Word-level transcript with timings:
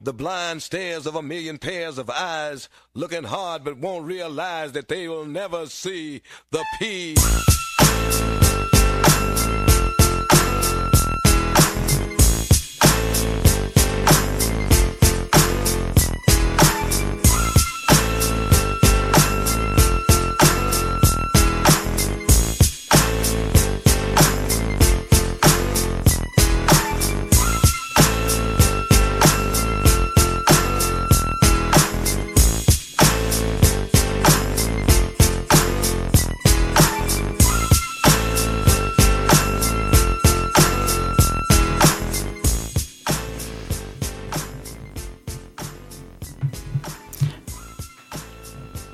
The 0.00 0.14
blind 0.14 0.62
stares 0.62 1.06
of 1.06 1.16
a 1.16 1.22
million 1.22 1.58
pairs 1.58 1.98
of 1.98 2.08
eyes, 2.08 2.68
looking 2.94 3.24
hard 3.24 3.64
but 3.64 3.78
won't 3.78 4.06
realize 4.06 4.70
that 4.72 4.86
they 4.86 5.08
will 5.08 5.26
never 5.26 5.66
see 5.66 6.22
the 6.52 6.64
peace. 6.78 7.57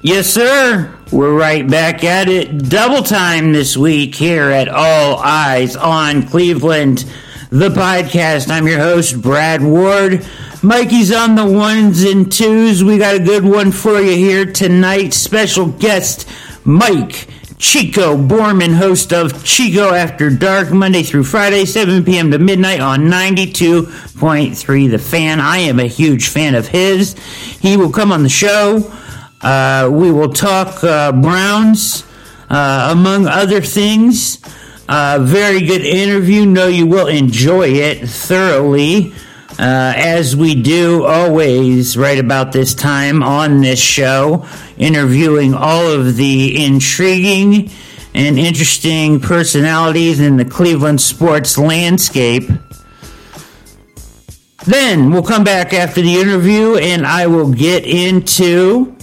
Yes, 0.07 0.27
sir. 0.29 0.95
We're 1.11 1.33
right 1.33 1.67
back 1.67 2.05
at 2.05 2.29
it. 2.29 2.69
Double 2.69 3.03
time 3.03 3.55
this 3.55 3.75
week 3.75 4.15
here 4.15 4.51
at 4.51 4.69
All 4.69 5.17
Eyes 5.17 5.77
on 5.77 6.29
Cleveland, 6.29 7.11
the 7.49 7.71
podcast. 7.71 8.51
I'm 8.51 8.69
your 8.69 8.81
host, 8.81 9.23
Brad 9.23 9.63
Ward. 9.63 10.29
Mikey's 10.63 11.11
on 11.11 11.37
the 11.37 11.51
ones 11.51 12.03
and 12.03 12.31
twos. 12.31 12.85
We 12.85 12.99
got 12.99 13.15
a 13.15 13.19
good 13.19 13.47
one 13.47 13.73
for 13.73 13.99
you 13.99 14.15
here 14.15 14.45
tonight. 14.45 15.15
Special 15.15 15.69
guest, 15.69 16.29
Mike 16.67 17.27
Chico 17.57 18.15
Borman, 18.15 18.77
host 18.77 19.11
of 19.11 19.43
Chico 19.43 19.95
After 19.95 20.29
Dark, 20.29 20.71
Monday 20.71 21.03
through 21.03 21.25
Friday, 21.25 21.65
7 21.65 22.05
p.m. 22.05 22.31
to 22.31 22.39
midnight 22.39 22.81
on 22.81 23.05
92.3 23.05 24.91
The 24.91 24.99
Fan. 24.99 25.41
I 25.41 25.61
am 25.61 25.81
a 25.81 25.87
huge 25.87 26.29
fan 26.29 26.55
of 26.55 26.69
his. 26.69 27.15
He 27.63 27.79
will 27.79 27.91
come 27.91 28.13
on 28.13 28.23
the 28.23 28.29
show. 28.29 28.93
Uh, 29.45 29.91
we 29.93 30.11
will 30.11 30.33
talk 30.33 30.83
uh, 30.83 31.13
Browns, 31.13 32.03
uh, 32.49 32.89
among 32.93 33.27
other 33.27 33.61
things. 33.61 34.41
Uh, 34.89 35.19
very 35.21 35.61
good 35.61 35.83
interview. 35.83 36.47
Know 36.47 36.67
you 36.69 36.87
will 36.87 37.09
enjoy 37.09 37.69
it 37.69 38.09
thoroughly, 38.09 39.13
uh, 39.59 39.93
as 39.97 40.35
we 40.35 40.55
do 40.55 41.05
always 41.05 41.95
right 41.95 42.19
about 42.19 42.53
this 42.53 42.75
time 42.75 43.23
on 43.23 43.61
this 43.61 43.79
show, 43.79 44.47
interviewing 44.79 45.53
all 45.53 45.89
of 45.89 46.17
the 46.17 46.65
intriguing 46.65 47.69
and 48.15 48.39
interesting 48.39 49.21
personalities 49.21 50.21
in 50.21 50.39
the 50.39 50.45
Cleveland 50.47 51.03
sports 51.03 51.59
landscape. 51.59 52.49
Then 54.65 55.11
we'll 55.11 55.23
come 55.23 55.45
back 55.45 55.75
after 55.75 56.01
the 56.01 56.19
interview 56.19 56.77
and 56.77 57.07
I 57.07 57.27
will 57.27 57.53
get 57.53 57.85
into 57.85 58.94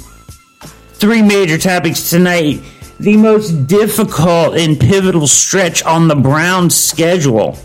three 1.01 1.23
major 1.23 1.57
topics 1.57 2.11
tonight. 2.11 2.61
The 2.99 3.17
most 3.17 3.65
difficult 3.65 4.55
and 4.55 4.79
pivotal 4.79 5.25
stretch 5.25 5.81
on 5.81 6.07
the 6.07 6.15
Browns' 6.15 6.75
schedule. 6.75 7.57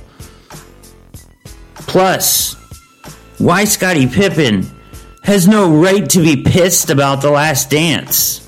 Plus, 1.75 2.55
why 3.37 3.65
Scottie 3.65 4.06
Pippen 4.06 4.67
has 5.23 5.47
no 5.47 5.70
right 5.70 6.09
to 6.09 6.20
be 6.20 6.43
pissed 6.43 6.89
about 6.89 7.20
the 7.20 7.31
last 7.31 7.69
dance. 7.69 8.45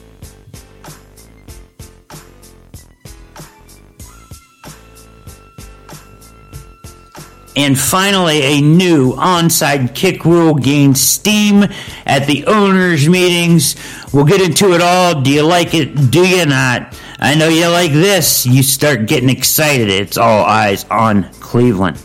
And 7.58 7.76
finally, 7.76 8.40
a 8.40 8.60
new 8.60 9.14
onside 9.14 9.92
kick 9.92 10.24
rule 10.24 10.54
gained 10.54 10.96
steam 10.96 11.64
at 12.06 12.24
the 12.28 12.46
owners' 12.46 13.08
meetings. 13.08 13.74
We'll 14.12 14.26
get 14.26 14.40
into 14.40 14.74
it 14.74 14.80
all. 14.80 15.20
Do 15.20 15.32
you 15.32 15.42
like 15.42 15.74
it? 15.74 16.12
Do 16.12 16.24
you 16.24 16.46
not? 16.46 16.96
I 17.18 17.34
know 17.34 17.48
you 17.48 17.66
like 17.66 17.90
this. 17.90 18.46
You 18.46 18.62
start 18.62 19.06
getting 19.06 19.28
excited. 19.28 19.90
It's 19.90 20.16
all 20.16 20.44
eyes 20.44 20.84
on 20.84 21.24
Cleveland. 21.40 21.98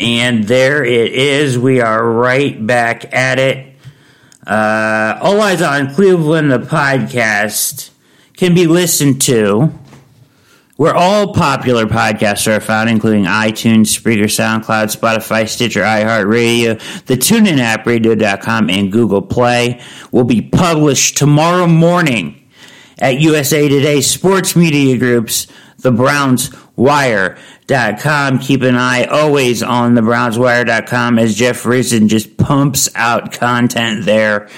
And 0.00 0.44
there 0.44 0.84
it 0.84 1.12
is. 1.12 1.58
We 1.58 1.80
are 1.80 2.04
right 2.04 2.64
back 2.64 3.12
at 3.14 3.38
it. 3.38 3.74
Uh, 4.46 5.18
All 5.20 5.40
Eyes 5.40 5.60
on 5.60 5.94
Cleveland, 5.94 6.52
the 6.52 6.58
podcast, 6.58 7.90
can 8.36 8.54
be 8.54 8.66
listened 8.66 9.20
to 9.22 9.72
where 10.76 10.94
all 10.94 11.34
popular 11.34 11.86
podcasts 11.86 12.46
are 12.46 12.60
found, 12.60 12.88
including 12.88 13.24
iTunes, 13.24 13.86
Spreaker, 13.86 14.26
SoundCloud, 14.26 14.96
Spotify, 14.96 15.48
Stitcher, 15.48 15.82
iHeartRadio, 15.82 17.04
the 17.06 17.16
TuneIn 17.16 17.58
app, 17.58 17.84
radio.com, 17.84 18.70
and 18.70 18.92
Google 18.92 19.20
Play. 19.20 19.80
Will 20.12 20.22
be 20.22 20.40
published 20.40 21.16
tomorrow 21.18 21.66
morning 21.66 22.48
at 23.00 23.18
USA 23.20 23.68
Today 23.68 24.00
Sports 24.00 24.54
Media 24.54 24.96
Group's 24.96 25.48
The 25.78 25.90
Browns 25.90 26.54
Wire.com. 26.78 28.38
Keep 28.38 28.62
an 28.62 28.76
eye 28.76 29.04
always 29.04 29.62
on 29.64 29.94
the 29.94 30.00
BrownsWire.com 30.00 31.18
as 31.18 31.34
Jeff 31.34 31.64
Risdon 31.64 32.06
just 32.06 32.36
pumps 32.36 32.88
out 32.94 33.32
content 33.32 34.04
there. 34.04 34.48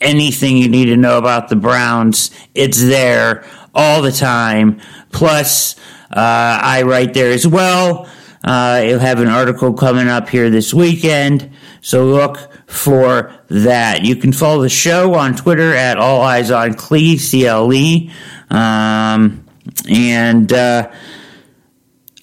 Anything 0.00 0.56
you 0.56 0.68
need 0.68 0.86
to 0.86 0.96
know 0.96 1.18
about 1.18 1.48
the 1.48 1.56
Browns, 1.56 2.30
it's 2.54 2.82
there 2.82 3.44
all 3.74 4.00
the 4.00 4.10
time. 4.10 4.80
Plus, 5.12 5.76
uh, 6.10 6.60
I 6.62 6.82
write 6.82 7.12
there 7.12 7.30
as 7.30 7.46
well. 7.46 8.08
Uh, 8.42 8.82
you'll 8.86 8.98
have 8.98 9.20
an 9.20 9.28
article 9.28 9.74
coming 9.74 10.08
up 10.08 10.28
here 10.28 10.50
this 10.50 10.72
weekend, 10.72 11.50
so 11.80 12.06
look 12.06 12.38
for 12.66 13.34
that. 13.48 14.04
You 14.04 14.16
can 14.16 14.32
follow 14.32 14.62
the 14.62 14.68
show 14.68 15.14
on 15.14 15.34
Twitter 15.34 15.74
at 15.74 15.98
All 15.98 16.22
Eyes 16.22 16.50
on 16.50 16.74
Cle, 16.74 17.18
C-L-E. 17.18 18.10
Um, 18.50 19.44
and, 19.90 20.52
uh, 20.52 20.90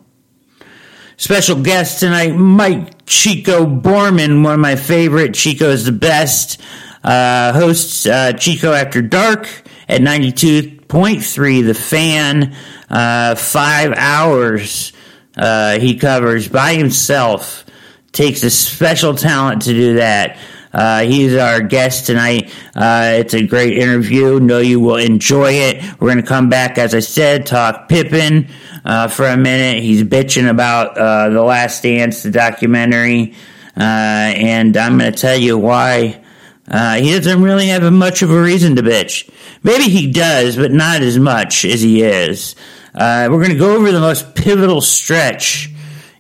Special 1.16 1.62
guest 1.62 2.02
tonight, 2.02 2.36
Mike 2.36 3.06
Chico 3.06 3.66
Borman, 3.66 4.44
one 4.44 4.56
of 4.56 4.60
my 4.60 4.76
favorite. 4.76 5.34
Chico 5.34 5.70
is 5.70 5.86
the 5.86 5.94
best. 5.94 6.60
Uh, 7.04 7.54
hosts 7.54 8.06
uh, 8.06 8.34
Chico 8.34 8.74
After 8.74 9.02
Dark 9.02 9.48
at 9.88 10.02
92.3 10.02 11.66
The 11.66 11.74
Fan. 11.74 12.54
Uh, 12.90 13.36
five 13.36 13.94
hours 13.94 14.92
uh, 15.38 15.80
he 15.80 15.98
covers 15.98 16.48
by 16.48 16.76
himself. 16.76 17.66
Takes 18.12 18.44
a 18.44 18.50
special 18.50 19.16
talent 19.16 19.64
to 19.64 19.74
do 19.74 19.96
that. 19.96 20.38
Uh, 20.74 21.02
he's 21.02 21.36
our 21.36 21.62
guest 21.62 22.08
tonight. 22.08 22.52
Uh, 22.76 23.14
it's 23.18 23.34
a 23.36 23.46
great 23.46 23.78
interview. 23.78 24.40
Know 24.40 24.60
you 24.60 24.80
will 24.80 24.96
enjoy 24.96 25.52
it. 25.52 25.84
We're 26.00 26.08
going 26.12 26.22
to 26.22 26.28
come 26.28 26.50
back, 26.50 26.78
as 26.78 26.96
I 26.96 27.00
said, 27.00 27.46
talk 27.46 27.88
Pippen 27.88 28.48
uh, 28.84 29.08
for 29.08 29.28
a 29.28 29.38
minute. 29.38 29.84
He's 29.84 30.04
bitching 30.04 30.50
about 30.50 30.98
uh, 30.98 31.30
The 31.30 31.44
Last 31.44 31.84
Dance, 31.84 32.24
the 32.24 32.32
documentary. 32.32 33.36
Uh, 33.78 33.80
and 33.80 34.76
I'm 34.76 34.98
going 34.98 35.12
to 35.12 35.18
tell 35.18 35.38
you 35.38 35.58
why 35.60 36.24
uh, 36.68 36.96
he 36.96 37.12
doesn't 37.12 37.44
really 37.44 37.68
have 37.68 37.92
much 37.94 38.24
of 38.24 38.32
a 38.32 38.42
reason 38.42 38.76
to 38.78 38.82
bitch. 38.82 39.30
Maybe 39.62 39.84
he 39.84 40.12
does, 40.12 40.56
but 40.58 40.72
not 40.72 41.04
as 41.04 41.20
much 41.20 41.66
as 41.66 41.82
he 41.82 42.02
is. 42.02 42.56
we're 42.96 43.30
going 43.30 43.50
to 43.50 43.58
go 43.58 43.76
over 43.76 43.92
the 43.92 44.00
most 44.00 44.34
pivotal 44.34 44.82
stretch 44.82 45.70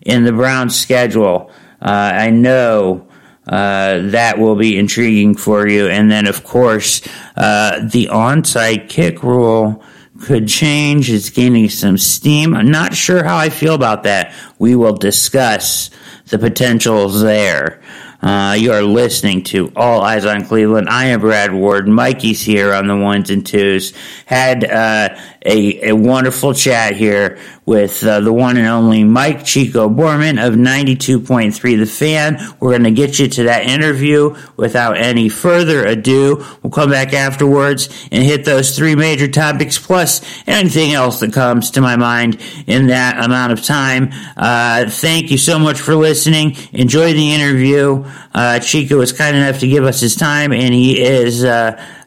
in 0.02 0.26
the 0.26 0.32
Browns' 0.32 0.80
schedule. 0.80 1.52
I 1.82 2.30
know 2.30 3.08
uh, 3.48 4.00
that 4.12 4.40
will 4.40 4.56
be 4.56 4.78
intriguing 4.78 5.36
for 5.36 5.68
you. 5.68 5.88
And 5.88 6.10
then, 6.10 6.28
of 6.28 6.44
course, 6.44 7.02
uh, 7.36 7.80
the 7.92 8.08
onside 8.12 8.90
kick 8.90 9.24
rule 9.24 9.84
could 10.22 10.48
change. 10.48 11.10
It's 11.10 11.30
gaining 11.30 11.70
some 11.70 11.98
steam. 11.98 12.56
I'm 12.56 12.72
not 12.72 12.94
sure 12.94 13.24
how 13.24 13.38
I 13.38 13.50
feel 13.50 13.76
about 13.76 14.04
that. 14.04 14.34
We 14.60 14.76
will 14.76 14.96
discuss 14.96 15.90
the 16.28 16.40
potentials 16.40 17.22
there. 17.22 17.82
Uh, 18.22 18.56
you 18.58 18.72
are 18.72 18.84
listening 18.84 19.44
to 19.44 19.70
All 19.76 20.00
Eyes 20.00 20.24
on 20.24 20.46
Cleveland. 20.46 20.88
I 20.88 21.08
am 21.08 21.20
Brad 21.20 21.52
Ward. 21.54 21.90
Mikey's 21.90 22.42
here 22.42 22.74
on 22.74 22.88
the 22.88 22.96
ones 22.96 23.30
and 23.30 23.46
twos. 23.46 23.92
Had 24.26 24.64
uh, 24.64 25.20
a, 25.46 25.90
a 25.90 25.96
wonderful 25.96 26.54
chat 26.54 26.96
here 26.96 27.38
with 27.66 28.04
uh, 28.04 28.20
the 28.20 28.32
one 28.32 28.58
and 28.58 28.68
only 28.68 29.04
Mike 29.04 29.46
Chico 29.46 29.90
Borman 29.90 30.46
of 30.46 30.56
92.3 30.56 31.80
The 31.80 31.86
Fan. 31.86 32.38
We're 32.60 32.72
going 32.72 32.84
to 32.84 32.92
get 32.92 33.20
you 33.20 33.28
to 33.30 33.44
that 33.44 33.66
interview 33.66 34.36
without 34.58 34.98
any 34.98 35.30
further 35.30 35.86
ado. 35.86 36.46
We'll 36.62 36.72
come 36.72 36.90
back 36.90 37.14
afterwards 37.14 37.88
and 38.12 38.24
hit 38.24 38.46
those 38.46 38.76
three 38.76 38.96
major 38.96 39.28
topics 39.28 39.78
plus 39.78 40.22
anything 40.48 40.94
else 40.94 41.20
that 41.22 41.34
comes 41.34 41.72
to 41.72 41.82
my 41.82 41.96
mind 41.96 42.42
in 42.68 42.88
that 42.88 43.24
amount 43.24 43.54
of 43.54 43.64
time. 43.64 44.10
Uh, 44.36 44.90
thank 44.90 45.32
you 45.32 45.38
so 45.38 45.58
much 45.58 45.80
for 45.80 45.96
listening. 45.96 46.56
Enjoy 46.74 47.14
the 47.14 47.34
interview. 47.34 48.06
Uh, 48.34 48.60
Chico 48.60 48.98
was 48.98 49.14
kind 49.14 49.38
enough 49.38 49.60
to 49.60 49.68
give 49.68 49.84
us 49.84 50.00
his 50.00 50.16
time, 50.16 50.52
and 50.52 50.74
he 50.74 51.02
is 51.02 51.46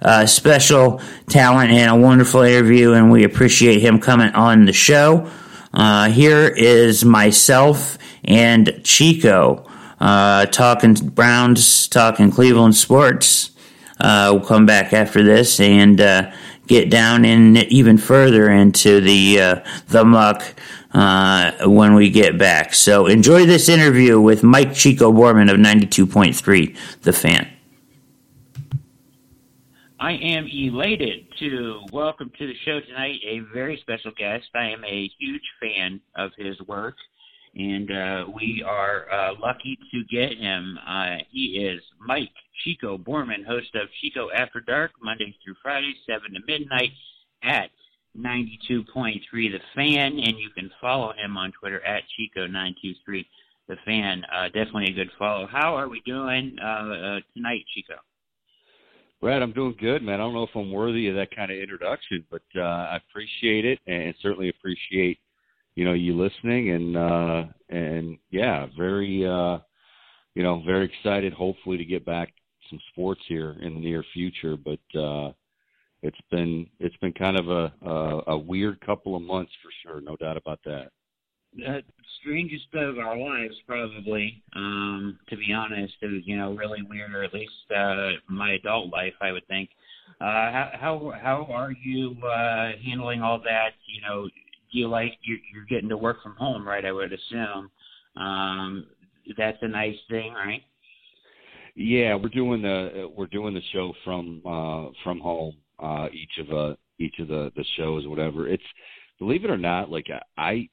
uh, 0.02 0.26
special 0.26 1.00
talent 1.28 1.70
and 1.70 1.90
a 1.90 1.96
wonderful 1.96 2.42
interview, 2.42 2.92
and 2.92 3.10
we 3.10 3.24
appreciate 3.24 3.80
him 3.80 4.00
coming 4.00 4.32
on 4.34 4.64
the 4.64 4.72
show. 4.72 5.30
Uh, 5.72 6.08
here 6.08 6.46
is 6.48 7.04
myself 7.04 7.98
and 8.24 8.80
Chico 8.82 9.68
uh, 10.00 10.46
talking 10.46 10.94
Browns, 10.94 11.88
talking 11.88 12.30
Cleveland 12.30 12.76
sports. 12.76 13.50
Uh, 13.98 14.30
we'll 14.32 14.44
come 14.44 14.66
back 14.66 14.92
after 14.92 15.22
this 15.22 15.58
and 15.60 16.00
uh, 16.00 16.30
get 16.66 16.90
down 16.90 17.24
in 17.24 17.56
even 17.56 17.96
further 17.96 18.50
into 18.50 19.00
the 19.00 19.62
the 19.88 20.04
muck 20.04 20.42
uh, 20.96 21.52
when 21.66 21.94
we 21.94 22.10
get 22.10 22.38
back. 22.38 22.74
So 22.74 23.06
enjoy 23.06 23.46
this 23.46 23.68
interview 23.68 24.20
with 24.20 24.42
Mike 24.42 24.74
Chico 24.74 25.12
Borman 25.12 25.52
of 25.52 25.58
92.3 25.58 26.76
The 27.02 27.12
Fan. 27.12 27.55
I 29.98 30.12
am 30.12 30.46
elated 30.46 31.26
to 31.38 31.80
welcome 31.90 32.30
to 32.38 32.46
the 32.46 32.52
show 32.66 32.80
tonight 32.80 33.18
a 33.26 33.38
very 33.54 33.78
special 33.80 34.12
guest. 34.18 34.44
I 34.54 34.66
am 34.66 34.84
a 34.84 35.10
huge 35.18 35.42
fan 35.58 36.02
of 36.16 36.32
his 36.36 36.60
work, 36.68 36.96
and 37.54 37.90
uh, 37.90 38.24
we 38.34 38.62
are 38.66 39.10
uh, 39.10 39.32
lucky 39.40 39.78
to 39.92 40.04
get 40.14 40.36
him. 40.36 40.78
Uh, 40.86 41.16
he 41.30 41.66
is 41.66 41.82
Mike 41.98 42.28
Chico 42.62 42.98
Borman, 42.98 43.46
host 43.46 43.74
of 43.74 43.88
Chico 44.02 44.28
After 44.36 44.60
Dark, 44.60 44.90
Mondays 45.02 45.34
through 45.42 45.54
Fridays, 45.62 45.96
7 46.06 46.20
to 46.34 46.40
midnight 46.46 46.90
at 47.42 47.70
92.3 48.18 49.20
The 49.32 49.60
Fan, 49.74 50.12
and 50.18 50.38
you 50.38 50.50
can 50.54 50.70
follow 50.78 51.14
him 51.14 51.38
on 51.38 51.52
Twitter 51.58 51.82
at 51.86 52.02
Chico923 52.20 53.24
The 53.68 53.76
Fan. 53.86 54.24
Uh, 54.30 54.44
definitely 54.48 54.90
a 54.90 54.94
good 54.94 55.10
follow. 55.18 55.46
How 55.50 55.74
are 55.74 55.88
we 55.88 56.02
doing 56.04 56.54
uh, 56.62 56.66
uh, 56.66 57.20
tonight, 57.34 57.64
Chico? 57.74 57.94
Brad, 59.20 59.42
I'm 59.42 59.52
doing 59.52 59.74
good, 59.80 60.02
man. 60.02 60.14
I 60.14 60.24
don't 60.24 60.34
know 60.34 60.42
if 60.42 60.54
I'm 60.54 60.70
worthy 60.70 61.08
of 61.08 61.14
that 61.16 61.34
kind 61.34 61.50
of 61.50 61.56
introduction, 61.58 62.24
but 62.30 62.42
uh, 62.54 62.60
I 62.60 62.96
appreciate 62.96 63.64
it, 63.64 63.78
and 63.86 64.14
certainly 64.20 64.50
appreciate 64.50 65.18
you 65.74 65.84
know 65.84 65.94
you 65.94 66.16
listening, 66.16 66.70
and 66.70 66.96
uh, 66.96 67.44
and 67.70 68.18
yeah, 68.30 68.66
very 68.76 69.26
uh, 69.26 69.58
you 70.34 70.42
know 70.42 70.62
very 70.66 70.84
excited. 70.84 71.32
Hopefully 71.32 71.78
to 71.78 71.84
get 71.84 72.04
back 72.04 72.32
some 72.68 72.78
sports 72.92 73.20
here 73.26 73.56
in 73.62 73.74
the 73.74 73.80
near 73.80 74.04
future, 74.12 74.56
but 74.56 74.98
uh, 74.98 75.32
it's 76.02 76.20
been 76.30 76.66
it's 76.78 76.96
been 76.98 77.12
kind 77.12 77.38
of 77.38 77.48
a, 77.48 77.72
a 77.82 78.32
a 78.32 78.38
weird 78.38 78.80
couple 78.80 79.16
of 79.16 79.22
months 79.22 79.52
for 79.62 79.70
sure, 79.82 80.00
no 80.02 80.16
doubt 80.16 80.36
about 80.36 80.60
that. 80.64 80.90
The 81.54 81.82
strangest 82.26 82.66
of 82.74 82.98
our 82.98 83.16
lives, 83.16 83.54
probably. 83.66 84.42
Um, 84.54 85.18
to 85.28 85.36
be 85.36 85.52
honest, 85.52 85.94
it 86.02 86.06
was 86.06 86.22
you 86.24 86.36
know 86.36 86.54
really 86.54 86.82
weird, 86.82 87.14
or 87.14 87.22
at 87.22 87.32
least 87.32 87.52
uh, 87.74 88.10
my 88.28 88.54
adult 88.54 88.92
life, 88.92 89.14
I 89.20 89.32
would 89.32 89.46
think. 89.46 89.70
Uh, 90.20 90.24
how 90.24 90.70
how 90.74 91.12
how 91.22 91.46
are 91.50 91.72
you 91.72 92.16
uh, 92.24 92.72
handling 92.84 93.22
all 93.22 93.38
that? 93.44 93.70
You 93.86 94.02
know, 94.02 94.26
do 94.26 94.78
you 94.78 94.88
like 94.88 95.12
you're, 95.22 95.38
you're 95.54 95.66
getting 95.66 95.88
to 95.88 95.96
work 95.96 96.22
from 96.22 96.34
home, 96.36 96.66
right? 96.66 96.84
I 96.84 96.92
would 96.92 97.12
assume. 97.12 97.70
Um, 98.16 98.86
that's 99.36 99.58
a 99.62 99.68
nice 99.68 99.96
thing, 100.10 100.32
right? 100.32 100.62
Yeah, 101.74 102.14
we're 102.16 102.28
doing 102.28 102.62
the 102.62 103.10
we're 103.16 103.26
doing 103.26 103.54
the 103.54 103.62
show 103.72 103.92
from 104.04 104.42
uh, 104.44 104.90
from 105.04 105.20
home 105.20 105.54
uh, 105.78 106.08
each 106.12 106.38
of 106.38 106.56
uh, 106.56 106.74
each 106.98 107.18
of 107.20 107.28
the 107.28 107.52
the 107.54 107.64
shows, 107.76 108.06
whatever. 108.06 108.48
It's 108.48 108.62
believe 109.18 109.44
it 109.44 109.50
or 109.50 109.58
not, 109.58 109.90
like 109.90 110.06
I 110.36 110.68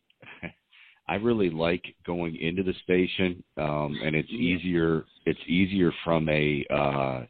I 1.07 1.15
really 1.15 1.49
like 1.49 1.83
going 2.05 2.35
into 2.37 2.63
the 2.63 2.73
station, 2.83 3.43
um, 3.57 3.99
and 4.03 4.15
it's 4.15 4.31
easier. 4.31 5.05
It's 5.25 5.39
easier 5.47 5.91
from 6.03 6.29
a 6.29 6.65
uh, 6.69 7.25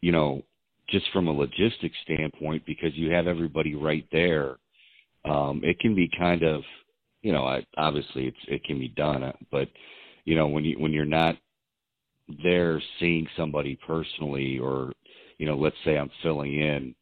you 0.00 0.12
know 0.12 0.42
just 0.88 1.06
from 1.12 1.28
a 1.28 1.32
logistics 1.32 1.96
standpoint 2.02 2.64
because 2.66 2.94
you 2.94 3.10
have 3.12 3.26
everybody 3.26 3.74
right 3.74 4.06
there. 4.12 4.56
Um, 5.24 5.60
it 5.62 5.78
can 5.78 5.94
be 5.94 6.10
kind 6.18 6.42
of 6.42 6.62
you 7.22 7.32
know 7.32 7.44
I, 7.44 7.64
obviously 7.76 8.26
it's 8.26 8.44
it 8.48 8.64
can 8.64 8.78
be 8.78 8.88
done, 8.88 9.22
uh, 9.22 9.32
but 9.50 9.68
you 10.24 10.34
know 10.34 10.48
when 10.48 10.64
you 10.64 10.78
when 10.78 10.92
you're 10.92 11.04
not 11.04 11.36
there 12.42 12.80
seeing 12.98 13.26
somebody 13.36 13.78
personally 13.86 14.58
or 14.58 14.92
you 15.40 15.46
know, 15.46 15.56
let's 15.56 15.76
say 15.86 15.96
I'm 15.96 16.10
filling 16.22 16.54
in 16.54 16.94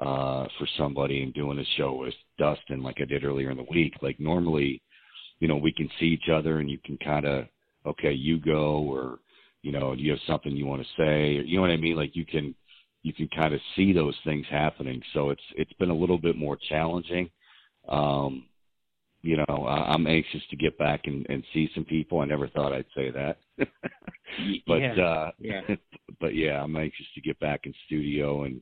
uh, 0.00 0.46
for 0.58 0.66
somebody 0.78 1.22
and 1.22 1.34
doing 1.34 1.58
a 1.58 1.64
show 1.76 1.94
with 1.94 2.14
Dustin 2.38 2.82
like 2.82 2.96
I 3.00 3.04
did 3.04 3.24
earlier 3.24 3.50
in 3.50 3.56
the 3.56 3.66
week. 3.70 3.94
Like 4.00 4.18
normally, 4.18 4.82
you 5.40 5.48
know, 5.48 5.56
we 5.56 5.72
can 5.72 5.88
see 5.98 6.06
each 6.06 6.28
other 6.32 6.60
and 6.60 6.70
you 6.70 6.78
can 6.84 6.96
kind 6.98 7.26
of, 7.26 7.46
okay, 7.86 8.12
you 8.12 8.38
go 8.38 8.78
or, 8.78 9.18
you 9.62 9.72
know, 9.72 9.94
do 9.94 10.02
you 10.02 10.10
have 10.10 10.20
something 10.26 10.52
you 10.52 10.66
want 10.66 10.82
to 10.82 10.88
say? 10.96 11.38
Or, 11.38 11.42
you 11.42 11.56
know 11.56 11.62
what 11.62 11.70
I 11.70 11.76
mean? 11.76 11.96
Like 11.96 12.16
you 12.16 12.24
can, 12.24 12.54
you 13.02 13.12
can 13.12 13.28
kind 13.28 13.52
of 13.52 13.60
see 13.76 13.92
those 13.92 14.16
things 14.24 14.46
happening. 14.50 15.02
So 15.12 15.30
it's, 15.30 15.42
it's 15.56 15.72
been 15.74 15.90
a 15.90 15.94
little 15.94 16.18
bit 16.18 16.36
more 16.36 16.56
challenging. 16.68 17.28
Um, 17.88 18.46
you 19.22 19.36
know, 19.36 19.64
I, 19.66 19.92
I'm 19.92 20.06
anxious 20.06 20.42
to 20.50 20.56
get 20.56 20.76
back 20.78 21.02
and, 21.04 21.24
and 21.28 21.44
see 21.54 21.70
some 21.74 21.84
people. 21.84 22.20
I 22.20 22.24
never 22.24 22.48
thought 22.48 22.72
I'd 22.72 22.84
say 22.94 23.10
that, 23.10 23.38
but 24.66 24.76
yeah, 24.76 24.94
uh, 24.94 25.30
yeah. 25.38 25.60
but 26.20 26.34
yeah, 26.34 26.62
I'm 26.62 26.76
anxious 26.76 27.06
to 27.14 27.20
get 27.20 27.38
back 27.38 27.60
in 27.64 27.74
studio 27.86 28.44
and 28.44 28.60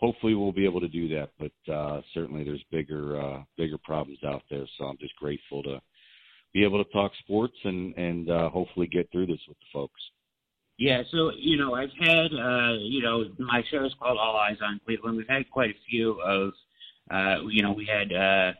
hopefully 0.00 0.34
we'll 0.34 0.52
be 0.52 0.64
able 0.64 0.80
to 0.80 0.88
do 0.88 1.08
that. 1.08 1.30
But 1.38 1.72
uh, 1.72 2.00
certainly 2.14 2.44
there's 2.44 2.64
bigger 2.70 3.20
uh, 3.20 3.42
bigger 3.56 3.78
problems 3.78 4.18
out 4.24 4.42
there, 4.50 4.66
so 4.78 4.84
I'm 4.84 4.98
just 4.98 5.16
grateful 5.16 5.62
to 5.64 5.80
be 6.52 6.64
able 6.64 6.82
to 6.82 6.90
talk 6.90 7.12
sports 7.20 7.56
and 7.64 7.94
and 7.96 8.30
uh, 8.30 8.48
hopefully 8.50 8.86
get 8.86 9.10
through 9.12 9.26
this 9.26 9.40
with 9.46 9.58
the 9.58 9.66
folks. 9.72 10.00
Yeah, 10.78 11.02
so 11.10 11.30
you 11.36 11.58
know, 11.58 11.74
I've 11.74 11.92
had 12.00 12.32
uh, 12.32 12.72
you 12.80 13.02
know, 13.02 13.24
my 13.38 13.62
show 13.70 13.84
is 13.84 13.92
called 14.00 14.18
All 14.18 14.36
Eyes 14.36 14.56
on 14.62 14.80
Cleveland. 14.84 15.16
We've 15.16 15.28
had 15.28 15.50
quite 15.50 15.70
a 15.70 15.78
few 15.88 16.20
of, 16.22 16.52
uh, 17.10 17.46
you 17.48 17.62
know, 17.62 17.72
we 17.72 17.86
had. 17.86 18.12
Uh, 18.12 18.52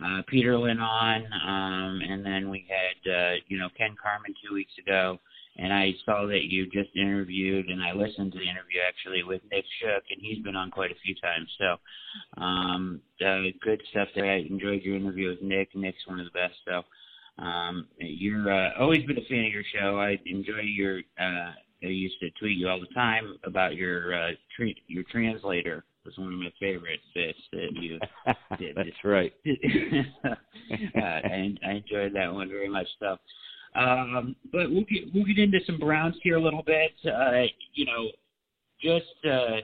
uh, 0.00 0.22
Peterlin 0.32 0.80
on, 0.80 1.24
um, 1.44 2.00
and 2.08 2.24
then 2.24 2.50
we 2.50 2.64
had 2.68 3.10
uh, 3.10 3.34
you 3.48 3.58
know 3.58 3.68
Ken 3.76 3.96
Carman 4.00 4.32
two 4.46 4.54
weeks 4.54 4.70
ago, 4.78 5.18
and 5.58 5.72
I 5.72 5.92
saw 6.04 6.26
that 6.26 6.44
you 6.44 6.66
just 6.66 6.94
interviewed, 6.96 7.68
and 7.68 7.82
I 7.82 7.92
listened 7.92 8.32
to 8.32 8.38
the 8.38 8.44
interview 8.44 8.80
actually 8.86 9.22
with 9.22 9.42
Nick 9.50 9.64
Shook, 9.80 10.04
and 10.10 10.20
he's 10.20 10.42
been 10.42 10.56
on 10.56 10.70
quite 10.70 10.92
a 10.92 11.00
few 11.04 11.14
times. 11.16 11.48
So 11.58 12.40
um, 12.40 13.00
uh, 13.24 13.50
good 13.62 13.82
stuff 13.90 14.08
there. 14.14 14.30
I 14.30 14.38
enjoyed 14.38 14.82
your 14.82 14.96
interview 14.96 15.30
with 15.30 15.42
Nick. 15.42 15.74
Nick's 15.74 16.06
one 16.06 16.20
of 16.20 16.26
the 16.26 16.38
best. 16.38 16.54
So 16.64 17.42
um, 17.42 17.88
you're 17.98 18.52
uh, 18.52 18.70
always 18.78 19.04
been 19.04 19.18
a 19.18 19.28
fan 19.28 19.46
of 19.46 19.52
your 19.52 19.64
show. 19.74 19.98
I 19.98 20.18
enjoy 20.26 20.60
your. 20.62 21.00
Uh, 21.20 21.52
I 21.80 21.86
used 21.86 22.18
to 22.20 22.30
tweet 22.40 22.58
you 22.58 22.68
all 22.68 22.80
the 22.80 22.92
time 22.94 23.36
about 23.44 23.76
your 23.76 24.14
uh, 24.14 24.30
tra- 24.56 24.74
your 24.86 25.04
translator 25.10 25.84
was 26.04 26.16
one 26.18 26.32
of 26.32 26.38
my 26.38 26.52
favorite 26.58 27.00
bits 27.14 27.38
that 27.52 27.68
you 27.72 27.98
did. 28.58 28.76
That's 28.76 29.04
right. 29.04 29.32
uh, 29.46 31.00
and 31.00 31.60
I 31.66 31.72
enjoyed 31.72 32.14
that 32.14 32.32
one 32.32 32.48
very 32.48 32.68
much. 32.68 32.86
So, 32.98 33.16
um, 33.78 34.36
but 34.52 34.70
we'll 34.70 34.84
get 34.84 35.14
we'll 35.14 35.24
get 35.24 35.38
into 35.38 35.58
some 35.66 35.78
Browns 35.78 36.16
here 36.22 36.36
a 36.36 36.42
little 36.42 36.62
bit. 36.64 36.92
Uh, 37.04 37.44
you 37.74 37.84
know, 37.84 38.10
just 38.82 39.06
uh, 39.24 39.60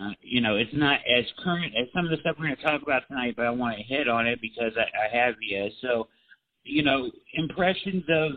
uh, 0.00 0.10
you 0.22 0.40
know, 0.40 0.56
it's 0.56 0.74
not 0.74 1.00
as 1.00 1.24
current 1.42 1.74
as 1.80 1.86
some 1.94 2.04
of 2.04 2.10
the 2.10 2.16
stuff 2.18 2.36
we're 2.38 2.46
going 2.46 2.56
to 2.56 2.62
talk 2.62 2.82
about 2.82 3.02
tonight, 3.08 3.34
but 3.36 3.46
I 3.46 3.50
want 3.50 3.76
to 3.76 3.82
hit 3.82 4.08
on 4.08 4.26
it 4.26 4.40
because 4.40 4.72
I, 4.76 4.82
I 4.82 5.24
have 5.24 5.34
you. 5.40 5.68
So, 5.82 6.08
you 6.64 6.82
know, 6.82 7.10
impressions 7.34 8.04
of 8.08 8.32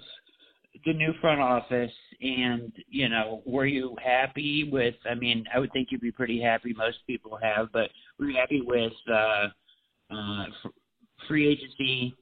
the 0.85 0.93
new 0.93 1.13
front 1.21 1.41
office 1.41 1.91
and 2.21 2.71
you 2.89 3.09
know 3.09 3.41
were 3.45 3.65
you 3.65 3.95
happy 4.03 4.69
with 4.71 4.95
i 5.09 5.15
mean 5.15 5.43
i 5.53 5.59
would 5.59 5.71
think 5.71 5.87
you'd 5.91 6.01
be 6.01 6.11
pretty 6.11 6.41
happy 6.41 6.73
most 6.77 6.97
people 7.07 7.37
have 7.41 7.67
but 7.73 7.89
were 8.19 8.25
you 8.27 8.37
happy 8.37 8.61
with 8.63 8.93
uh 9.11 9.47
uh 10.11 10.45
free 11.27 11.47
agency 11.47 12.15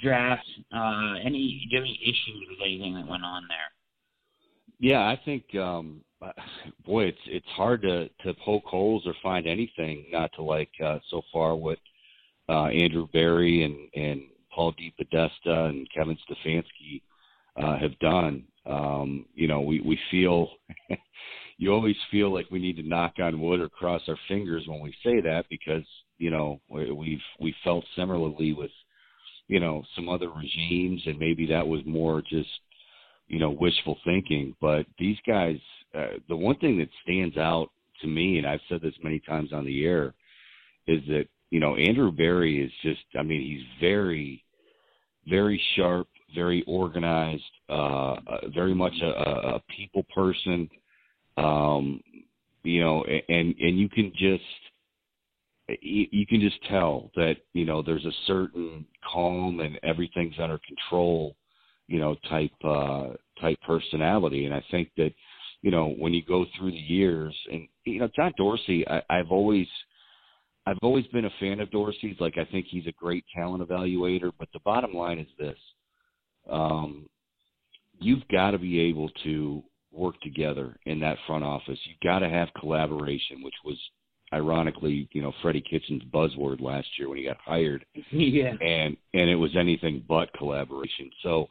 draft 0.00 0.46
uh 0.72 1.14
any 1.24 1.68
any 1.74 1.98
issues 2.02 2.46
with 2.48 2.58
anything 2.64 2.94
that 2.94 3.06
went 3.06 3.24
on 3.24 3.42
there 3.48 3.70
yeah 4.78 5.00
i 5.00 5.20
think 5.24 5.44
um 5.54 6.00
boy 6.84 7.04
it's 7.04 7.18
it's 7.26 7.46
hard 7.48 7.82
to 7.82 8.08
to 8.22 8.34
poke 8.44 8.64
holes 8.64 9.02
or 9.06 9.14
find 9.22 9.46
anything 9.46 10.04
not 10.12 10.30
to 10.34 10.42
like 10.42 10.70
uh 10.84 10.98
so 11.10 11.22
far 11.32 11.54
what 11.54 11.78
uh 12.48 12.66
andrew 12.66 13.06
berry 13.12 13.64
and 13.64 13.76
and 13.94 14.22
paul 14.54 14.72
D. 14.72 14.92
DePodesta 14.98 15.68
and 15.68 15.88
kevin 15.94 16.18
stefanski 16.28 17.02
uh 17.56 17.78
have 17.78 17.98
done 17.98 18.44
Um, 18.68 19.24
you 19.34 19.48
know, 19.48 19.60
we 19.62 19.80
we 19.80 19.98
feel 20.10 20.50
you 21.58 21.72
always 21.72 21.96
feel 22.10 22.32
like 22.32 22.50
we 22.50 22.58
need 22.58 22.76
to 22.76 22.82
knock 22.82 23.14
on 23.18 23.40
wood 23.40 23.60
or 23.60 23.68
cross 23.68 24.02
our 24.08 24.18
fingers 24.28 24.64
when 24.66 24.80
we 24.80 24.92
say 25.02 25.20
that 25.22 25.46
because 25.48 25.86
you 26.18 26.30
know 26.30 26.60
we've 26.70 27.26
we 27.40 27.54
felt 27.64 27.84
similarly 27.96 28.52
with 28.52 28.70
you 29.48 29.58
know 29.58 29.82
some 29.96 30.08
other 30.08 30.28
regimes 30.28 31.02
and 31.06 31.18
maybe 31.18 31.46
that 31.46 31.66
was 31.66 31.80
more 31.86 32.22
just 32.22 32.48
you 33.26 33.38
know 33.38 33.50
wishful 33.50 33.98
thinking. 34.04 34.54
But 34.60 34.86
these 34.98 35.16
guys 35.26 35.58
uh, 35.94 36.18
the 36.28 36.36
one 36.36 36.56
thing 36.56 36.78
that 36.78 36.88
stands 37.02 37.36
out 37.36 37.70
to 38.02 38.06
me 38.06 38.38
and 38.38 38.46
I've 38.46 38.60
said 38.68 38.80
this 38.80 38.94
many 39.02 39.18
times 39.20 39.52
on 39.52 39.64
the 39.64 39.84
air 39.84 40.14
is 40.86 41.00
that 41.08 41.26
you 41.50 41.60
know 41.60 41.76
Andrew 41.76 42.12
Berry 42.12 42.62
is 42.62 42.72
just 42.82 43.04
I 43.18 43.22
mean 43.22 43.40
he's 43.40 43.66
very 43.80 44.44
very 45.28 45.60
sharp 45.76 46.08
very 46.34 46.62
organized 46.66 47.42
uh, 47.70 47.72
uh 47.72 48.48
very 48.54 48.74
much 48.74 48.94
a, 49.02 49.06
a 49.06 49.62
people 49.74 50.04
person. 50.14 50.68
Um 51.36 52.02
you 52.62 52.82
know 52.82 53.02
and 53.04 53.54
and 53.58 53.78
you 53.78 53.88
can 53.88 54.12
just 54.12 54.44
you 55.80 56.26
can 56.26 56.40
just 56.40 56.62
tell 56.68 57.10
that 57.14 57.36
you 57.52 57.64
know 57.64 57.82
there's 57.82 58.04
a 58.06 58.12
certain 58.26 58.86
calm 59.12 59.60
and 59.60 59.78
everything's 59.82 60.38
under 60.38 60.58
control 60.66 61.36
you 61.86 61.98
know 61.98 62.16
type 62.28 62.52
uh 62.64 63.08
type 63.40 63.58
personality. 63.66 64.46
And 64.46 64.54
i 64.54 64.64
think 64.70 64.90
that 64.96 65.12
you 65.62 65.70
know 65.70 65.94
when 65.98 66.14
you 66.14 66.22
go 66.24 66.46
through 66.56 66.70
the 66.70 66.76
years 66.76 67.34
and 67.50 67.68
you 67.84 68.00
know 68.00 68.08
john 68.16 68.32
dorsey 68.36 68.86
i 68.88 69.02
i've 69.10 69.30
always 69.30 69.66
i've 70.66 70.78
always 70.82 71.06
been 71.08 71.26
a 71.26 71.32
fan 71.40 71.60
of 71.60 71.70
dorsey's. 71.70 72.16
Like 72.18 72.38
i 72.38 72.44
think 72.46 72.66
he's 72.68 72.86
a 72.86 72.92
great 72.92 73.24
talent 73.34 73.66
evaluator. 73.66 74.32
But 74.38 74.48
the 74.52 74.60
bottom 74.64 74.94
line 74.94 75.18
is 75.18 75.28
this 75.38 75.58
um 76.50 77.08
you've 78.00 78.26
got 78.28 78.52
to 78.52 78.58
be 78.58 78.80
able 78.80 79.10
to 79.24 79.62
work 79.90 80.20
together 80.20 80.78
in 80.86 81.00
that 81.00 81.16
front 81.26 81.42
office. 81.42 81.78
You've 81.84 82.00
got 82.00 82.20
to 82.20 82.28
have 82.28 82.48
collaboration 82.58 83.42
which 83.42 83.54
was 83.64 83.78
ironically, 84.32 85.08
you 85.12 85.22
know, 85.22 85.32
Freddie 85.42 85.62
Kitchens' 85.62 86.02
buzzword 86.12 86.60
last 86.60 86.88
year 86.98 87.08
when 87.08 87.18
he 87.18 87.24
got 87.24 87.38
hired. 87.44 87.84
yeah. 88.10 88.52
And 88.60 88.96
and 89.14 89.30
it 89.30 89.36
was 89.36 89.56
anything 89.56 90.04
but 90.08 90.32
collaboration. 90.34 91.10
So 91.22 91.48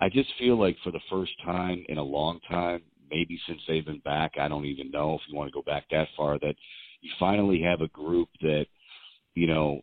I 0.00 0.08
just 0.08 0.30
feel 0.38 0.58
like 0.58 0.76
for 0.82 0.90
the 0.90 1.00
first 1.10 1.32
time 1.44 1.84
in 1.88 1.98
a 1.98 2.02
long 2.02 2.40
time, 2.48 2.82
maybe 3.10 3.40
since 3.46 3.60
they've 3.68 3.84
been 3.84 4.00
back, 4.00 4.32
I 4.40 4.48
don't 4.48 4.64
even 4.64 4.90
know 4.90 5.14
if 5.14 5.20
you 5.28 5.36
want 5.36 5.48
to 5.48 5.54
go 5.54 5.62
back 5.62 5.84
that 5.90 6.08
far, 6.16 6.38
that 6.40 6.54
you 7.00 7.10
finally 7.18 7.60
have 7.62 7.80
a 7.80 7.88
group 7.88 8.28
that, 8.40 8.66
you 9.34 9.46
know, 9.46 9.80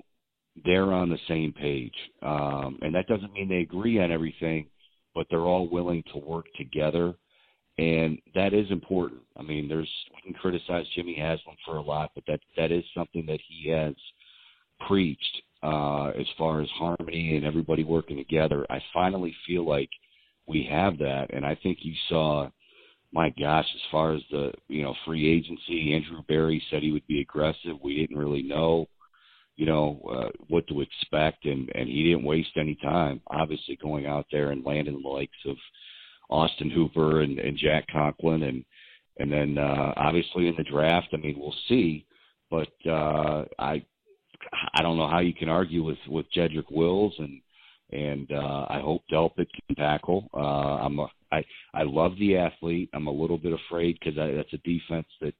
they're 0.65 0.91
on 0.91 1.09
the 1.09 1.19
same 1.27 1.53
page. 1.53 1.93
Um, 2.21 2.79
and 2.81 2.93
that 2.95 3.07
doesn't 3.07 3.33
mean 3.33 3.47
they 3.47 3.57
agree 3.57 3.99
on 3.99 4.11
everything, 4.11 4.67
but 5.13 5.27
they're 5.29 5.39
all 5.39 5.69
willing 5.69 6.03
to 6.13 6.19
work 6.19 6.45
together 6.57 7.15
and 7.79 8.19
that 8.35 8.53
is 8.53 8.69
important. 8.71 9.21
I 9.37 9.41
mean, 9.41 9.69
there's 9.69 9.89
we 10.13 10.21
can 10.21 10.33
criticize 10.33 10.85
Jimmy 10.95 11.15
Haslam 11.17 11.55
for 11.65 11.77
a 11.77 11.81
lot, 11.81 12.11
but 12.13 12.25
that 12.27 12.41
that 12.57 12.71
is 12.73 12.83
something 12.93 13.25
that 13.27 13.39
he 13.47 13.69
has 13.69 13.93
preached 14.85 15.41
uh, 15.63 16.09
as 16.09 16.25
far 16.37 16.61
as 16.61 16.67
harmony 16.71 17.37
and 17.37 17.45
everybody 17.45 17.85
working 17.85 18.17
together. 18.17 18.65
I 18.69 18.81
finally 18.93 19.33
feel 19.47 19.65
like 19.65 19.89
we 20.45 20.67
have 20.69 20.97
that, 20.97 21.27
and 21.33 21.45
I 21.45 21.55
think 21.55 21.79
you 21.81 21.93
saw. 22.09 22.49
My 23.11 23.33
gosh, 23.39 23.65
as 23.73 23.81
far 23.89 24.13
as 24.13 24.21
the 24.29 24.51
you 24.67 24.83
know 24.83 24.93
free 25.05 25.27
agency, 25.27 25.93
Andrew 25.93 26.21
Berry 26.27 26.61
said 26.69 26.83
he 26.83 26.91
would 26.91 27.07
be 27.07 27.21
aggressive. 27.21 27.81
We 27.81 27.95
didn't 27.95 28.17
really 28.17 28.43
know, 28.43 28.87
you 29.55 29.65
know, 29.65 29.99
uh, 30.11 30.29
what 30.47 30.67
to 30.67 30.81
expect, 30.81 31.45
and 31.45 31.71
and 31.73 31.87
he 31.87 32.03
didn't 32.03 32.25
waste 32.25 32.51
any 32.57 32.75
time. 32.75 33.21
Obviously, 33.27 33.77
going 33.81 34.05
out 34.05 34.25
there 34.31 34.51
and 34.51 34.65
landing 34.65 35.01
the 35.01 35.07
likes 35.07 35.31
of 35.47 35.55
Austin 36.29 36.69
Hooper 36.69 37.21
and, 37.21 37.39
and 37.39 37.57
Jack 37.57 37.85
Conklin, 37.91 38.43
and 38.43 38.65
and 39.17 39.31
then 39.31 39.57
uh, 39.57 39.93
obviously 39.97 40.47
in 40.47 40.55
the 40.57 40.63
draft. 40.63 41.09
I 41.13 41.17
mean, 41.17 41.37
we'll 41.37 41.55
see, 41.67 42.05
but 42.49 42.71
uh, 42.89 43.45
I 43.57 43.83
I 44.73 44.81
don't 44.81 44.97
know 44.97 45.09
how 45.09 45.19
you 45.19 45.33
can 45.33 45.49
argue 45.49 45.83
with 45.83 45.97
with 46.07 46.31
Jedrick 46.35 46.71
Wills 46.71 47.13
and 47.19 47.41
and 47.91 48.31
uh, 48.31 48.65
I 48.69 48.81
hope 48.83 49.01
Delpit 49.11 49.47
can 49.67 49.75
tackle. 49.75 50.29
Uh, 50.33 50.37
I'm 50.85 50.99
a, 50.99 51.07
I 51.31 51.43
I 51.73 51.83
love 51.83 52.13
the 52.19 52.37
athlete. 52.37 52.89
I'm 52.93 53.07
a 53.07 53.11
little 53.11 53.37
bit 53.37 53.53
afraid 53.53 53.97
because 53.99 54.15
that's 54.15 54.53
a 54.53 54.57
defense 54.57 55.07
that 55.21 55.33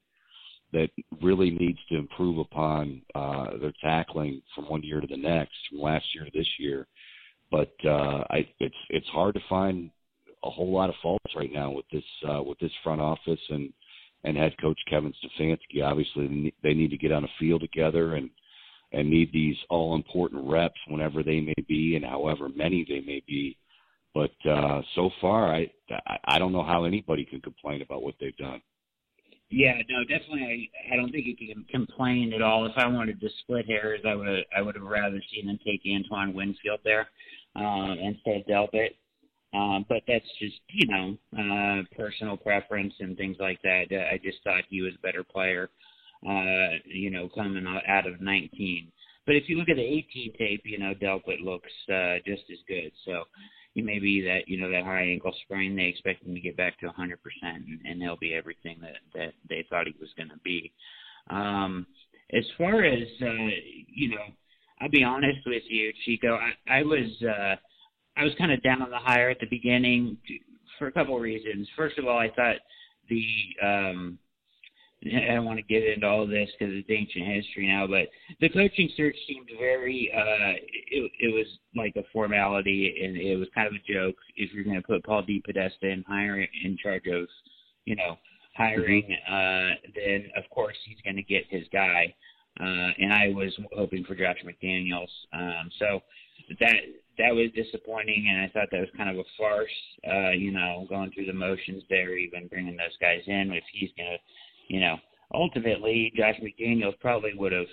that 0.72 0.90
really 1.22 1.50
needs 1.50 1.80
to 1.90 1.98
improve 1.98 2.38
upon 2.38 3.02
uh, 3.16 3.58
their 3.60 3.74
tackling 3.82 4.42
from 4.54 4.70
one 4.70 4.84
year 4.84 5.02
to 5.02 5.08
the 5.08 5.18
next, 5.18 5.56
from 5.70 5.80
last 5.80 6.06
year 6.14 6.26
to 6.26 6.32
this 6.34 6.48
year. 6.60 6.88
But 7.52 7.74
uh, 7.86 8.24
I, 8.30 8.48
it's 8.60 8.76
it's 8.90 9.08
hard 9.08 9.36
to 9.36 9.42
find 9.50 9.90
a 10.44 10.50
whole 10.50 10.72
lot 10.72 10.90
of 10.90 10.96
faults 11.02 11.36
right 11.36 11.52
now 11.52 11.72
with 11.72 11.86
this 11.92 12.04
uh, 12.30 12.42
with 12.42 12.60
this 12.60 12.72
front 12.84 13.02
office 13.02 13.40
and 13.50 13.74
and 14.24 14.38
head 14.38 14.54
coach 14.60 14.80
Kevin 14.90 15.14
Stefanski. 15.14 15.84
Obviously, 15.84 16.54
they 16.64 16.74
need 16.74 16.92
to 16.92 16.98
get 16.98 17.12
on 17.12 17.24
a 17.24 17.30
field 17.40 17.62
together 17.62 18.16
and 18.16 18.30
and 18.92 19.10
need 19.10 19.32
these 19.32 19.58
all 19.70 19.96
important 19.96 20.50
reps 20.50 20.80
whenever 20.88 21.22
they 21.22 21.40
may 21.40 21.54
be 21.68 21.96
and 21.96 22.06
however 22.06 22.50
many 22.50 22.86
they 22.88 23.02
may 23.02 23.22
be. 23.28 23.56
But 24.14 24.32
uh, 24.50 24.82
so 24.96 25.12
far, 25.22 25.54
I 25.54 25.72
I 26.26 26.40
don't 26.40 26.54
know 26.54 26.64
how 26.64 26.86
anybody 26.86 27.26
can 27.26 27.42
complain 27.42 27.82
about 27.82 28.04
what 28.04 28.16
they've 28.20 28.36
done. 28.38 28.62
Yeah, 29.52 29.74
no, 29.90 30.04
definitely. 30.04 30.70
I, 30.92 30.94
I 30.94 30.96
don't 30.96 31.12
think 31.12 31.26
you 31.26 31.36
can 31.36 31.66
complain 31.72 32.34
at 32.34 32.42
all. 32.42 32.68
If 32.68 32.74
I 32.78 32.86
wanted 32.86 33.20
to 33.20 33.30
split 33.42 33.66
hairs, 33.68 34.02
I 34.08 34.16
would 34.16 34.46
I 34.56 34.62
would 34.62 34.76
have 34.76 34.84
rather 34.84 35.22
seen 35.34 35.48
them 35.48 35.60
take 35.66 35.82
Antoine 35.92 36.34
Winfield 36.34 36.80
there 36.84 37.08
uh, 37.56 37.96
instead 38.02 38.38
of 38.38 38.46
Delpit. 38.46 38.96
Um, 39.54 39.86
but 39.90 40.04
that's 40.08 40.26
just 40.40 40.58
you 40.70 40.88
know 40.88 41.18
uh, 41.38 41.82
personal 41.98 42.38
preference 42.38 42.94
and 43.00 43.18
things 43.18 43.38
like 43.40 43.62
that. 43.64 43.86
I 43.92 44.20
just 44.24 44.38
thought 44.44 44.64
he 44.70 44.82
was 44.82 44.94
a 44.96 45.02
better 45.02 45.24
player, 45.24 45.70
uh, 46.28 46.78
you 46.86 47.10
know, 47.10 47.30
coming 47.34 47.66
out 47.88 48.08
of 48.08 48.22
19. 48.22 48.92
But 49.26 49.36
if 49.36 49.50
you 49.50 49.58
look 49.58 49.70
at 49.70 49.76
the 49.76 49.82
18 49.82 50.34
tape, 50.38 50.62
you 50.66 50.78
know, 50.78 50.94
Delpit 50.94 51.44
looks 51.44 51.72
uh, 51.92 52.16
just 52.26 52.44
as 52.52 52.60
good. 52.68 52.92
So 53.06 53.24
it 53.76 53.84
may 53.84 54.00
be 54.00 54.22
that 54.22 54.48
you 54.48 54.60
know 54.60 54.72
that 54.72 54.84
high 54.84 55.04
ankle 55.04 55.34
sprain 55.44 55.76
they 55.76 55.84
expect 55.84 56.24
him 56.24 56.36
to 56.36 56.42
get 56.42 56.58
back 56.58 56.80
to 56.80 56.86
100 56.86 57.20
percent, 57.24 57.64
and 57.86 58.02
he'll 58.02 58.18
be 58.18 58.36
everything 58.36 58.78
that 58.82 58.98
that 59.16 59.34
they 59.50 59.66
thought 59.70 59.88
he 59.88 59.96
was 60.00 60.10
going 60.16 60.30
to 60.30 60.40
be. 60.44 60.72
Um, 61.32 61.88
as 62.34 62.46
far 62.56 62.84
as 62.84 63.02
uh, 63.22 63.50
you 63.88 64.10
know, 64.10 64.26
I'll 64.80 64.90
be 64.90 65.04
honest 65.04 65.40
with 65.48 65.64
you, 65.68 65.92
Chico. 66.06 66.38
I, 66.38 66.80
I 66.80 66.84
was. 66.84 67.24
Uh, 67.24 67.56
I 68.20 68.24
was 68.24 68.34
kind 68.38 68.52
of 68.52 68.62
down 68.62 68.82
on 68.82 68.90
the 68.90 68.98
hire 68.98 69.30
at 69.30 69.40
the 69.40 69.48
beginning 69.48 70.18
for 70.78 70.88
a 70.88 70.92
couple 70.92 71.16
of 71.16 71.22
reasons. 71.22 71.68
First 71.76 71.98
of 71.98 72.06
all, 72.06 72.18
I 72.18 72.30
thought 72.30 72.58
the 73.10 73.24
um, 73.64 74.20
I 75.06 75.34
don't 75.34 75.46
want 75.46 75.58
to 75.58 75.64
get 75.64 75.84
into 75.84 76.06
all 76.06 76.28
this 76.28 76.50
because 76.60 76.74
it's 76.76 76.90
ancient 76.90 77.26
history 77.26 77.68
now, 77.68 77.88
but 77.88 78.10
the 78.42 78.50
coaching 78.50 78.90
search 78.98 79.16
seemed 79.28 79.50
very. 79.58 80.12
Uh, 80.14 80.60
it, 80.92 81.12
it 81.22 81.34
was 81.34 81.46
like 81.76 81.96
a 81.96 82.04
formality, 82.12 83.02
and 83.04 83.16
it 83.16 83.38
was 83.38 83.48
kind 83.56 83.68
of 83.68 83.74
a 83.74 83.94
joke. 83.94 84.16
If 84.36 84.52
you're 84.54 84.66
going 84.66 84.76
to 84.76 84.86
put 84.86 85.06
Paul 85.06 85.24
DePodesta 85.24 85.84
in 85.84 86.04
hiring 86.06 86.48
in 86.66 86.78
charge 86.78 87.08
of, 87.08 87.28
you 87.86 87.96
know, 87.96 88.18
hiring, 88.58 89.16
uh, 89.30 89.76
then 89.96 90.30
of 90.36 90.50
course 90.50 90.76
he's 90.86 91.00
going 91.06 91.16
to 91.16 91.24
get 91.24 91.46
his 91.50 91.64
guy. 91.72 92.14
Uh, 92.60 92.92
and 93.00 93.14
I 93.14 93.30
was 93.30 93.58
hoping 93.74 94.04
for 94.04 94.16
Josh 94.16 94.38
McDaniels. 94.46 95.08
Um, 95.32 95.70
so 95.80 96.02
that 96.60 96.76
that 97.20 97.36
was 97.36 97.52
disappointing, 97.54 98.28
and 98.30 98.42
I 98.42 98.48
thought 98.48 98.70
that 98.72 98.80
was 98.80 98.90
kind 98.98 99.10
of 99.10 99.18
a 99.18 99.30
farce. 99.38 99.70
Uh, 100.08 100.32
you 100.32 100.52
know, 100.52 100.88
going 100.90 101.12
through 101.12 101.28
the 101.28 101.34
motions 101.34 101.84
there, 101.90 102.18
even 102.18 102.48
bringing 102.48 102.76
those 102.76 102.98
guys 103.00 103.22
in. 103.28 103.52
If 103.52 103.64
he's 103.72 103.92
gonna, 103.98 104.18
you 104.68 104.80
know, 104.80 104.98
ultimately 105.34 106.12
Josh 106.16 106.36
McDaniels 106.42 107.00
probably 107.00 107.34
would 107.36 107.52
have 107.52 107.68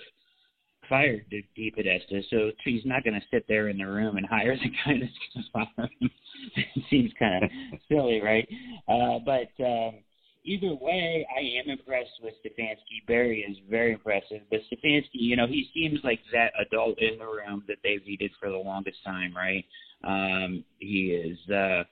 fired 0.89 1.25
DePodesta, 1.57 2.23
so 2.29 2.51
he's 2.63 2.85
not 2.85 3.03
going 3.03 3.13
to 3.13 3.25
sit 3.31 3.45
there 3.47 3.69
in 3.69 3.77
the 3.77 3.87
room 3.87 4.17
and 4.17 4.25
hire 4.29 4.55
the 4.55 4.69
guy 4.69 4.99
that's 4.99 5.11
going 5.33 5.43
to 5.43 5.51
fire 5.77 5.89
him. 5.99 6.09
it 6.55 6.83
seems 6.89 7.11
kind 7.17 7.43
of 7.43 7.49
silly, 7.89 8.21
right? 8.21 8.47
Uh, 8.87 9.19
but 9.25 9.63
um, 9.63 9.95
either 10.47 10.73
way, 10.73 11.27
I 11.35 11.41
am 11.59 11.69
impressed 11.69 12.19
with 12.23 12.33
Stefanski. 12.43 13.05
Berry 13.05 13.41
is 13.41 13.57
very 13.69 13.93
impressive, 13.93 14.41
but 14.49 14.61
Stefanski, 14.71 15.09
you 15.13 15.35
know, 15.35 15.45
he 15.45 15.69
seems 15.73 15.99
like 16.03 16.19
that 16.31 16.53
adult 16.59 16.99
in 16.99 17.19
the 17.19 17.25
room 17.25 17.63
that 17.67 17.77
they've 17.83 18.05
needed 18.05 18.31
for 18.39 18.49
the 18.49 18.57
longest 18.57 18.97
time, 19.05 19.35
right? 19.35 19.65
Um, 20.03 20.63
he 20.79 21.11
is 21.11 21.37
uh, 21.49 21.83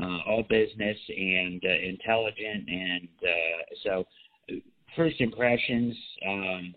uh, 0.00 0.18
all 0.26 0.44
business 0.48 0.98
and 1.08 1.62
uh, 1.64 1.88
intelligent, 1.88 2.68
and 2.68 3.08
uh, 3.22 3.74
so 3.82 4.04
first 4.96 5.20
impressions, 5.20 5.94
um, 6.28 6.74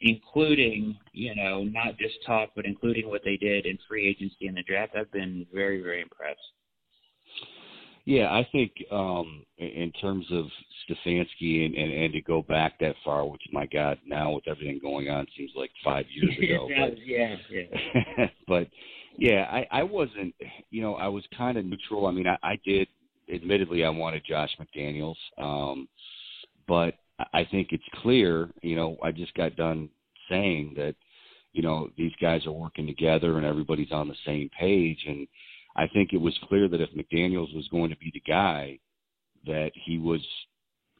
including 0.00 0.96
you 1.12 1.34
know 1.34 1.64
not 1.64 1.98
just 1.98 2.14
talk, 2.26 2.50
but 2.54 2.64
including 2.64 3.08
what 3.08 3.22
they 3.24 3.36
did 3.36 3.66
in 3.66 3.78
free 3.88 4.06
agency 4.08 4.46
and 4.46 4.56
the 4.56 4.62
draft, 4.62 4.94
I've 4.96 5.10
been 5.10 5.46
very 5.52 5.82
very 5.82 6.02
impressed. 6.02 6.40
Yeah, 8.06 8.26
I 8.26 8.46
think 8.52 8.72
um, 8.90 9.44
in 9.56 9.90
terms 9.98 10.26
of 10.30 10.44
Stefanski 10.86 11.64
and, 11.64 11.74
and 11.74 11.90
and 11.90 12.12
to 12.12 12.20
go 12.20 12.42
back 12.42 12.78
that 12.80 12.96
far, 13.02 13.26
which 13.26 13.40
my 13.50 13.64
God, 13.66 13.98
now 14.06 14.32
with 14.32 14.46
everything 14.46 14.78
going 14.80 15.08
on, 15.08 15.26
seems 15.36 15.52
like 15.56 15.70
five 15.82 16.04
years 16.14 16.36
ago. 16.38 16.68
but, 16.78 16.98
yeah, 17.06 17.36
yeah. 17.50 18.26
but 18.48 18.68
yeah, 19.16 19.46
I 19.50 19.66
I 19.70 19.82
wasn't, 19.84 20.34
you 20.70 20.82
know, 20.82 20.96
I 20.96 21.08
was 21.08 21.24
kind 21.36 21.56
of 21.56 21.64
neutral. 21.64 22.06
I 22.06 22.10
mean, 22.10 22.26
I, 22.26 22.36
I 22.42 22.60
did 22.64 22.88
admittedly, 23.32 23.84
I 23.84 23.88
wanted 23.88 24.22
Josh 24.28 24.50
McDaniels, 24.60 25.16
um, 25.38 25.88
but 26.68 26.96
I 27.32 27.44
think 27.50 27.68
it's 27.70 27.84
clear. 28.02 28.50
You 28.60 28.76
know, 28.76 28.98
I 29.02 29.12
just 29.12 29.32
got 29.34 29.56
done 29.56 29.88
saying 30.28 30.74
that 30.76 30.94
you 31.52 31.62
know 31.62 31.88
these 31.96 32.12
guys 32.20 32.44
are 32.46 32.52
working 32.52 32.86
together 32.86 33.38
and 33.38 33.46
everybody's 33.46 33.92
on 33.92 34.08
the 34.08 34.16
same 34.26 34.50
page, 34.58 35.04
and 35.06 35.26
I 35.76 35.86
think 35.88 36.12
it 36.12 36.20
was 36.20 36.38
clear 36.48 36.68
that 36.68 36.80
if 36.80 36.90
McDaniels 36.90 37.54
was 37.54 37.68
going 37.68 37.90
to 37.90 37.96
be 37.96 38.10
the 38.12 38.22
guy, 38.26 38.78
that 39.46 39.72
he 39.74 39.98
was 39.98 40.20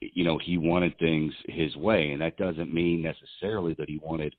you 0.00 0.24
know 0.24 0.38
he 0.38 0.58
wanted 0.58 0.98
things 0.98 1.32
his 1.46 1.74
way. 1.76 2.12
And 2.12 2.20
that 2.20 2.36
doesn't 2.36 2.72
mean 2.72 3.02
necessarily 3.02 3.74
that 3.78 3.88
he 3.88 4.00
wanted 4.02 4.34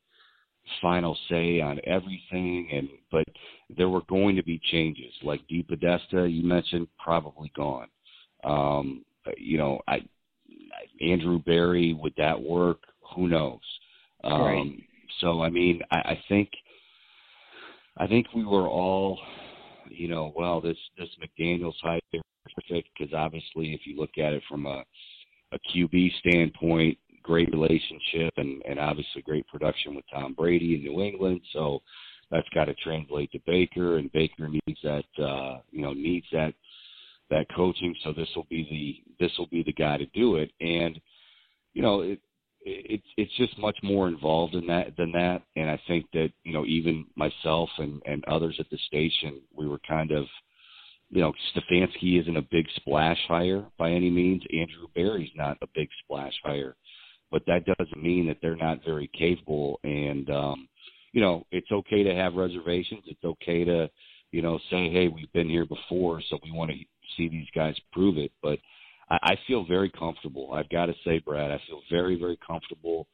final 0.81 1.17
say 1.29 1.61
on 1.61 1.79
everything 1.85 2.67
and 2.73 2.89
but 3.11 3.25
there 3.77 3.89
were 3.89 4.01
going 4.09 4.35
to 4.35 4.43
be 4.43 4.59
changes. 4.71 5.13
Like 5.21 5.41
DePodesta 5.47 6.31
you 6.31 6.43
mentioned 6.43 6.87
probably 7.03 7.51
gone. 7.55 7.87
Um 8.43 9.05
you 9.37 9.57
know 9.57 9.79
I 9.87 10.01
Andrew 11.01 11.39
Berry 11.39 11.93
would 11.93 12.13
that 12.17 12.41
work? 12.41 12.79
Who 13.15 13.27
knows? 13.27 13.59
Um 14.23 14.41
right. 14.41 14.83
so 15.21 15.41
I 15.41 15.49
mean 15.49 15.81
I, 15.91 15.97
I 15.97 16.23
think 16.27 16.49
I 17.97 18.07
think 18.07 18.27
we 18.35 18.43
were 18.43 18.67
all 18.67 19.19
you 19.89 20.07
know 20.07 20.33
well 20.35 20.61
this 20.61 20.77
this 20.97 21.09
McDaniel's 21.21 21.77
hire 21.81 21.99
perfect 22.11 22.89
because 22.97 23.13
obviously 23.13 23.73
if 23.73 23.81
you 23.85 23.97
look 23.97 24.17
at 24.17 24.33
it 24.33 24.43
from 24.49 24.65
a 24.65 24.83
a 25.51 25.59
QB 25.73 26.11
standpoint, 26.19 26.97
great 27.23 27.51
relationship 27.51 28.33
and, 28.37 28.61
and 28.67 28.79
obviously 28.79 29.21
great 29.21 29.47
production 29.47 29.95
with 29.95 30.05
Tom 30.13 30.33
Brady 30.33 30.75
in 30.75 30.81
New 30.81 31.01
England. 31.01 31.41
So 31.53 31.81
that's 32.31 32.47
got 32.49 32.65
to 32.65 32.75
translate 32.75 33.31
to 33.31 33.39
Baker, 33.45 33.97
and 33.97 34.11
Baker 34.11 34.49
needs 34.49 34.79
that 34.83 35.23
uh, 35.23 35.59
you 35.71 35.81
know 35.81 35.93
needs 35.93 36.25
that 36.31 36.53
that 37.29 37.47
coaching. 37.55 37.95
So 38.03 38.13
this 38.13 38.29
will 38.35 38.47
be 38.49 38.67
the 38.69 39.25
this 39.25 39.35
will 39.37 39.47
be 39.47 39.63
the 39.63 39.73
guy 39.73 39.97
to 39.97 40.05
do 40.07 40.37
it. 40.37 40.51
And 40.59 40.99
you 41.73 41.81
know 41.81 42.01
it, 42.01 42.19
it's 42.65 43.07
it's 43.15 43.35
just 43.37 43.57
much 43.57 43.77
more 43.83 44.07
involved 44.07 44.55
in 44.55 44.67
that 44.67 44.97
than 44.97 45.11
that. 45.13 45.43
And 45.55 45.69
I 45.69 45.79
think 45.87 46.05
that 46.13 46.31
you 46.43 46.51
know 46.51 46.65
even 46.65 47.05
myself 47.15 47.69
and 47.77 48.01
and 48.05 48.25
others 48.25 48.55
at 48.59 48.69
the 48.69 48.77
station 48.87 49.41
we 49.55 49.67
were 49.67 49.79
kind 49.87 50.11
of 50.11 50.25
you 51.09 51.21
know, 51.21 51.33
Stefanski 51.55 52.19
isn't 52.19 52.37
a 52.37 52.41
big 52.41 52.65
splash 52.75 53.19
hire 53.27 53.65
by 53.77 53.91
any 53.91 54.09
means. 54.09 54.43
Andrew 54.51 54.87
Berry's 54.93 55.31
not 55.35 55.57
a 55.61 55.67
big 55.75 55.87
splash 56.03 56.33
hire, 56.43 56.75
but 57.31 57.43
that 57.47 57.65
doesn't 57.65 58.01
mean 58.01 58.27
that 58.27 58.37
they're 58.41 58.55
not 58.55 58.83
very 58.83 59.09
capable. 59.17 59.79
And 59.83 60.29
um, 60.29 60.67
you 61.13 61.21
know, 61.21 61.45
it's 61.51 61.71
okay 61.71 62.03
to 62.03 62.13
have 62.13 62.33
reservations. 62.33 63.03
It's 63.07 63.23
okay 63.23 63.63
to, 63.63 63.89
you 64.31 64.41
know, 64.41 64.59
say, 64.69 64.89
hey, 64.89 65.07
we've 65.07 65.31
been 65.31 65.49
here 65.49 65.65
before, 65.65 66.21
so 66.29 66.37
we 66.43 66.51
want 66.51 66.71
to 66.71 66.77
see 67.15 67.29
these 67.29 67.47
guys 67.55 67.75
prove 67.93 68.17
it. 68.17 68.31
But 68.41 68.59
I, 69.09 69.17
I 69.21 69.35
feel 69.47 69.65
very 69.65 69.89
comfortable. 69.89 70.53
I've 70.53 70.69
got 70.69 70.87
to 70.87 70.93
say, 71.03 71.19
Brad, 71.19 71.51
I 71.51 71.61
feel 71.67 71.81
very, 71.91 72.19
very 72.19 72.37
comfortable. 72.45 73.07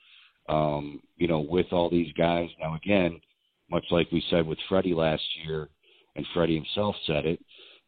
Um, 0.50 1.01
you 1.17 1.27
know, 1.27 1.39
with 1.39 1.67
all 1.71 1.89
these 1.89 2.12
guys. 2.13 2.50
Now, 2.60 2.75
again, 2.75 3.21
much 3.69 3.86
like 3.91 4.12
we 4.12 4.24
said 4.29 4.45
with 4.45 4.57
Freddie 4.67 4.93
last 4.93 5.21
year, 5.45 5.69
and 6.15 6.25
Freddie 6.33 6.55
himself 6.55 6.95
said 7.05 7.25
it 7.25 7.39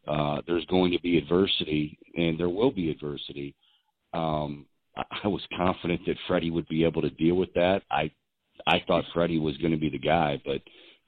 uh, 0.06 0.40
there's 0.46 0.64
going 0.66 0.92
to 0.92 1.00
be 1.00 1.18
adversity, 1.18 1.98
and 2.16 2.38
there 2.38 2.48
will 2.48 2.70
be 2.70 2.90
adversity. 2.90 3.54
Um, 4.12 4.66
I, 4.96 5.02
I 5.24 5.28
was 5.28 5.42
confident 5.56 6.02
that 6.06 6.16
Freddie 6.26 6.50
would 6.50 6.68
be 6.68 6.84
able 6.84 7.02
to 7.02 7.10
deal 7.10 7.36
with 7.36 7.52
that. 7.54 7.82
I 7.90 8.10
I 8.66 8.82
thought 8.86 9.04
Freddie 9.12 9.38
was 9.38 9.56
going 9.58 9.72
to 9.72 9.78
be 9.78 9.90
the 9.90 9.98
guy, 9.98 10.40
but 10.44 10.60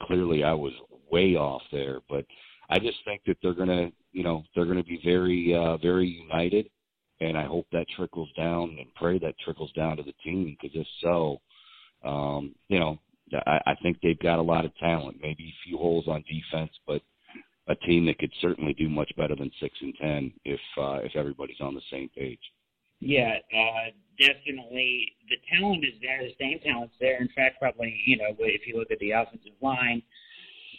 clearly 0.02 0.42
I 0.42 0.52
was 0.52 0.72
way 1.10 1.36
off 1.36 1.62
there. 1.70 2.00
But 2.08 2.24
I 2.68 2.78
just 2.78 2.98
think 3.04 3.22
that 3.26 3.36
they're 3.42 3.54
going 3.54 3.68
to, 3.68 3.92
you 4.12 4.24
know, 4.24 4.42
they're 4.54 4.64
going 4.64 4.78
to 4.78 4.84
be 4.84 5.00
very, 5.04 5.54
uh, 5.54 5.76
very 5.76 6.08
united, 6.08 6.68
and 7.20 7.36
I 7.36 7.44
hope 7.44 7.66
that 7.72 7.86
trickles 7.96 8.28
down 8.36 8.76
and 8.78 8.94
pray 8.94 9.18
that 9.18 9.38
trickles 9.44 9.72
down 9.72 9.96
to 9.96 10.02
the 10.02 10.14
team 10.24 10.56
because 10.60 10.76
if 10.76 10.86
so, 11.02 11.40
um, 12.04 12.54
you 12.68 12.78
know, 12.78 12.98
I, 13.46 13.60
I 13.66 13.74
think 13.82 13.98
they've 14.02 14.18
got 14.18 14.38
a 14.38 14.42
lot 14.42 14.64
of 14.64 14.76
talent. 14.76 15.18
Maybe 15.20 15.44
a 15.44 15.68
few 15.68 15.78
holes 15.78 16.06
on 16.08 16.22
defense, 16.28 16.70
but 16.86 17.02
a 17.68 17.74
team 17.74 18.06
that 18.06 18.18
could 18.18 18.32
certainly 18.40 18.74
do 18.74 18.88
much 18.88 19.10
better 19.16 19.34
than 19.34 19.50
six 19.60 19.74
and 19.80 19.94
ten 20.00 20.32
if 20.44 20.60
uh, 20.78 21.00
if 21.02 21.16
everybody's 21.16 21.60
on 21.60 21.74
the 21.74 21.80
same 21.90 22.08
page. 22.16 22.38
Yeah, 23.00 23.36
uh, 23.52 23.90
definitely. 24.18 25.12
The 25.28 25.36
talent 25.50 25.84
is 25.84 25.94
there. 26.00 26.22
The 26.22 26.34
same 26.40 26.60
talent's 26.60 26.94
there. 27.00 27.20
In 27.20 27.28
fact, 27.34 27.60
probably 27.60 27.98
you 28.06 28.18
know 28.18 28.36
if 28.38 28.66
you 28.66 28.78
look 28.78 28.90
at 28.90 28.98
the 29.00 29.10
offensive 29.10 29.52
line, 29.60 30.02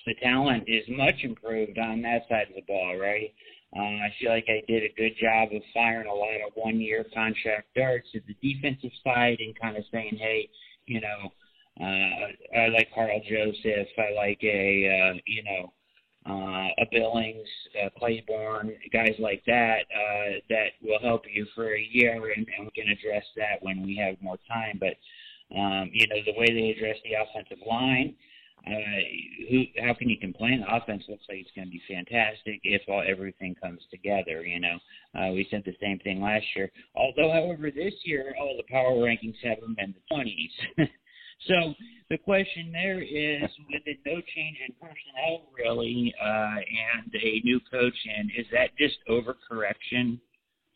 the 0.06 0.16
talent 0.16 0.64
is 0.68 0.84
much 0.90 1.16
improved 1.24 1.78
on 1.78 2.02
that 2.04 2.24
side 2.30 2.48
of 2.50 2.56
the 2.56 2.64
ball, 2.68 2.98
right? 2.98 3.34
Uh, 3.76 3.80
I 3.80 4.14
feel 4.20 4.32
like 4.32 4.48
I 4.48 4.64
did 4.68 4.84
a 4.84 4.94
good 4.96 5.14
job 5.20 5.50
of 5.54 5.62
firing 5.74 6.08
a 6.08 6.14
lot 6.14 6.42
of 6.46 6.54
one-year 6.56 7.06
contract 7.14 7.68
darts 7.76 8.08
at 8.16 8.22
the 8.26 8.36
defensive 8.42 8.92
side 9.04 9.38
and 9.40 9.60
kind 9.60 9.78
of 9.78 9.84
saying, 9.92 10.18
hey, 10.20 10.50
you 10.86 11.02
know, 11.02 11.32
uh, 11.80 12.58
I 12.58 12.68
like 12.70 12.90
Karl 12.96 13.22
Joseph. 13.30 13.88
I 13.98 14.14
like 14.16 14.40
a, 14.42 15.14
uh, 15.14 15.20
you 15.26 15.44
know, 15.44 15.74
uh, 16.28 16.68
a 16.80 16.86
Billings, 16.92 17.48
uh, 17.82 17.90
Claiborne, 17.98 18.74
guys 18.92 19.16
like 19.20 19.44
that, 19.46 19.82
uh, 19.94 20.40
that 20.50 20.72
will 20.82 21.00
help 21.02 21.24
you 21.32 21.46
for 21.56 21.76
a 21.76 21.88
year, 21.92 22.34
and, 22.36 22.48
and 22.58 22.66
we 22.66 22.72
can 22.72 22.92
address 22.92 23.24
that 23.36 23.62
when 23.62 23.84
we 23.84 23.96
have 23.96 24.22
more 24.22 24.38
time. 24.48 24.80
But 24.80 24.98
um, 25.56 25.90
you 25.94 26.06
know, 26.08 26.18
the 26.26 26.38
way 26.38 26.48
they 26.48 26.76
address 26.76 26.98
the 27.04 27.16
offensive 27.16 27.66
line, 27.66 28.16
uh, 28.68 29.50
who, 29.50 29.64
how 29.84 29.94
can 29.94 30.10
you 30.10 30.18
complain? 30.20 30.62
The 30.62 30.76
offense 30.76 31.04
looks 31.08 31.24
like 31.30 31.40
it's 31.40 31.52
going 31.56 31.68
to 31.68 31.72
be 31.72 31.82
fantastic 31.88 32.60
if 32.64 32.82
all 32.88 33.04
everything 33.08 33.56
comes 33.62 33.82
together. 33.90 34.46
You 34.46 34.60
know, 34.60 34.78
uh, 35.18 35.32
we 35.32 35.48
said 35.50 35.64
the 35.66 35.76
same 35.82 36.00
thing 36.00 36.22
last 36.22 36.46
year. 36.56 36.72
Although, 36.96 37.32
however, 37.32 37.72
this 37.72 37.94
year 38.04 38.36
all 38.40 38.56
the 38.58 38.72
power 38.72 38.94
rankings 38.96 39.36
have 39.44 39.60
them 39.62 39.76
in 39.80 39.94
the 39.94 40.16
twenties. 40.16 40.52
So 41.46 41.74
the 42.10 42.18
question 42.18 42.72
there 42.72 43.02
is, 43.02 43.50
with 43.70 43.84
it 43.86 44.00
no 44.06 44.16
change 44.36 44.58
in 44.68 44.74
personnel 44.82 45.48
really, 45.56 46.14
uh, 46.20 46.58
and 46.58 47.14
a 47.14 47.42
new 47.44 47.60
coach 47.72 47.94
and 48.18 48.32
is 48.36 48.48
that 48.52 48.76
just 48.78 48.98
overcorrection? 49.08 50.20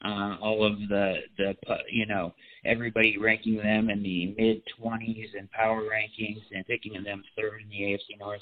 Uh, 0.04 0.36
all 0.42 0.66
of 0.66 0.80
the 0.90 1.16
the 1.38 1.56
you 1.92 2.08
know 2.08 2.34
everybody 2.66 3.18
ranking 3.18 3.58
them 3.58 3.90
in 3.90 4.02
the 4.02 4.34
mid 4.38 4.62
20s 4.82 5.38
and 5.38 5.52
power 5.52 5.84
rankings 5.84 6.42
and 6.52 6.66
picking 6.66 7.02
them 7.04 7.24
third 7.36 7.62
in 7.62 7.70
the 7.70 7.82
AFC 7.82 8.20
North. 8.20 8.42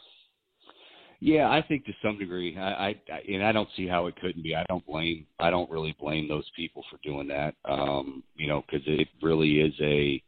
Yeah, 1.22 1.50
I 1.50 1.62
think 1.62 1.86
to 1.86 1.91
some 2.02 2.17
degree, 2.17 2.58
I, 2.58 2.95
I 3.12 3.19
and 3.28 3.43
I 3.43 3.52
don't 3.52 3.67
see 3.76 3.88
how 3.88 4.08
it 4.08 4.15
couldn't 4.22 4.41
be. 4.41 4.56
I 4.56 4.63
don't 4.69 4.86
blame, 4.86 5.26
I 5.39 5.50
don't 5.50 5.69
really 5.69 5.95
blame 6.00 6.30
those 6.30 6.50
people 6.56 6.84
for 6.89 6.98
doing 7.04 7.28
that. 7.28 7.56
Um, 7.65 8.24
you 8.36 8.48
know, 8.48 8.63
because 8.65 8.88
it 8.88 9.10
really 9.22 9.60
is 9.60 9.74
a 9.82 10.24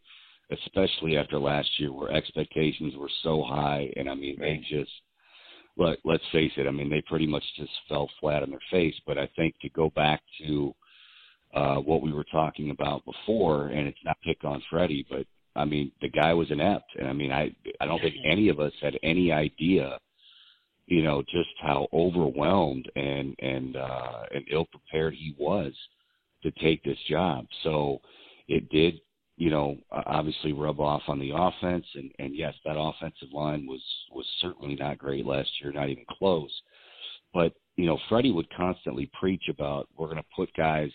especially 0.51 1.15
after 1.15 1.39
last 1.39 1.69
year 1.77 1.93
where 1.93 2.11
expectations 2.11 2.93
were 2.97 3.09
so 3.23 3.41
high 3.41 3.89
and 3.95 4.09
I 4.09 4.15
mean 4.15 4.37
right. 4.37 4.59
they 4.69 4.77
just 4.77 4.91
look 5.77 5.97
let's 6.03 6.23
face 6.33 6.51
it, 6.57 6.67
I 6.67 6.71
mean 6.71 6.89
they 6.89 7.01
pretty 7.07 7.27
much 7.27 7.43
just 7.55 7.71
fell 7.87 8.09
flat 8.19 8.43
on 8.43 8.49
their 8.49 8.59
face. 8.69 8.95
But 9.07 9.17
I 9.17 9.29
think 9.37 9.55
to 9.61 9.69
go 9.69 9.91
back 9.91 10.21
to 10.43 10.75
uh 11.53 11.75
what 11.77 12.01
we 12.01 12.11
were 12.13 12.25
talking 12.31 12.69
about 12.71 13.03
before 13.05 13.67
and 13.67 13.87
it's 13.87 14.03
not 14.05 14.17
pick 14.23 14.43
on 14.43 14.61
Freddie, 14.69 15.05
but 15.09 15.25
I 15.55 15.65
mean 15.65 15.91
the 16.01 16.09
guy 16.09 16.33
was 16.33 16.51
inept 16.51 16.91
and 16.97 17.07
I 17.07 17.13
mean 17.13 17.31
I 17.31 17.53
I 17.79 17.85
don't 17.85 18.01
think 18.01 18.15
any 18.23 18.49
of 18.49 18.59
us 18.59 18.73
had 18.81 18.97
any 19.03 19.31
idea 19.31 19.97
you 20.87 21.03
know 21.03 21.21
just 21.23 21.49
how 21.61 21.87
overwhelmed 21.93 22.89
and 22.95 23.35
and 23.39 23.75
uh 23.75 24.23
and 24.33 24.45
ill 24.51 24.65
prepared 24.65 25.13
he 25.13 25.35
was 25.37 25.73
to 26.43 26.51
take 26.51 26.83
this 26.83 26.97
job. 27.07 27.45
So 27.63 28.01
it 28.47 28.69
did 28.69 28.99
you 29.41 29.49
know, 29.49 29.75
obviously 29.91 30.53
rub 30.53 30.79
off 30.79 31.01
on 31.07 31.17
the 31.17 31.31
offense. 31.33 31.85
And, 31.95 32.11
and 32.19 32.35
yes, 32.35 32.53
that 32.63 32.77
offensive 32.77 33.33
line 33.33 33.65
was 33.65 33.81
was 34.11 34.25
certainly 34.39 34.75
not 34.75 34.99
great 34.99 35.25
last 35.25 35.49
year, 35.59 35.71
not 35.71 35.89
even 35.89 36.05
close. 36.07 36.51
But 37.33 37.53
you 37.75 37.87
know, 37.87 37.97
Freddie 38.07 38.31
would 38.31 38.53
constantly 38.53 39.09
preach 39.19 39.45
about 39.49 39.89
we're 39.97 40.05
going 40.05 40.17
to 40.17 40.35
put 40.35 40.53
guys 40.55 40.91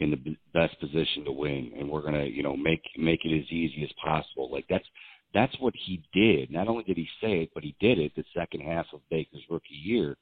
in 0.00 0.10
the 0.10 0.36
best 0.54 0.78
position 0.80 1.24
to 1.24 1.32
win, 1.32 1.72
and 1.78 1.88
we're 1.88 2.00
going 2.00 2.14
to 2.14 2.26
you 2.26 2.42
know 2.42 2.56
make 2.56 2.82
make 2.98 3.24
it 3.24 3.38
as 3.38 3.50
easy 3.52 3.84
as 3.84 3.92
possible. 4.02 4.50
Like 4.50 4.66
that's 4.68 4.86
that's 5.32 5.54
what 5.60 5.74
he 5.76 6.02
did. 6.12 6.50
Not 6.50 6.68
only 6.68 6.82
did 6.84 6.96
he 6.96 7.08
say 7.20 7.42
it, 7.42 7.50
but 7.54 7.62
he 7.62 7.76
did 7.80 7.98
it 7.98 8.12
the 8.16 8.24
second 8.34 8.62
half 8.62 8.86
of 8.92 9.00
Baker's 9.10 9.44
rookie 9.48 9.74
year. 9.74 10.16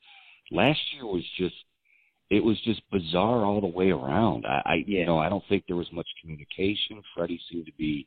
Last 0.51 0.81
year 0.93 1.07
was 1.07 1.25
just 1.39 1.55
it 2.31 2.45
was 2.45 2.61
just 2.65 2.83
bizarre 2.91 3.45
all 3.45 3.61
the 3.61 3.67
way 3.67 3.91
around. 3.91 4.45
I, 4.47 4.63
I 4.65 4.75
you 4.87 5.07
know, 5.07 5.19
I 5.19 5.29
don't 5.29 5.45
think 5.49 5.65
there 5.67 5.77
was 5.77 5.91
much 5.93 6.09
communication. 6.21 7.03
Freddie 7.15 7.41
seemed 7.51 7.67
to 7.67 7.73
be 7.79 8.07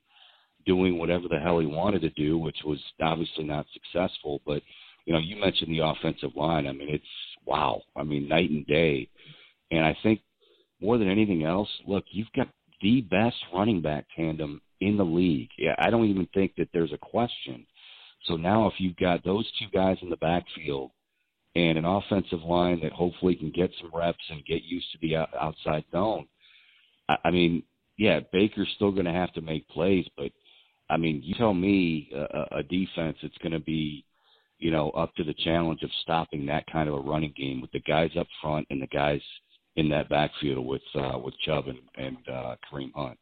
doing 0.66 1.00
whatever 1.00 1.28
the 1.28 1.40
hell 1.40 1.60
he 1.60 1.66
wanted 1.66 2.02
to 2.02 2.10
do, 2.12 2.38
which 2.38 2.58
was 2.66 2.80
obviously 3.02 3.46
not 3.46 3.66
successful. 3.74 4.42
But 4.46 4.62
you 5.06 5.14
know, 5.14 5.20
you 5.20 5.38
mentioned 5.38 5.72
the 5.72 5.86
offensive 5.86 6.36
line. 6.36 6.68
I 6.68 6.74
mean, 6.74 6.90
it's 6.90 7.04
wow. 7.46 7.82
I 7.96 8.04
mean, 8.04 8.28
night 8.28 8.50
and 8.50 8.68
day. 8.68 9.10
And 9.72 9.86
I 9.86 9.98
think 10.04 10.20
more 10.82 10.98
than 10.98 11.10
anything 11.10 11.44
else, 11.44 11.70
look, 11.88 12.06
you've 12.12 12.32
got 12.36 12.48
the 12.82 13.02
best 13.02 13.36
running 13.54 13.82
back 13.82 14.06
tandem 14.16 14.62
in 14.80 14.98
the 14.98 15.06
league. 15.06 15.50
Yeah, 15.58 15.76
I 15.78 15.90
don't 15.90 16.06
even 16.06 16.28
think 16.34 16.54
that 16.58 16.70
there's 16.74 16.94
a 16.94 16.98
question. 16.98 17.66
So 18.26 18.36
now, 18.36 18.68
if 18.68 18.74
you've 18.78 18.98
got 18.98 19.24
those 19.24 19.50
two 19.60 19.68
guys 19.74 19.98
in 20.02 20.10
the 20.10 20.18
backfield 20.18 20.92
and 21.56 21.78
an 21.78 21.86
offensive 21.86 22.42
line 22.44 22.80
that 22.82 22.92
hopefully 22.92 23.36
can 23.36 23.52
get 23.52 23.72
some 23.82 23.92
reps 23.94 24.24
and 24.30 24.46
get 24.46 24.64
used 24.64 24.88
to 24.92 24.98
the 25.02 25.18
outside 25.18 25.84
zone. 25.92 26.28
I, 27.10 27.32
mean, 27.32 27.64
yeah, 27.98 28.22
Baker's 28.32 28.70
still 28.76 28.92
going 28.92 29.06
to 29.06 29.12
have 29.12 29.34
to 29.34 29.42
make 29.42 29.68
plays, 29.68 30.06
but 30.16 30.32
I 30.90 30.98
mean, 30.98 31.22
you 31.24 31.36
tell 31.36 31.54
me 31.54 32.10
a, 32.16 32.60
a 32.60 32.64
defense 32.64 33.18
that's 33.22 33.38
going 33.40 33.52
to 33.52 33.60
be, 33.60 34.06
you 34.60 34.72
know, 34.72 34.92
up 34.92 35.14
to 35.16 35.24
the 35.24 35.34
challenge 35.44 35.84
of 35.84 35.90
stopping 36.04 36.46
that 36.46 36.72
kind 36.72 36.88
of 36.88 36.96
a 36.96 37.00
running 37.00 37.34
game 37.36 37.60
with 37.60 37.72
the 37.72 37.80
guys 37.82 38.12
up 38.18 38.28
front 38.42 38.68
and 38.70 38.82
the 38.82 38.88
guys 38.88 39.22
in 39.76 39.90
that 39.90 40.10
backfield 40.10 40.66
with 40.66 40.82
uh, 40.96 41.18
with 41.18 41.34
Chubb 41.46 41.66
and, 41.68 41.80
and 41.96 42.18
uh, 42.28 42.56
Kareem 42.72 42.92
Hunt. 42.94 43.18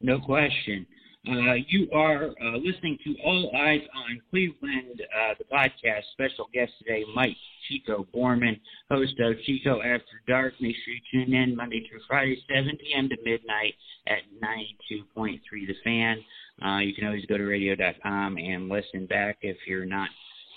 No 0.00 0.20
question. 0.20 0.86
Uh, 1.28 1.54
you 1.68 1.88
are 1.92 2.26
uh, 2.26 2.56
listening 2.58 2.96
to 3.02 3.16
All 3.24 3.50
Eyes 3.56 3.80
on 3.96 4.20
Cleveland, 4.30 5.02
uh, 5.02 5.34
the 5.38 5.44
podcast. 5.44 6.02
Special 6.12 6.48
guest 6.54 6.70
today, 6.78 7.02
Mike 7.16 7.36
Chico 7.68 8.06
Borman, 8.14 8.60
host 8.88 9.18
of 9.18 9.34
Chico 9.44 9.80
After 9.82 10.22
Dark. 10.28 10.54
Make 10.60 10.76
sure 10.84 10.94
you 10.94 11.00
tune 11.10 11.34
in 11.34 11.56
Monday 11.56 11.84
through 11.88 11.98
Friday, 12.06 12.40
7 12.48 12.78
p.m. 12.78 13.08
to 13.08 13.16
midnight 13.24 13.74
at 14.06 14.18
92.3 14.40 15.40
The 15.50 15.74
Fan. 15.82 16.24
Uh, 16.64 16.78
you 16.78 16.94
can 16.94 17.06
always 17.06 17.26
go 17.26 17.36
to 17.36 17.44
radio.com 17.44 18.38
and 18.38 18.68
listen 18.68 19.06
back 19.06 19.38
if 19.42 19.56
you're 19.66 19.84
not 19.84 20.08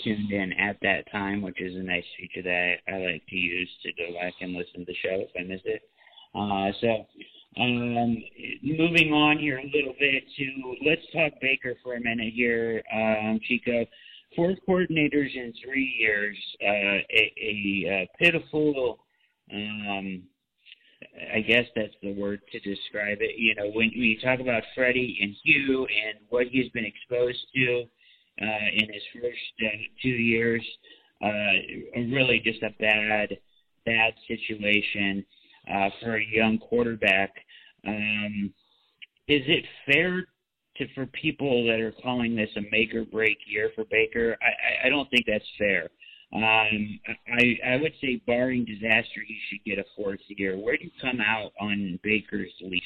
tuned 0.04 0.32
in 0.32 0.54
at 0.54 0.78
that 0.82 1.12
time, 1.12 1.42
which 1.42 1.62
is 1.62 1.76
a 1.76 1.84
nice 1.84 2.04
feature 2.18 2.44
that 2.44 2.76
I, 2.88 2.92
I 2.92 3.12
like 3.14 3.24
to 3.28 3.36
use 3.36 3.70
to 3.84 3.92
go 3.94 4.14
back 4.20 4.34
and 4.42 4.54
listen 4.54 4.82
to 4.82 4.86
the 4.86 4.96
show 4.96 5.22
if 5.22 5.30
I 5.40 5.44
miss 5.44 5.62
it. 5.66 5.82
Uh, 6.36 6.72
so 6.80 7.06
um, 7.62 8.18
moving 8.62 9.12
on 9.12 9.40
here 9.40 9.58
a 9.58 9.66
little 9.76 9.96
bit 10.00 10.24
to 10.38 10.76
let's 10.86 11.02
talk 11.12 11.34
Baker 11.42 11.76
for 11.84 11.96
a 11.96 12.00
minute 12.00 12.34
here, 12.34 12.84
um, 12.94 13.40
Chico. 13.48 13.86
Four 14.36 14.56
coordinators 14.68 15.36
in 15.36 15.52
three 15.66 15.96
years, 16.00 16.38
uh, 16.62 16.68
a, 16.68 17.34
a, 17.42 17.86
a 17.88 18.10
pitiful. 18.20 19.00
Um, 19.52 20.24
I 21.34 21.40
guess 21.40 21.66
that's 21.76 21.96
the 22.04 22.14
word 22.14 22.42
to 22.52 22.60
describe 22.60 23.18
it. 23.22 23.38
You 23.38 23.56
know, 23.56 23.66
when, 23.68 23.90
when 23.90 24.04
you 24.04 24.20
talk 24.20 24.40
about 24.40 24.64
Freddie 24.76 25.18
and 25.22 25.36
Hugh 25.44 25.88
and 25.88 26.20
what 26.30 26.48
he's 26.48 26.70
been 26.70 26.86
exposed 26.86 27.40
to 27.56 27.82
uh, 27.82 27.86
in 28.46 28.94
his 28.94 29.04
first 29.14 29.54
uh, 29.64 29.78
two 30.02 30.10
years, 30.10 30.66
uh, 31.24 31.98
really 31.98 32.40
just 32.44 32.64
a 32.64 32.70
bad, 32.80 33.38
bad 33.86 34.14
situation 34.28 35.26
uh, 35.74 35.90
for 36.02 36.18
a 36.18 36.26
young 36.26 36.58
quarterback. 36.58 37.32
Um, 37.86 38.54
is 39.28 39.42
it 39.48 39.66
fair 39.86 40.26
to 40.78 40.88
for 40.96 41.06
people 41.08 41.66
that 41.68 41.80
are 41.80 41.94
calling 42.02 42.36
this 42.36 42.50
a 42.56 42.62
make 42.72 42.94
or 42.96 43.06
break 43.06 43.38
year 43.48 43.72
for 43.76 43.86
Baker? 43.92 44.38
I, 44.42 44.88
I 44.88 44.90
don't 44.90 45.10
think 45.10 45.26
that's 45.28 45.46
fair. 45.58 45.90
Um, 46.34 47.00
I 47.28 47.58
I 47.66 47.76
would 47.82 47.94
say, 48.02 48.22
barring 48.28 48.64
disaster, 48.64 49.22
he 49.28 49.38
should 49.50 49.64
get 49.66 49.80
a 49.80 49.86
fourth 49.96 50.20
year. 50.28 50.58
Where 50.58 50.78
do 50.78 50.86
you 50.86 50.92
come 51.02 51.20
out 51.20 51.52
on 51.60 52.00
Baker's 52.04 52.52
leash? 52.62 52.82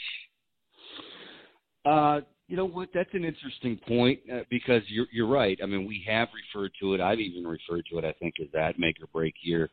Uh, 1.86 2.22
you 2.54 2.58
know 2.58 2.66
what? 2.66 2.89
That's 2.94 3.10
an 3.13 3.26
interesting 3.26 3.80
point 3.88 4.20
uh, 4.32 4.42
because 4.48 4.84
you're 4.88 5.08
you're 5.12 5.28
right. 5.28 5.58
I 5.63 5.66
mean, 5.66 5.88
we 5.88 6.06
have 6.08 6.28
referred 6.54 6.72
to 6.82 6.94
it. 6.94 7.02
I've 7.02 7.20
even 7.20 7.48
referred 7.48 7.84
to 7.89 7.98
it. 7.98 8.06
I 8.06 8.13
think 8.20 8.36
as 8.39 8.46
that 8.54 8.78
make 8.78 9.02
or 9.02 9.08
break 9.08 9.34
year. 9.42 9.72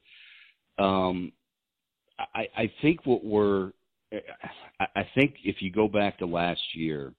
Um, 0.79 1.31
I, 2.35 2.49
I 2.57 2.73
think 2.81 3.05
what 3.05 3.23
we're, 3.23 3.73
I 4.81 5.07
think 5.14 5.35
if 5.45 5.61
you 5.61 5.71
go 5.71 5.88
back 5.88 6.21
to 6.21 6.27
last 6.27 6.62
year, 6.73 7.12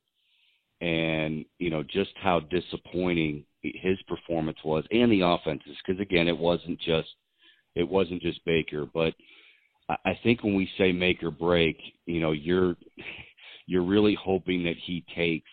and 0.82 1.45
you 1.60 1.69
know 1.69 1.84
just 1.84 2.13
how 2.15 2.39
disappointing 2.39 3.45
his 3.62 4.02
performance 4.08 4.58
was, 4.65 4.84
and 4.89 5.12
the 5.12 5.21
offenses, 5.21 5.78
because 5.86 6.02
again, 6.02 6.28
it 6.28 6.36
wasn't 6.39 6.80
just, 6.80 7.10
it 7.76 7.88
wasn't 7.88 8.24
just 8.24 8.43
Baker, 8.45 8.88
but 8.91 9.13
I 9.89 10.17
think 10.24 10.43
when 10.43 10.56
we 10.56 10.67
say 10.80 10.91
make 10.91 11.21
or 11.21 11.32
break, 11.32 11.78
you 12.08 12.19
know, 12.19 12.32
you're 12.32 12.76
you're 13.71 13.84
really 13.84 14.17
hoping 14.21 14.63
that 14.65 14.75
he 14.86 15.01
takes 15.15 15.49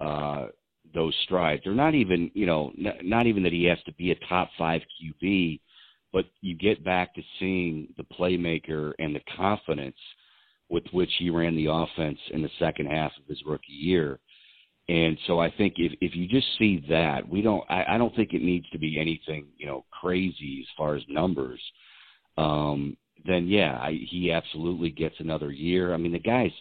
uh, 0.00 0.46
those 0.92 1.14
strides. 1.22 1.64
Or 1.64 1.74
not 1.74 1.94
even, 1.94 2.28
you 2.34 2.44
know, 2.44 2.72
not, 2.76 3.04
not 3.04 3.26
even 3.28 3.44
that 3.44 3.52
he 3.52 3.62
has 3.66 3.78
to 3.86 3.92
be 3.92 4.10
a 4.10 4.26
top 4.28 4.50
five 4.58 4.82
QB, 5.00 5.60
but 6.12 6.24
you 6.40 6.56
get 6.56 6.84
back 6.84 7.14
to 7.14 7.22
seeing 7.38 7.86
the 7.96 8.02
playmaker 8.02 8.94
and 8.98 9.14
the 9.14 9.20
confidence 9.36 9.94
with 10.68 10.82
which 10.90 11.10
he 11.20 11.30
ran 11.30 11.54
the 11.54 11.68
offense 11.70 12.18
in 12.32 12.42
the 12.42 12.50
second 12.58 12.86
half 12.86 13.12
of 13.16 13.28
his 13.28 13.40
rookie 13.46 13.72
year. 13.72 14.18
And 14.88 15.16
so 15.28 15.38
I 15.38 15.48
think 15.52 15.74
if 15.76 15.92
if 16.00 16.16
you 16.16 16.26
just 16.26 16.46
see 16.58 16.84
that, 16.88 17.28
we 17.28 17.42
don't 17.42 17.64
I, 17.70 17.94
I 17.94 17.98
don't 17.98 18.14
think 18.16 18.32
it 18.32 18.42
needs 18.42 18.68
to 18.70 18.78
be 18.78 18.98
anything, 18.98 19.46
you 19.56 19.66
know, 19.66 19.84
crazy 19.92 20.60
as 20.62 20.74
far 20.76 20.96
as 20.96 21.02
numbers. 21.08 21.60
Um, 22.36 22.96
then 23.24 23.46
yeah, 23.46 23.78
I, 23.80 24.00
he 24.10 24.32
absolutely 24.32 24.90
gets 24.90 25.14
another 25.20 25.52
year. 25.52 25.94
I 25.94 25.96
mean, 25.96 26.12
the 26.12 26.18
guy's 26.18 26.52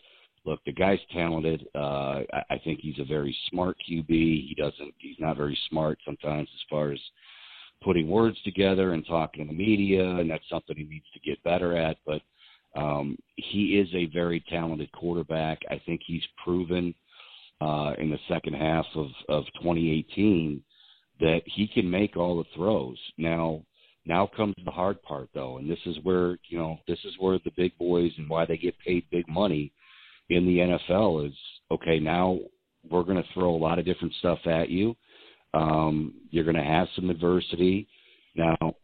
look, 0.46 0.60
the 0.66 0.72
guy's 0.72 1.00
talented. 1.12 1.68
Uh, 1.76 2.22
I, 2.34 2.44
I 2.52 2.62
think 2.64 2.80
he's 2.82 3.00
a 3.00 3.06
very 3.06 3.36
smart 3.50 3.78
QB. 3.90 4.08
He 4.10 4.56
doesn't, 4.58 4.94
he's 5.00 5.18
not 5.20 5.38
very 5.38 5.58
smart 5.70 6.00
sometimes 6.06 6.48
as 6.54 6.62
far 6.70 6.92
as 6.92 7.00
putting 7.84 8.10
words 8.10 8.38
together 8.44 8.94
and 8.94 9.06
talking 9.06 9.46
to 9.46 9.52
the 9.52 9.58
media, 9.58 10.04
and 10.04 10.30
that's 10.30 10.48
something 10.50 10.76
he 10.76 10.84
needs 10.84 11.06
to 11.14 11.20
get 11.20 11.44
better 11.44 11.76
at. 11.76 11.98
But 12.06 12.22
um, 12.76 13.18
he 13.36 13.78
is 13.80 13.88
a 13.94 14.08
very 14.14 14.44
talented 14.50 14.92
quarterback. 14.92 15.60
I 15.70 15.82
think 15.86 16.02
he's 16.06 16.24
proven 16.44 16.94
uh, 17.62 17.94
in 17.98 18.10
the 18.10 18.20
second 18.28 18.54
half 18.54 18.86
of, 18.96 19.08
of 19.30 19.46
2018 19.62 20.62
that 21.22 21.42
he 21.46 21.68
can 21.68 21.90
make 21.90 22.18
all 22.18 22.38
the 22.38 22.50
throws. 22.56 22.98
Now, 23.18 23.62
now 24.06 24.30
comes 24.36 24.56
the 24.64 24.72
hard 24.72 25.02
part, 25.04 25.30
though, 25.34 25.58
and 25.58 25.70
this 25.70 25.80
is 25.86 25.98
where 26.04 26.38
you 26.50 26.58
know 26.58 26.78
this 26.88 27.00
is 27.06 27.14
where 27.20 27.40
the 27.44 27.52
big 27.56 27.76
boys 27.78 28.12
and 28.18 28.30
why 28.30 28.46
they 28.46 28.58
get 28.58 28.78
paid 28.80 29.06
big 29.10 29.28
money 29.28 29.72
in 30.30 30.46
the 30.46 30.58
NFL 30.92 31.28
is 31.28 31.36
okay. 31.72 32.00
Now 32.00 32.40
we're 32.90 33.04
going 33.04 33.22
to 33.22 33.30
throw 33.34 33.56
a 33.56 33.58
lot 33.58 33.80
of 33.80 33.86
different 33.86 34.14
stuff 34.20 34.40
at 34.46 34.70
you. 34.70 34.96
Um, 35.54 36.14
you're 36.32 36.44
going 36.44 36.56
to 36.56 36.64
have 36.64 36.88
some 36.96 37.10
adversity. 37.10 37.88
Now, 38.36 38.76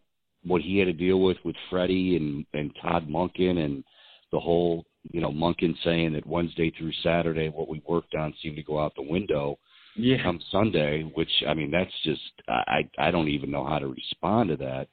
what 0.43 0.61
he 0.61 0.77
had 0.79 0.85
to 0.85 0.93
deal 0.93 1.21
with 1.21 1.37
with 1.43 1.55
Freddie 1.69 2.15
and 2.15 2.45
and 2.53 2.71
Todd 2.81 3.07
Monken 3.07 3.63
and 3.63 3.83
the 4.31 4.39
whole, 4.39 4.85
you 5.11 5.21
know, 5.21 5.31
Monken 5.31 5.75
saying 5.83 6.13
that 6.13 6.25
Wednesday 6.25 6.71
through 6.71 6.93
Saturday 7.03 7.49
what 7.49 7.69
we 7.69 7.81
worked 7.87 8.15
on 8.15 8.33
seemed 8.41 8.55
to 8.55 8.63
go 8.63 8.79
out 8.79 8.93
the 8.95 9.01
window. 9.01 9.59
Yeah. 9.95 10.23
Come 10.23 10.39
Sunday, 10.51 11.03
which 11.15 11.29
I 11.47 11.53
mean, 11.53 11.69
that's 11.69 11.91
just 12.03 12.21
I 12.47 12.87
I 12.97 13.11
don't 13.11 13.27
even 13.27 13.51
know 13.51 13.65
how 13.65 13.79
to 13.79 13.87
respond 13.87 14.49
to 14.49 14.57
that. 14.57 14.87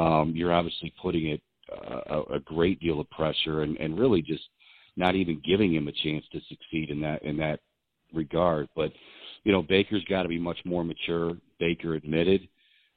Um, 0.00 0.32
you're 0.36 0.52
obviously 0.52 0.92
putting 1.00 1.28
it 1.28 1.40
uh, 1.72 2.00
a, 2.10 2.34
a 2.34 2.40
great 2.40 2.78
deal 2.80 3.00
of 3.00 3.08
pressure 3.10 3.62
and 3.62 3.76
and 3.78 3.98
really 3.98 4.20
just 4.20 4.44
not 4.96 5.14
even 5.14 5.42
giving 5.44 5.74
him 5.74 5.88
a 5.88 5.92
chance 5.92 6.24
to 6.32 6.40
succeed 6.48 6.90
in 6.90 7.00
that 7.00 7.22
in 7.22 7.36
that 7.38 7.60
regard. 8.12 8.68
But 8.76 8.92
you 9.44 9.52
know, 9.52 9.62
Baker's 9.62 10.04
got 10.08 10.22
to 10.22 10.28
be 10.28 10.38
much 10.38 10.58
more 10.64 10.84
mature. 10.84 11.36
Baker 11.58 11.94
admitted 11.94 12.48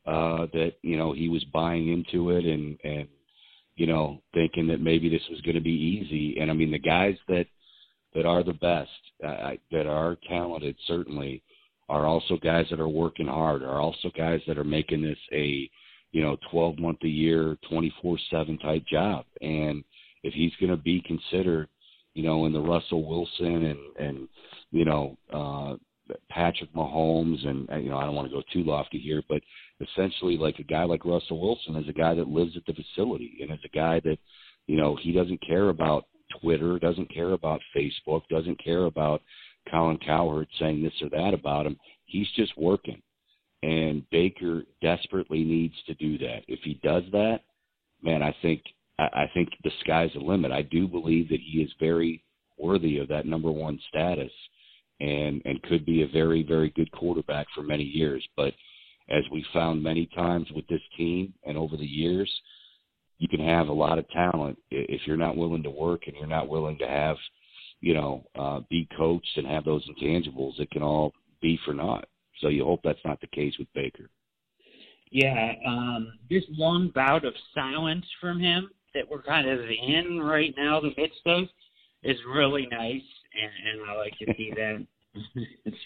uh, 0.06 0.48
that 0.54 0.74
you 0.82 0.98
know 0.98 1.14
he 1.14 1.30
was 1.30 1.44
buying 1.46 1.90
into 1.90 2.32
it 2.32 2.46
and 2.46 2.78
and 2.84 3.08
you 3.76 3.88
know 3.88 4.22
thinking 4.34 4.68
that 4.68 4.82
maybe 4.82 5.10
this 5.10 5.28
was 5.30 5.42
going 5.42 5.56
to 5.56 5.62
be 5.62 5.72
easy. 5.72 6.40
And 6.40 6.50
I 6.50 6.54
mean, 6.54 6.72
the 6.72 6.80
guys 6.80 7.16
that 7.28 7.46
that 8.14 8.26
are 8.26 8.44
the 8.44 8.54
best, 8.54 8.90
uh, 9.26 9.52
that 9.72 9.86
are 9.86 10.18
talented, 10.28 10.76
certainly, 10.88 11.44
are 11.90 12.06
also 12.06 12.38
guys 12.38 12.66
that 12.70 12.80
are 12.80 12.88
working 12.88 13.28
hard. 13.28 13.64
Are 13.64 13.82
also 13.82 14.10
guys 14.16 14.42
that 14.48 14.58
are 14.58 14.64
making 14.64 15.02
this 15.02 15.20
a 15.34 15.70
you 16.12 16.24
know 16.24 16.38
12 16.52 16.80
month 16.80 17.00
a 17.04 17.10
year, 17.10 17.58
24 17.70 18.18
seven 18.32 18.58
type 18.60 18.86
job. 18.86 19.26
And 19.42 19.84
if 20.24 20.34
he's 20.34 20.54
going 20.60 20.72
to 20.72 20.78
be 20.78 21.02
considered 21.02 21.68
you 22.18 22.24
know, 22.24 22.48
in 22.48 22.52
the 22.52 22.60
Russell 22.60 23.08
Wilson 23.08 23.66
and 23.66 23.80
and 24.00 24.28
you 24.72 24.86
know 24.86 25.16
uh, 25.32 25.76
Patrick 26.32 26.74
Mahomes 26.74 27.46
and 27.46 27.68
you 27.84 27.92
know 27.92 27.98
I 27.98 28.06
don't 28.06 28.16
want 28.16 28.28
to 28.28 28.34
go 28.34 28.42
too 28.52 28.64
lofty 28.64 28.98
here, 28.98 29.22
but 29.30 29.40
essentially 29.82 30.36
like 30.36 30.58
a 30.58 30.64
guy 30.64 30.84
like 30.84 31.06
Russell 31.06 31.40
Wilson 31.40 31.76
is 31.76 31.88
a 31.88 31.94
guy 31.94 32.16
that 32.16 32.28
lives 32.28 32.58
at 32.58 32.66
the 32.66 32.74
facility 32.74 33.38
and 33.40 33.52
is 33.52 33.64
a 33.64 33.78
guy 33.78 34.02
that 34.04 34.18
you 34.66 34.78
know 34.78 34.98
he 35.00 35.12
doesn't 35.12 35.46
care 35.46 35.70
about 35.70 36.06
Twitter, 36.42 36.80
doesn't 36.80 37.14
care 37.14 37.34
about 37.34 37.62
Facebook, 37.76 38.24
doesn't 38.32 38.62
care 38.64 38.86
about 38.86 39.22
Colin 39.70 40.00
Cowherd 40.04 40.48
saying 40.60 40.82
this 40.82 40.94
or 41.04 41.10
that 41.10 41.36
about 41.36 41.68
him. 41.68 41.78
He's 42.06 42.28
just 42.36 42.58
working. 42.58 43.00
And 43.62 44.10
Baker 44.10 44.64
desperately 44.82 45.44
needs 45.44 45.76
to 45.86 45.94
do 45.96 46.18
that. 46.20 46.42
If 46.48 46.62
he 46.64 46.80
does 46.84 47.04
that, 47.12 47.42
man, 48.02 48.24
I 48.24 48.36
think 48.42 48.64
I, 49.00 49.30
think 49.34 49.50
the 49.64 49.72
sky's 49.82 50.12
the 50.14 50.20
limit. 50.20 50.52
I 50.52 50.64
do 50.64 50.88
believe 50.88 51.30
that 51.30 51.40
he 51.40 51.62
is 51.62 51.72
very 51.80 52.24
worthy 52.58 52.98
of 52.98 53.08
that 53.10 53.26
number 53.26 53.52
one 53.52 53.80
status 53.90 54.32
and 55.00 55.42
and 55.46 55.62
could 55.64 55.86
be 55.86 56.02
a 56.02 56.08
very 56.08 56.42
very 56.42 56.72
good 56.72 56.92
quarterback 56.92 57.46
for 57.54 57.62
many 57.62 57.84
years. 57.84 58.28
But 58.36 58.54
as 59.10 59.24
we 59.32 59.46
found 59.54 59.84
many 59.84 60.08
times 60.08 60.48
with 60.56 60.68
this 60.68 60.82
team 60.98 61.34
and 61.46 61.58
over 61.58 61.78
the 61.78 61.86
years 61.86 62.32
you 63.20 63.28
can 63.28 63.40
have 63.40 63.68
a 63.68 63.74
lot 63.74 64.00
of 64.00 64.10
talent. 64.10 64.58
If 64.70 65.02
you're 65.06 65.18
not 65.18 65.38
willing 65.38 65.64
to 65.64 65.70
work 65.70 66.04
and 66.08 66.16
you're 66.16 66.28
not 66.28 66.50
willing 66.50 66.78
to 66.80 66.88
have 66.88 67.18
you 67.80 67.94
know 67.94 68.26
uh 68.38 68.62
be 68.72 68.88
coached 68.98 69.38
and 69.38 69.46
have 69.46 69.66
those 69.66 69.88
intangibles 69.88 70.60
it 70.60 70.72
can 70.72 70.82
all 70.82 71.14
be 71.42 71.60
for 71.64 71.74
naught. 71.74 72.08
So 72.42 72.48
you 72.48 72.66
hope 72.66 72.82
that's 72.84 73.06
not 73.06 73.22
the 73.22 73.28
case 73.28 73.54
with 73.60 73.68
Baker. 73.76 74.10
Yeah, 75.12 75.54
um, 75.66 76.14
this 76.30 76.44
long 76.50 76.92
bout 76.94 77.24
of 77.24 77.34
silence 77.54 78.06
from 78.20 78.40
him 78.40 78.70
that 78.94 79.10
we're 79.10 79.22
kind 79.22 79.50
of 79.50 79.60
in 79.60 80.20
right 80.22 80.54
now, 80.58 80.80
the 80.80 80.94
midst 80.98 81.22
of, 81.26 81.46
is 82.04 82.18
really 82.34 82.68
nice, 82.72 83.02
and, 83.34 83.82
and 83.82 83.90
I 83.90 83.98
like 83.98 84.18
to 84.20 84.34
see 84.36 84.52
that. 84.56 84.86
it's 85.66 85.78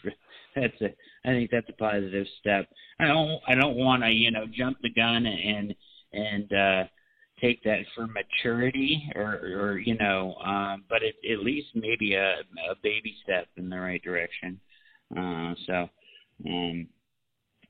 that's 0.55 0.81
a 0.81 0.87
I 1.25 1.33
think 1.33 1.51
that's 1.51 1.69
a 1.69 1.73
positive 1.73 2.27
step. 2.39 2.67
I 2.99 3.07
don't 3.07 3.39
I 3.47 3.55
don't 3.55 3.77
want 3.77 4.03
to 4.03 4.09
you 4.09 4.31
know 4.31 4.45
jump 4.53 4.77
the 4.81 4.89
gun 4.89 5.25
and 5.25 5.73
and 6.11 6.53
uh, 6.53 6.83
take 7.39 7.63
that 7.63 7.79
for 7.95 8.07
maturity 8.07 9.09
or 9.15 9.39
or 9.55 9.79
you 9.79 9.97
know, 9.97 10.35
um, 10.45 10.83
but 10.89 11.01
it, 11.01 11.15
at 11.31 11.43
least 11.43 11.67
maybe 11.75 12.15
a, 12.15 12.39
a 12.69 12.75
baby 12.83 13.15
step 13.23 13.47
in 13.57 13.69
the 13.69 13.79
right 13.79 14.01
direction. 14.03 14.59
Uh, 15.15 15.53
so 15.65 15.89
um, 16.47 16.87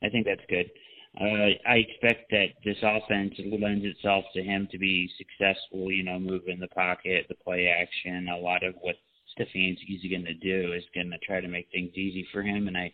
I 0.03 0.09
think 0.09 0.25
that's 0.25 0.41
good. 0.49 0.69
Uh, 1.19 1.51
I 1.67 1.75
expect 1.75 2.31
that 2.31 2.55
this 2.63 2.77
offense 2.81 3.33
lends 3.37 3.85
itself 3.85 4.23
to 4.33 4.41
him 4.41 4.67
to 4.71 4.77
be 4.77 5.09
successful. 5.17 5.91
You 5.91 6.03
know, 6.03 6.19
moving 6.19 6.59
the 6.59 6.69
pocket, 6.69 7.25
the 7.27 7.35
play 7.35 7.67
action, 7.67 8.29
a 8.29 8.37
lot 8.37 8.63
of 8.63 8.75
what 8.81 8.95
Stefanski's 9.37 10.09
going 10.09 10.25
to 10.25 10.33
do 10.35 10.73
is 10.73 10.83
going 10.95 11.11
to 11.11 11.17
try 11.19 11.41
to 11.41 11.47
make 11.47 11.67
things 11.71 11.91
easy 11.95 12.25
for 12.31 12.41
him, 12.41 12.67
and 12.67 12.77
I 12.77 12.93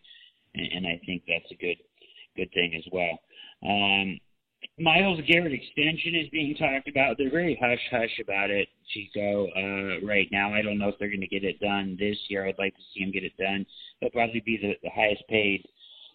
and 0.55 0.87
I 0.87 0.99
think 1.05 1.23
that's 1.27 1.51
a 1.51 1.55
good 1.55 1.77
good 2.35 2.49
thing 2.53 2.73
as 2.75 2.83
well. 2.91 3.19
Um, 3.63 4.19
Myles 4.79 5.19
Garrett 5.27 5.53
extension 5.53 6.15
is 6.15 6.29
being 6.29 6.55
talked 6.55 6.87
about. 6.87 7.17
They're 7.17 7.31
very 7.31 7.57
hush 7.61 7.81
hush 7.91 8.19
about 8.21 8.49
it, 8.49 8.67
Chico. 8.89 9.47
Uh, 9.55 10.05
right 10.05 10.27
now, 10.31 10.53
I 10.53 10.61
don't 10.61 10.77
know 10.77 10.89
if 10.89 10.95
they're 10.99 11.09
going 11.09 11.21
to 11.21 11.27
get 11.27 11.43
it 11.43 11.59
done 11.59 11.97
this 11.99 12.17
year. 12.29 12.47
I'd 12.47 12.57
like 12.57 12.75
to 12.75 12.81
see 12.93 13.03
him 13.03 13.11
get 13.11 13.23
it 13.23 13.37
done. 13.37 13.65
He'll 13.99 14.09
probably 14.09 14.41
be 14.45 14.57
the, 14.57 14.73
the 14.81 14.89
highest 14.89 15.23
paid 15.29 15.63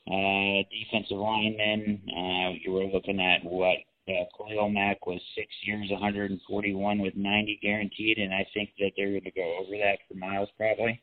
uh, 0.08 0.62
defensive 0.70 1.18
lineman. 1.18 2.02
Uh, 2.08 2.50
you 2.62 2.72
were 2.72 2.84
looking 2.84 3.20
at 3.20 3.44
what 3.44 3.76
uh, 4.08 4.24
Khalil 4.36 4.68
Mack 4.68 5.06
was 5.06 5.20
six 5.36 5.48
years, 5.64 5.88
141 5.90 6.98
with 6.98 7.14
90 7.16 7.58
guaranteed, 7.62 8.18
and 8.18 8.34
I 8.34 8.46
think 8.52 8.70
that 8.78 8.92
they're 8.96 9.10
going 9.10 9.22
to 9.24 9.30
go 9.30 9.58
over 9.60 9.76
that 9.78 9.98
for 10.08 10.14
Myles 10.14 10.48
probably 10.56 11.00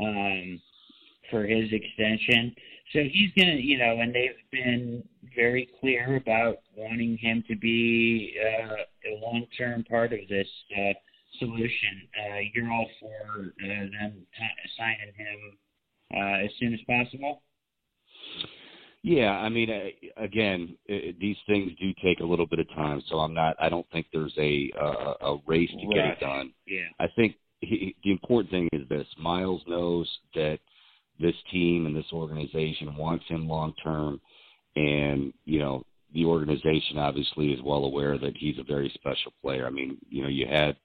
um, 0.00 0.60
for 1.30 1.46
his 1.46 1.70
extension. 1.72 2.54
So 2.92 3.00
he's 3.02 3.30
going 3.36 3.56
to, 3.56 3.62
you 3.62 3.78
know, 3.78 4.00
and 4.00 4.14
they've 4.14 4.30
been 4.50 5.02
very 5.34 5.68
clear 5.80 6.16
about 6.16 6.58
wanting 6.76 7.16
him 7.18 7.42
to 7.48 7.56
be 7.56 8.36
uh, 8.40 8.74
a 9.10 9.20
long-term 9.20 9.84
part 9.84 10.12
of 10.12 10.20
this 10.28 10.48
uh, 10.76 10.92
solution. 11.38 12.08
Uh, 12.18 12.38
you're 12.52 12.70
all 12.70 12.88
for 13.00 13.52
uh, 13.62 13.66
them 13.66 14.26
t- 14.36 14.70
signing 14.76 15.14
him 15.16 15.58
uh, 16.14 16.44
as 16.44 16.50
soon 16.58 16.74
as 16.74 16.80
possible. 16.86 17.42
Yeah, 19.02 19.32
I 19.32 19.50
mean, 19.50 19.68
uh, 19.70 20.22
again, 20.22 20.78
it, 20.86 21.20
these 21.20 21.36
things 21.46 21.72
do 21.78 21.92
take 22.02 22.20
a 22.20 22.24
little 22.24 22.46
bit 22.46 22.58
of 22.58 22.68
time, 22.70 23.02
so 23.10 23.16
I'm 23.16 23.34
not. 23.34 23.54
I 23.60 23.68
don't 23.68 23.86
think 23.92 24.06
there's 24.12 24.32
a 24.38 24.72
uh, 24.80 25.14
a 25.20 25.36
race 25.46 25.68
to 25.70 25.86
right. 25.88 25.94
get 25.94 26.04
it 26.06 26.20
done. 26.20 26.52
Yeah, 26.66 26.86
I 26.98 27.08
think 27.14 27.36
he, 27.60 27.94
the 28.02 28.10
important 28.10 28.50
thing 28.50 28.68
is 28.72 28.88
this: 28.88 29.06
Myles 29.18 29.60
knows 29.66 30.08
that 30.34 30.58
this 31.20 31.34
team 31.52 31.84
and 31.84 31.94
this 31.94 32.10
organization 32.14 32.96
wants 32.96 33.26
him 33.28 33.46
long 33.46 33.74
term, 33.84 34.22
and 34.74 35.34
you 35.44 35.58
know 35.58 35.84
the 36.14 36.24
organization 36.24 36.96
obviously 36.96 37.52
is 37.52 37.60
well 37.62 37.84
aware 37.84 38.16
that 38.16 38.36
he's 38.38 38.58
a 38.58 38.64
very 38.64 38.90
special 38.94 39.32
player. 39.42 39.66
I 39.66 39.70
mean, 39.70 39.98
you 40.08 40.22
know, 40.22 40.30
you 40.30 40.46
had 40.46 40.76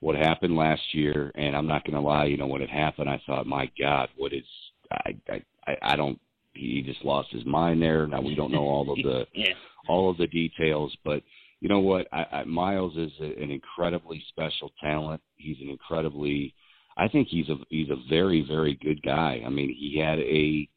what 0.00 0.16
happened 0.16 0.56
last 0.56 0.82
year, 0.92 1.30
and 1.36 1.54
I'm 1.54 1.68
not 1.68 1.84
going 1.84 1.94
to 1.94 2.00
lie. 2.00 2.24
You 2.24 2.38
know, 2.38 2.48
when 2.48 2.62
it 2.62 2.70
happened, 2.70 3.08
I 3.08 3.22
thought, 3.24 3.46
my 3.46 3.70
God, 3.78 4.08
what 4.16 4.32
is 4.32 4.42
I 4.90 5.14
I 5.28 5.76
I 5.80 5.96
don't 5.96 6.18
he 6.54 6.82
just 6.82 7.04
lost 7.04 7.30
his 7.30 7.44
mind 7.44 7.82
there. 7.82 8.06
Now 8.06 8.20
we 8.20 8.34
don't 8.34 8.52
know 8.52 8.64
all 8.64 8.90
of 8.90 8.96
the 9.02 9.26
yeah. 9.34 9.54
all 9.88 10.10
of 10.10 10.16
the 10.16 10.26
details, 10.26 10.94
but 11.04 11.22
you 11.60 11.68
know 11.68 11.80
what? 11.80 12.08
I, 12.12 12.26
I, 12.32 12.44
Myles 12.44 12.96
is 12.96 13.12
a, 13.20 13.40
an 13.40 13.50
incredibly 13.50 14.22
special 14.28 14.72
talent. 14.82 15.20
He's 15.36 15.58
an 15.60 15.68
incredibly, 15.68 16.54
I 16.96 17.06
think 17.06 17.28
he's 17.28 17.48
a 17.48 17.56
he's 17.68 17.90
a 17.90 18.08
very 18.08 18.44
very 18.46 18.74
good 18.82 19.02
guy. 19.02 19.42
I 19.46 19.48
mean, 19.48 19.74
he 19.78 19.98
had 19.98 20.18
a 20.18 20.68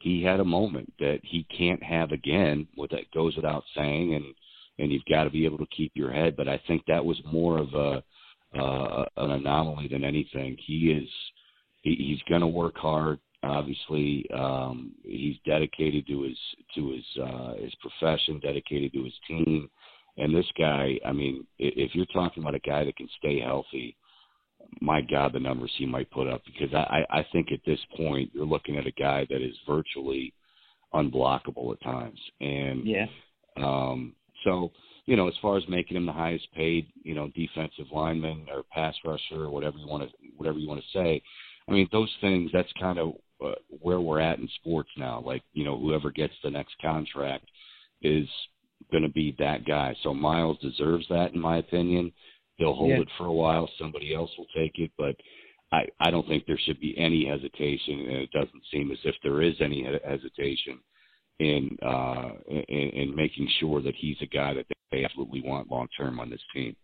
he 0.00 0.22
had 0.22 0.40
a 0.40 0.44
moment 0.44 0.92
that 0.98 1.20
he 1.22 1.46
can't 1.56 1.82
have 1.82 2.12
again. 2.12 2.66
What 2.74 2.90
that 2.90 3.10
goes 3.14 3.36
without 3.36 3.64
saying, 3.76 4.14
and 4.14 4.24
and 4.78 4.92
you've 4.92 5.04
got 5.08 5.24
to 5.24 5.30
be 5.30 5.44
able 5.44 5.58
to 5.58 5.66
keep 5.66 5.92
your 5.94 6.12
head. 6.12 6.36
But 6.36 6.48
I 6.48 6.60
think 6.66 6.82
that 6.86 7.04
was 7.04 7.20
more 7.24 7.58
of 7.58 7.72
a 7.74 8.02
uh, 8.58 9.04
an 9.16 9.30
anomaly 9.30 9.88
than 9.88 10.04
anything. 10.04 10.56
He 10.66 10.90
is 10.90 11.08
he, 11.82 11.94
he's 11.94 12.28
going 12.28 12.40
to 12.40 12.46
work 12.46 12.76
hard 12.76 13.20
obviously 13.46 14.26
um, 14.34 14.92
he's 15.02 15.36
dedicated 15.46 16.06
to 16.06 16.22
his 16.22 16.38
to 16.74 16.90
his 16.92 17.22
uh, 17.22 17.54
his 17.54 17.74
profession, 17.80 18.40
dedicated 18.40 18.92
to 18.92 19.04
his 19.04 19.14
team. 19.28 19.68
And 20.18 20.34
this 20.34 20.46
guy, 20.58 20.98
I 21.04 21.12
mean, 21.12 21.46
if 21.58 21.94
you're 21.94 22.06
talking 22.06 22.42
about 22.42 22.54
a 22.54 22.60
guy 22.60 22.84
that 22.84 22.96
can 22.96 23.08
stay 23.18 23.38
healthy, 23.40 23.96
my 24.80 25.02
God, 25.02 25.32
the 25.34 25.40
numbers 25.40 25.72
he 25.76 25.84
might 25.84 26.10
put 26.10 26.26
up. 26.26 26.42
Because 26.46 26.74
I, 26.74 27.04
I 27.10 27.26
think 27.32 27.52
at 27.52 27.60
this 27.66 27.80
point 27.96 28.30
you're 28.32 28.46
looking 28.46 28.78
at 28.78 28.86
a 28.86 28.92
guy 28.92 29.26
that 29.28 29.42
is 29.42 29.54
virtually 29.68 30.32
unblockable 30.94 31.72
at 31.72 31.82
times. 31.82 32.18
And 32.40 32.86
yeah, 32.86 33.06
um, 33.56 34.14
so 34.44 34.72
you 35.06 35.16
know, 35.16 35.28
as 35.28 35.34
far 35.40 35.56
as 35.56 35.64
making 35.68 35.96
him 35.96 36.06
the 36.06 36.12
highest 36.12 36.48
paid, 36.52 36.88
you 37.02 37.14
know, 37.14 37.30
defensive 37.34 37.86
lineman 37.92 38.46
or 38.52 38.64
pass 38.72 38.94
rusher 39.04 39.44
or 39.44 39.50
whatever 39.50 39.78
you 39.78 39.86
want 39.86 40.02
to 40.02 40.10
whatever 40.36 40.58
you 40.58 40.68
want 40.68 40.80
to 40.80 40.98
say. 40.98 41.22
I 41.68 41.72
mean, 41.72 41.88
those 41.92 42.12
things. 42.20 42.50
That's 42.52 42.72
kind 42.80 42.98
of 42.98 43.14
uh, 43.44 43.52
where 43.68 44.00
we're 44.00 44.20
at 44.20 44.38
in 44.38 44.48
sports 44.60 44.90
now. 44.96 45.22
Like, 45.24 45.42
you 45.52 45.64
know, 45.64 45.78
whoever 45.78 46.10
gets 46.10 46.34
the 46.42 46.50
next 46.50 46.74
contract 46.80 47.44
is 48.02 48.28
going 48.90 49.02
to 49.02 49.10
be 49.10 49.34
that 49.38 49.66
guy. 49.66 49.94
So 50.02 50.14
Myles 50.14 50.58
deserves 50.60 51.06
that, 51.08 51.32
in 51.34 51.40
my 51.40 51.58
opinion. 51.58 52.12
He'll 52.56 52.74
hold 52.74 52.90
yeah. 52.90 53.00
it 53.00 53.08
for 53.18 53.26
a 53.26 53.32
while. 53.32 53.68
Somebody 53.78 54.14
else 54.14 54.30
will 54.38 54.46
take 54.56 54.78
it, 54.78 54.90
but 54.96 55.14
I, 55.72 55.86
I 56.00 56.10
don't 56.10 56.26
think 56.26 56.46
there 56.46 56.58
should 56.64 56.80
be 56.80 56.96
any 56.96 57.26
hesitation, 57.26 58.00
and 58.00 58.16
it 58.16 58.30
doesn't 58.30 58.62
seem 58.72 58.90
as 58.90 58.98
if 59.04 59.14
there 59.22 59.42
is 59.42 59.54
any 59.60 59.86
hesitation 60.04 60.78
in 61.38 61.76
uh, 61.84 62.30
in, 62.48 62.90
in 62.90 63.16
making 63.16 63.48
sure 63.60 63.82
that 63.82 63.94
he's 63.96 64.16
a 64.22 64.26
guy 64.26 64.54
that 64.54 64.66
they 64.90 65.04
absolutely 65.04 65.42
want 65.42 65.70
long 65.70 65.88
term 65.98 66.18
on 66.18 66.30
this 66.30 66.40
team. 66.54 66.74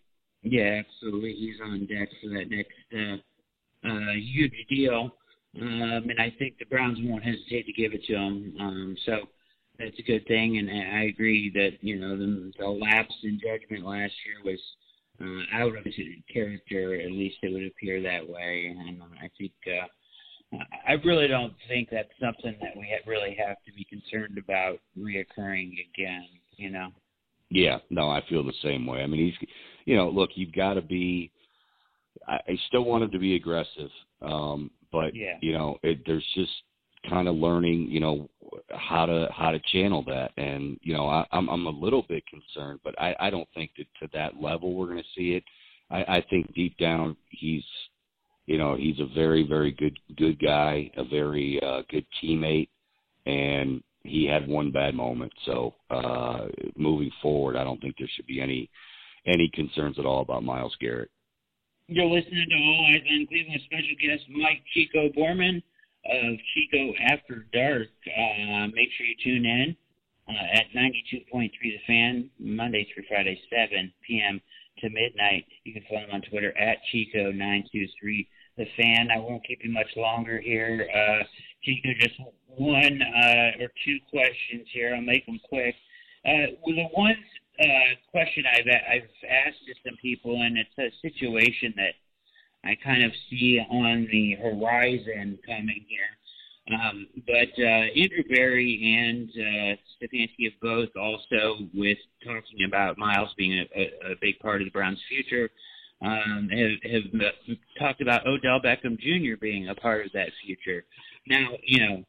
Yeah, 0.43 0.83
absolutely. 0.85 1.35
He's 1.35 1.57
on 1.65 1.87
deck 1.87 2.09
for 2.21 2.29
that 2.31 2.51
next 2.51 2.73
uh, 2.93 3.89
uh, 3.89 4.13
huge 4.15 4.53
deal. 4.69 5.15
Um, 5.61 6.09
and 6.09 6.19
I 6.19 6.35
think 6.39 6.59
the 6.59 6.65
Browns 6.65 6.99
won't 7.03 7.25
hesitate 7.25 7.67
to 7.67 7.73
give 7.73 7.93
it 7.93 8.05
to 8.05 8.15
him. 8.15 8.55
Um, 8.59 8.97
so 9.05 9.19
that's 9.79 9.99
a 9.99 10.03
good 10.03 10.27
thing. 10.27 10.59
And 10.59 10.71
I 10.71 11.05
agree 11.05 11.51
that 11.55 11.83
you 11.83 11.99
know 11.99 12.17
the, 12.17 12.53
the 12.59 12.67
lapse 12.67 13.15
in 13.23 13.41
judgment 13.41 13.85
last 13.85 14.13
year 14.25 14.43
was 14.45 14.61
uh, 15.21 15.59
out 15.59 15.77
of 15.77 15.87
character. 16.33 17.01
At 17.01 17.13
least 17.13 17.37
it 17.43 17.53
would 17.53 17.67
appear 17.67 18.03
that 18.03 18.27
way. 18.27 18.75
And 18.77 19.03
I 19.23 19.29
think 19.39 19.53
uh, 19.67 20.59
I 20.89 20.93
really 21.05 21.29
don't 21.29 21.55
think 21.69 21.89
that's 21.91 22.09
something 22.21 22.57
that 22.61 22.77
we 22.77 22.89
really 23.07 23.37
have 23.47 23.57
to 23.67 23.73
be 23.73 23.85
concerned 23.85 24.39
about 24.39 24.79
reoccurring 24.99 25.73
again. 25.95 26.27
You 26.57 26.71
know. 26.71 26.89
Yeah, 27.51 27.79
no, 27.91 28.09
I 28.09 28.23
feel 28.31 28.43
the 28.43 28.55
same 28.63 28.87
way. 28.87 29.01
I 29.01 29.07
mean, 29.07 29.27
he's, 29.27 29.49
you 29.85 29.95
know, 29.95 30.09
look, 30.09 30.31
you've 30.35 30.55
got 30.55 30.75
to 30.75 30.83
be. 30.83 31.31
I, 32.27 32.37
I 32.49 32.59
still 32.69 32.85
want 32.85 33.05
him 33.05 33.11
to 33.11 33.19
be 33.19 33.35
aggressive. 33.35 33.91
Um, 34.23 34.71
but 34.93 35.17
yeah. 35.17 35.39
you 35.41 35.53
know, 35.53 35.79
it, 35.83 36.01
there's 36.07 36.27
just 36.35 36.53
kind 37.09 37.27
of 37.27 37.35
learning, 37.35 37.89
you 37.91 38.01
know, 38.01 38.29
how 38.71 39.07
to 39.07 39.29
how 39.33 39.51
to 39.51 39.61
channel 39.73 40.05
that. 40.05 40.31
And 40.37 40.79
you 40.83 40.95
know, 40.95 41.09
I, 41.09 41.27
I'm 41.33 41.49
I'm 41.49 41.67
a 41.67 41.71
little 41.71 42.05
bit 42.09 42.23
concerned, 42.27 42.81
but 42.85 42.95
I 43.01 43.17
I 43.19 43.31
don't 43.31 43.49
think 43.55 43.71
that 43.79 43.87
to 44.01 44.09
that 44.13 44.41
level 44.41 44.75
we're 44.75 44.87
going 44.87 44.99
to 44.99 45.21
see 45.21 45.33
it. 45.33 45.45
I, 45.91 46.17
I 46.17 46.25
think 46.31 46.55
deep 46.55 46.77
down 46.79 47.17
he's, 47.31 47.65
you 48.47 48.59
know, 48.59 48.77
he's 48.77 49.01
a 49.01 49.15
very 49.15 49.47
very 49.47 49.73
good 49.73 49.99
good 50.17 50.39
guy, 50.41 50.91
a 50.97 51.05
very 51.05 51.61
uh, 51.63 51.83
good 51.91 52.07
teammate, 52.23 52.69
and 53.27 53.83
he 54.05 54.27
had 54.27 54.49
one 54.49 54.71
bad 54.71 54.95
moment. 54.95 55.33
So 55.47 55.75
uh, 55.91 56.47
moving 56.77 57.11
forward, 57.21 57.57
I 57.57 57.65
don't 57.65 57.81
think 57.81 57.97
there 57.99 58.09
should 58.15 58.27
be 58.27 58.41
any 58.41 58.71
any 59.27 59.51
concerns 59.55 59.99
at 59.99 60.07
all 60.07 60.23
about 60.23 60.45
Myles 60.45 60.77
Garrett. 60.81 61.11
You're 61.89 62.07
listening 62.07 62.47
to 62.49 62.57
All 62.57 62.87
Eyes 62.95 63.03
on 63.11 63.27
Cleveland 63.27 63.61
special 63.65 63.97
guest 64.01 64.23
Mike 64.31 64.63
Chico 64.73 65.09
Borman 65.11 65.63
of 66.07 66.39
Chico 66.55 66.95
After 67.11 67.47
Dark. 67.53 67.89
Uh, 68.07 68.69
make 68.73 68.89
sure 68.97 69.05
you 69.05 69.17
tune 69.23 69.45
in 69.45 69.77
uh, 70.29 70.59
at 70.59 70.67
92.3 70.75 71.51
The 71.61 71.79
Fan, 71.87 72.31
Monday 72.39 72.87
through 72.95 73.03
Friday, 73.09 73.39
7 73.51 73.93
p.m. 74.07 74.41
to 74.79 74.91
midnight. 74.91 75.45
You 75.65 75.75
can 75.75 75.83
follow 75.89 76.03
him 76.03 76.11
on 76.13 76.23
Twitter 76.23 76.57
at 76.57 76.79
Chico923 76.95 78.27
The 78.59 78.67
Fan. 78.77 79.09
I 79.11 79.19
won't 79.19 79.45
keep 79.45 79.59
you 79.65 79.73
much 79.73 79.91
longer 79.97 80.41
here. 80.41 80.89
Uh, 80.89 81.25
Chico, 81.65 81.89
just 82.01 82.15
one 82.47 83.03
uh, 83.03 83.63
or 83.63 83.69
two 83.85 83.99
questions 84.09 84.69
here. 84.73 84.95
I'll 84.95 85.03
make 85.03 85.27
them 85.27 85.41
quick. 85.49 85.75
Uh, 86.25 86.55
well, 86.65 86.77
the 86.77 86.89
ones 86.97 87.19
uh, 87.61 87.95
question 88.11 88.45
I've 88.53 88.67
I've 88.67 89.11
asked 89.29 89.67
to 89.67 89.75
some 89.85 89.97
people, 90.01 90.43
and 90.43 90.57
it's 90.59 90.79
a 90.79 90.91
situation 91.01 91.75
that 91.77 91.95
I 92.65 92.77
kind 92.83 93.05
of 93.05 93.13
see 93.29 93.61
on 93.71 94.09
the 94.11 94.37
horizon 94.37 95.39
coming 95.47 95.85
here. 95.89 96.13
Um, 96.71 97.09
but 97.27 97.51
uh, 97.59 97.91
Andrew 97.97 98.23
Berry 98.29 98.97
and 98.97 99.29
uh, 99.31 99.77
Stefanski 99.99 100.45
have 100.45 100.61
both 100.63 100.91
also, 100.97 101.69
with 101.75 101.99
talking 102.25 102.65
about 102.67 102.99
Myles 102.99 103.35
being 103.37 103.59
a, 103.59 103.81
a, 103.81 104.13
a 104.13 104.15
big 104.21 104.39
part 104.39 104.61
of 104.61 104.67
the 104.67 104.71
Browns' 104.71 105.01
future, 105.09 105.51
um, 106.03 106.49
have, 106.51 106.93
have 106.93 107.57
talked 107.79 108.01
about 108.01 108.27
Odell 108.27 108.61
Beckham 108.61 108.99
Jr. 108.99 109.37
being 109.41 109.69
a 109.69 109.75
part 109.75 110.07
of 110.07 110.13
that 110.13 110.29
future. 110.45 110.85
Now, 111.27 111.51
you 111.65 111.81
know, 111.81 112.05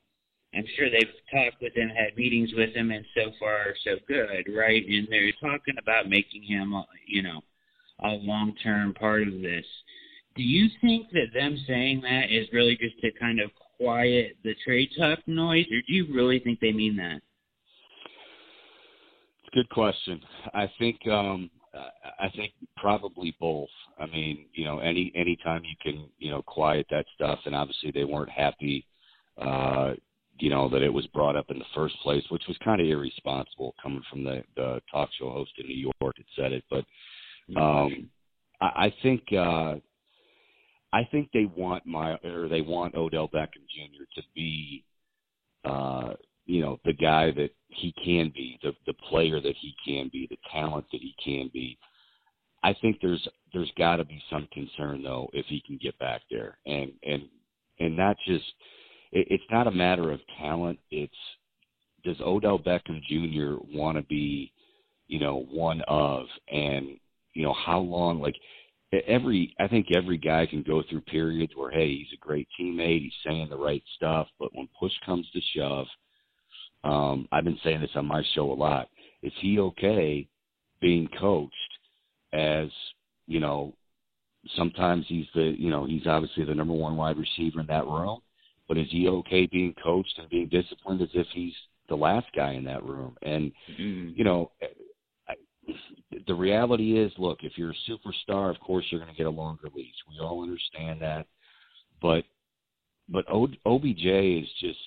I'm 0.55 0.65
sure 0.75 0.89
they've 0.89 1.07
talked 1.31 1.61
with 1.61 1.75
him, 1.75 1.89
had 1.89 2.15
meetings 2.15 2.51
with 2.55 2.75
him, 2.75 2.91
and 2.91 3.05
so 3.15 3.31
far 3.39 3.73
so 3.83 3.95
good, 4.07 4.45
right? 4.55 4.83
And 4.87 5.07
they're 5.09 5.31
talking 5.41 5.75
about 5.81 6.09
making 6.09 6.43
him, 6.43 6.73
you 7.07 7.23
know, 7.23 7.41
a 8.03 8.09
long-term 8.09 8.93
part 8.95 9.27
of 9.27 9.41
this. 9.41 9.65
Do 10.35 10.43
you 10.43 10.69
think 10.81 11.09
that 11.11 11.33
them 11.33 11.57
saying 11.67 12.01
that 12.01 12.31
is 12.31 12.47
really 12.51 12.77
just 12.77 12.99
to 13.01 13.11
kind 13.19 13.39
of 13.39 13.51
quiet 13.77 14.37
the 14.43 14.55
trade 14.65 14.89
talk 14.97 15.19
noise, 15.27 15.65
or 15.71 15.81
do 15.87 15.93
you 15.93 16.07
really 16.13 16.39
think 16.39 16.59
they 16.59 16.71
mean 16.71 16.95
that? 16.97 17.21
Good 19.53 19.69
question. 19.69 20.19
I 20.53 20.69
think 20.79 21.07
um 21.07 21.51
I 22.19 22.29
think 22.35 22.53
probably 22.77 23.35
both. 23.39 23.69
I 23.99 24.05
mean, 24.05 24.45
you 24.53 24.65
know, 24.65 24.79
any 24.79 25.11
anytime 25.15 25.63
you 25.63 25.75
can, 25.81 26.07
you 26.19 26.29
know, 26.29 26.41
quiet 26.43 26.85
that 26.91 27.05
stuff, 27.15 27.39
and 27.45 27.55
obviously 27.55 27.91
they 27.91 28.03
weren't 28.03 28.29
happy, 28.29 28.85
uh, 29.37 29.93
you 30.43 30.49
know, 30.49 30.67
that 30.67 30.81
it 30.81 30.91
was 30.91 31.07
brought 31.07 31.37
up 31.37 31.49
in 31.51 31.57
the 31.57 31.65
first 31.73 31.95
place, 32.03 32.25
which 32.27 32.43
was 32.49 32.57
kind 32.65 32.81
of 32.81 32.87
irresponsible 32.87 33.73
coming 33.81 34.03
from 34.09 34.25
the 34.25 34.43
the 34.57 34.81
talk 34.91 35.07
show 35.17 35.29
host 35.29 35.51
in 35.57 35.67
New 35.67 35.89
York 36.01 36.15
that 36.17 36.25
said 36.35 36.51
it. 36.51 36.65
But 36.69 36.83
um, 37.55 38.09
I, 38.59 38.65
I 38.65 38.93
think 39.01 39.23
uh, 39.31 39.75
I 40.91 41.07
think 41.09 41.29
they 41.31 41.45
want 41.55 41.85
my 41.85 42.17
or 42.25 42.49
they 42.49 42.59
want 42.59 42.93
Odell 42.93 43.29
Beckham 43.29 43.63
Jr. 43.73 44.03
to 44.15 44.21
be, 44.35 44.83
uh, 45.63 46.15
you 46.45 46.59
know, 46.59 46.77
the 46.83 46.91
guy 46.91 47.31
that 47.31 47.51
he 47.69 47.93
can 48.03 48.29
be, 48.35 48.59
the 48.63 48.73
the 48.85 48.95
player 49.09 49.39
that 49.39 49.55
he 49.61 49.73
can 49.87 50.09
be, 50.11 50.27
the 50.29 50.37
talent 50.51 50.85
that 50.91 50.99
he 50.99 51.15
can 51.23 51.49
be. 51.53 51.77
I 52.63 52.75
think 52.81 52.97
there's 53.01 53.25
there's 53.53 53.71
got 53.77 53.95
to 53.95 54.03
be 54.03 54.21
some 54.29 54.49
concern 54.51 55.03
though 55.03 55.29
if 55.31 55.45
he 55.45 55.63
can 55.65 55.79
get 55.81 55.97
back 55.99 56.23
there, 56.29 56.57
and 56.65 56.91
and 57.03 57.29
and 57.79 57.95
not 57.95 58.17
just 58.27 58.43
it, 59.13 59.27
it's 59.29 59.43
not 59.51 59.67
a 59.67 59.71
matter 59.71 60.11
of 60.11 60.19
talent. 60.39 60.79
It's 60.91 61.13
does 62.03 62.19
Odell 62.19 62.59
Beckham 62.59 63.01
Jr. 63.07 63.55
want 63.73 63.97
to 63.97 64.03
be, 64.03 64.51
you 65.07 65.19
know, 65.19 65.47
one 65.49 65.81
of, 65.87 66.25
and 66.51 66.97
you 67.33 67.43
know 67.43 67.53
how 67.53 67.79
long 67.79 68.19
like 68.19 68.35
every 69.07 69.55
I 69.59 69.67
think 69.67 69.87
every 69.95 70.17
guy 70.17 70.45
can 70.45 70.63
go 70.63 70.83
through 70.87 71.01
periods 71.01 71.53
where 71.55 71.71
hey 71.71 71.97
he's 71.97 72.13
a 72.13 72.25
great 72.25 72.47
teammate 72.59 73.01
he's 73.01 73.13
saying 73.25 73.49
the 73.49 73.57
right 73.57 73.83
stuff 73.95 74.27
but 74.39 74.53
when 74.53 74.67
push 74.79 74.91
comes 75.05 75.27
to 75.33 75.41
shove 75.55 75.87
um 76.83 77.27
I've 77.31 77.43
been 77.43 77.59
saying 77.63 77.81
this 77.81 77.89
on 77.95 78.05
my 78.05 78.23
show 78.35 78.51
a 78.51 78.53
lot 78.53 78.89
is 79.23 79.33
he 79.39 79.59
okay 79.59 80.27
being 80.79 81.07
coached 81.19 81.53
as 82.33 82.67
you 83.25 83.39
know 83.39 83.73
sometimes 84.55 85.05
he's 85.07 85.27
the 85.33 85.55
you 85.57 85.69
know 85.69 85.85
he's 85.85 86.05
obviously 86.05 86.45
the 86.45 86.55
number 86.55 86.73
one 86.73 86.95
wide 86.95 87.17
receiver 87.17 87.61
in 87.61 87.67
that 87.67 87.87
room 87.87 88.19
but 88.73 88.81
is 88.81 88.87
he 88.89 89.07
okay 89.07 89.45
being 89.45 89.75
coached 89.83 90.17
and 90.17 90.29
being 90.29 90.49
disciplined 90.49 91.01
as 91.01 91.09
if 91.13 91.27
he's 91.31 91.53
the 91.89 91.95
last 91.95 92.25
guy 92.35 92.53
in 92.53 92.63
that 92.63 92.83
room 92.83 93.15
and 93.21 93.51
mm-hmm. 93.71 94.09
you 94.15 94.23
know 94.23 94.51
the 96.27 96.33
reality 96.33 96.97
is, 96.99 97.11
look, 97.17 97.39
if 97.41 97.53
you're 97.57 97.71
a 97.71 97.91
superstar, 97.91 98.49
of 98.49 98.59
course 98.59 98.85
you're 98.89 98.99
going 98.99 99.11
to 99.11 99.17
get 99.17 99.27
a 99.27 99.29
longer 99.29 99.69
leash. 99.73 99.93
We 100.09 100.19
all 100.19 100.43
understand 100.43 101.01
that, 101.01 101.27
but 102.01 102.23
but 103.09 103.25
OBJ 103.29 104.05
is 104.05 104.47
just. 104.59 104.79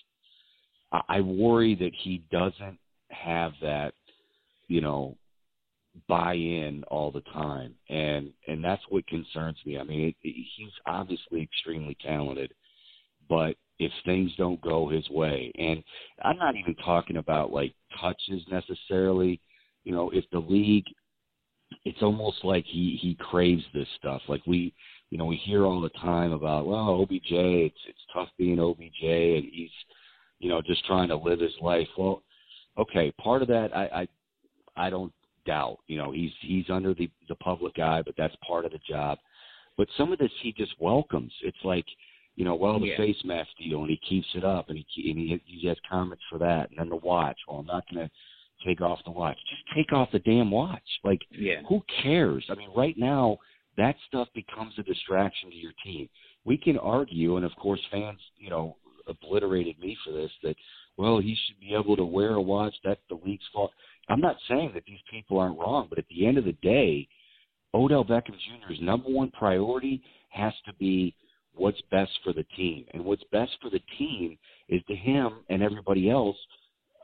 I 1.08 1.20
worry 1.20 1.74
that 1.74 1.90
he 2.02 2.24
doesn't 2.30 2.78
have 3.10 3.52
that, 3.60 3.92
you 4.68 4.80
know, 4.80 5.16
buy 6.08 6.34
in 6.34 6.84
all 6.88 7.10
the 7.10 7.22
time, 7.22 7.74
and 7.88 8.30
and 8.46 8.64
that's 8.64 8.82
what 8.88 9.06
concerns 9.06 9.58
me. 9.66 9.78
I 9.78 9.84
mean, 9.84 10.08
it, 10.08 10.16
he's 10.22 10.70
obviously 10.86 11.42
extremely 11.42 11.96
talented, 12.02 12.52
but 13.28 13.56
if 13.78 13.92
things 14.04 14.30
don't 14.36 14.60
go 14.60 14.88
his 14.88 15.08
way, 15.10 15.52
and 15.58 15.82
I'm 16.22 16.38
not 16.38 16.56
even 16.56 16.74
talking 16.76 17.16
about 17.16 17.52
like 17.52 17.74
touches 18.00 18.42
necessarily. 18.50 19.40
You 19.84 19.92
know, 19.92 20.10
if 20.10 20.24
the 20.32 20.38
league 20.38 20.86
it's 21.84 22.02
almost 22.02 22.44
like 22.44 22.64
he 22.66 22.98
he 23.00 23.16
craves 23.16 23.64
this 23.74 23.88
stuff. 23.98 24.22
Like 24.28 24.46
we, 24.46 24.74
you 25.10 25.18
know, 25.18 25.24
we 25.24 25.36
hear 25.36 25.64
all 25.64 25.80
the 25.80 25.88
time 25.90 26.32
about 26.32 26.66
well, 26.66 27.00
OBJ, 27.02 27.30
it's 27.30 27.78
it's 27.88 27.98
tough 28.12 28.28
being 28.38 28.58
OBJ, 28.58 29.02
and 29.02 29.44
he's, 29.50 29.70
you 30.38 30.48
know, 30.48 30.60
just 30.62 30.84
trying 30.86 31.08
to 31.08 31.16
live 31.16 31.40
his 31.40 31.54
life. 31.60 31.88
Well, 31.96 32.22
okay, 32.78 33.12
part 33.20 33.42
of 33.42 33.48
that 33.48 33.76
I 33.76 34.08
I, 34.76 34.86
I 34.86 34.90
don't 34.90 35.12
doubt. 35.44 35.78
You 35.86 35.98
know, 35.98 36.12
he's 36.12 36.32
he's 36.40 36.70
under 36.70 36.94
the 36.94 37.10
the 37.28 37.36
public 37.36 37.78
eye, 37.78 38.02
but 38.04 38.14
that's 38.16 38.36
part 38.46 38.64
of 38.64 38.72
the 38.72 38.80
job. 38.88 39.18
But 39.76 39.88
some 39.96 40.12
of 40.12 40.18
this 40.18 40.32
he 40.42 40.52
just 40.52 40.74
welcomes. 40.80 41.32
It's 41.42 41.56
like, 41.62 41.86
you 42.36 42.44
know, 42.44 42.54
well, 42.54 42.78
the 42.78 42.88
yeah. 42.88 42.96
face 42.98 43.16
mask 43.24 43.48
deal, 43.58 43.80
and 43.80 43.90
he 43.90 44.00
keeps 44.08 44.28
it 44.34 44.44
up, 44.44 44.68
and 44.68 44.78
he 44.78 45.10
and 45.10 45.18
he, 45.18 45.42
he 45.46 45.68
has 45.68 45.76
comments 45.90 46.22
for 46.30 46.38
that, 46.38 46.68
and 46.70 46.78
then 46.78 46.90
the 46.90 46.96
watch. 46.96 47.38
Well, 47.48 47.58
I'm 47.58 47.66
not 47.66 47.84
going 47.92 48.06
to 48.06 48.66
take 48.66 48.82
off 48.82 49.00
the 49.04 49.10
watch. 49.10 49.38
Just 49.48 49.62
take 49.74 49.92
off 49.92 50.10
the 50.12 50.18
damn 50.20 50.50
watch. 50.50 50.82
Like, 51.02 51.22
yeah. 51.30 51.62
who 51.68 51.82
cares? 52.02 52.44
I 52.50 52.54
mean, 52.54 52.70
right 52.76 52.96
now, 52.98 53.38
that 53.78 53.96
stuff 54.06 54.28
becomes 54.34 54.74
a 54.78 54.82
distraction 54.82 55.50
to 55.50 55.56
your 55.56 55.72
team. 55.82 56.08
We 56.44 56.58
can 56.58 56.78
argue, 56.78 57.36
and 57.36 57.44
of 57.44 57.56
course, 57.56 57.80
fans, 57.90 58.20
you 58.36 58.50
know, 58.50 58.76
obliterated 59.08 59.78
me 59.80 59.96
for 60.04 60.12
this. 60.12 60.30
That 60.42 60.56
well, 60.98 61.18
he 61.18 61.36
should 61.46 61.58
be 61.58 61.74
able 61.74 61.96
to 61.96 62.04
wear 62.04 62.34
a 62.34 62.40
watch. 62.40 62.74
That's 62.84 63.00
the 63.08 63.18
league's 63.24 63.44
fault. 63.52 63.72
I'm 64.08 64.20
not 64.20 64.36
saying 64.46 64.72
that 64.74 64.84
these 64.86 65.00
people 65.10 65.38
aren't 65.38 65.58
wrong, 65.58 65.86
but 65.88 65.98
at 65.98 66.06
the 66.08 66.26
end 66.26 66.36
of 66.36 66.44
the 66.44 66.52
day, 66.62 67.08
Odell 67.74 68.04
Beckham 68.04 68.32
Jr.'s 68.32 68.78
number 68.80 69.08
one 69.08 69.30
priority 69.30 70.02
has 70.30 70.52
to 70.66 70.72
be 70.74 71.14
what's 71.56 71.80
best 71.90 72.12
for 72.22 72.32
the 72.32 72.44
team. 72.56 72.84
And 72.92 73.04
what's 73.04 73.24
best 73.32 73.52
for 73.60 73.70
the 73.70 73.80
team 73.98 74.38
is 74.68 74.82
to 74.88 74.94
him 74.94 75.44
and 75.48 75.62
everybody 75.62 76.10
else 76.10 76.36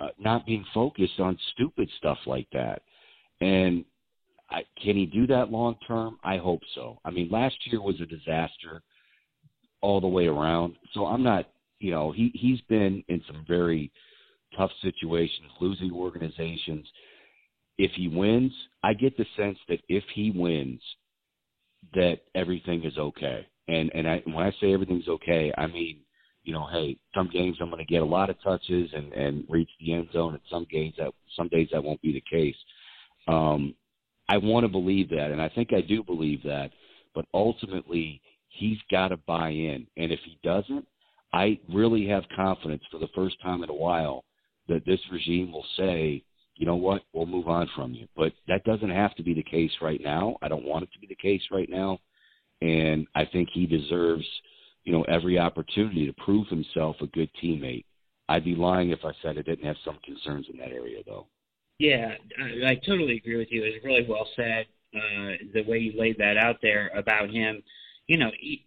uh, 0.00 0.08
not 0.18 0.46
being 0.46 0.64
focused 0.74 1.20
on 1.20 1.38
stupid 1.52 1.88
stuff 1.98 2.18
like 2.26 2.48
that. 2.52 2.82
And 3.40 3.84
I, 4.50 4.62
can 4.82 4.96
he 4.96 5.06
do 5.06 5.26
that 5.28 5.50
long 5.50 5.76
term? 5.86 6.18
I 6.22 6.36
hope 6.36 6.60
so. 6.74 6.98
I 7.04 7.10
mean, 7.10 7.28
last 7.30 7.56
year 7.66 7.80
was 7.80 8.00
a 8.00 8.06
disaster 8.06 8.82
all 9.80 10.00
the 10.00 10.08
way 10.08 10.26
around. 10.26 10.76
So 10.94 11.06
I'm 11.06 11.22
not, 11.22 11.48
you 11.78 11.90
know, 11.90 12.12
he 12.12 12.30
he's 12.34 12.60
been 12.62 13.02
in 13.08 13.22
some 13.26 13.44
very 13.48 13.90
tough 14.56 14.70
situations, 14.82 15.50
losing 15.60 15.92
organizations. 15.92 16.86
If 17.78 17.90
he 17.92 18.08
wins, 18.08 18.52
I 18.82 18.94
get 18.94 19.16
the 19.16 19.26
sense 19.36 19.58
that 19.68 19.80
if 19.88 20.04
he 20.14 20.30
wins, 20.30 20.80
that 21.94 22.20
everything 22.34 22.84
is 22.84 22.96
okay. 22.98 23.46
And 23.72 23.90
and 23.94 24.08
I, 24.08 24.22
when 24.24 24.44
I 24.44 24.52
say 24.60 24.72
everything's 24.72 25.08
okay, 25.08 25.52
I 25.56 25.66
mean 25.66 26.00
you 26.44 26.52
know, 26.52 26.66
hey, 26.72 26.96
some 27.14 27.28
games 27.32 27.56
I'm 27.60 27.70
going 27.70 27.84
to 27.84 27.92
get 27.92 28.02
a 28.02 28.06
lot 28.06 28.30
of 28.30 28.40
touches 28.42 28.90
and 28.92 29.12
and 29.12 29.44
reach 29.48 29.70
the 29.80 29.94
end 29.94 30.08
zone, 30.12 30.34
and 30.34 30.42
some 30.50 30.66
games 30.70 30.94
that 30.98 31.12
some 31.36 31.48
days 31.48 31.68
that 31.72 31.82
won't 31.82 32.02
be 32.02 32.12
the 32.12 32.24
case. 32.30 32.56
Um, 33.28 33.74
I 34.28 34.38
want 34.38 34.64
to 34.64 34.68
believe 34.68 35.10
that, 35.10 35.30
and 35.30 35.40
I 35.40 35.48
think 35.48 35.72
I 35.72 35.80
do 35.80 36.02
believe 36.02 36.42
that, 36.44 36.70
but 37.14 37.26
ultimately 37.34 38.20
he's 38.48 38.78
got 38.90 39.08
to 39.08 39.16
buy 39.16 39.50
in, 39.50 39.86
and 39.96 40.12
if 40.12 40.20
he 40.24 40.38
doesn't, 40.42 40.86
I 41.32 41.58
really 41.72 42.06
have 42.08 42.24
confidence 42.34 42.82
for 42.90 42.98
the 42.98 43.08
first 43.14 43.40
time 43.42 43.62
in 43.62 43.70
a 43.70 43.74
while 43.74 44.24
that 44.68 44.84
this 44.86 45.00
regime 45.10 45.52
will 45.52 45.66
say, 45.76 46.24
you 46.56 46.66
know 46.66 46.76
what, 46.76 47.02
we'll 47.12 47.26
move 47.26 47.48
on 47.48 47.68
from 47.74 47.92
you. 47.94 48.06
But 48.16 48.32
that 48.48 48.64
doesn't 48.64 48.90
have 48.90 49.14
to 49.16 49.22
be 49.22 49.34
the 49.34 49.42
case 49.42 49.72
right 49.80 50.00
now. 50.02 50.36
I 50.42 50.48
don't 50.48 50.64
want 50.64 50.84
it 50.84 50.92
to 50.92 50.98
be 50.98 51.06
the 51.06 51.14
case 51.14 51.42
right 51.50 51.68
now, 51.68 51.98
and 52.62 53.06
I 53.14 53.24
think 53.24 53.48
he 53.52 53.66
deserves 53.66 54.24
you 54.84 54.92
know, 54.92 55.02
every 55.02 55.38
opportunity 55.38 56.06
to 56.06 56.12
prove 56.12 56.48
himself 56.48 56.96
a 57.00 57.06
good 57.06 57.30
teammate. 57.42 57.84
I'd 58.28 58.44
be 58.44 58.54
lying 58.54 58.90
if 58.90 59.00
I 59.04 59.12
said 59.22 59.38
I 59.38 59.42
didn't 59.42 59.64
have 59.64 59.76
some 59.84 59.98
concerns 60.04 60.46
in 60.50 60.58
that 60.58 60.70
area, 60.70 61.02
though. 61.06 61.26
Yeah, 61.78 62.14
I, 62.38 62.70
I 62.70 62.74
totally 62.86 63.16
agree 63.16 63.36
with 63.36 63.48
you. 63.50 63.64
It 63.64 63.74
was 63.74 63.84
really 63.84 64.06
well 64.08 64.28
said. 64.36 64.66
Uh, 64.94 65.36
the 65.54 65.64
way 65.66 65.78
you 65.78 65.98
laid 65.98 66.18
that 66.18 66.36
out 66.36 66.56
there 66.60 66.90
about 66.94 67.30
him, 67.30 67.62
you 68.08 68.18
know, 68.18 68.30
he, 68.38 68.66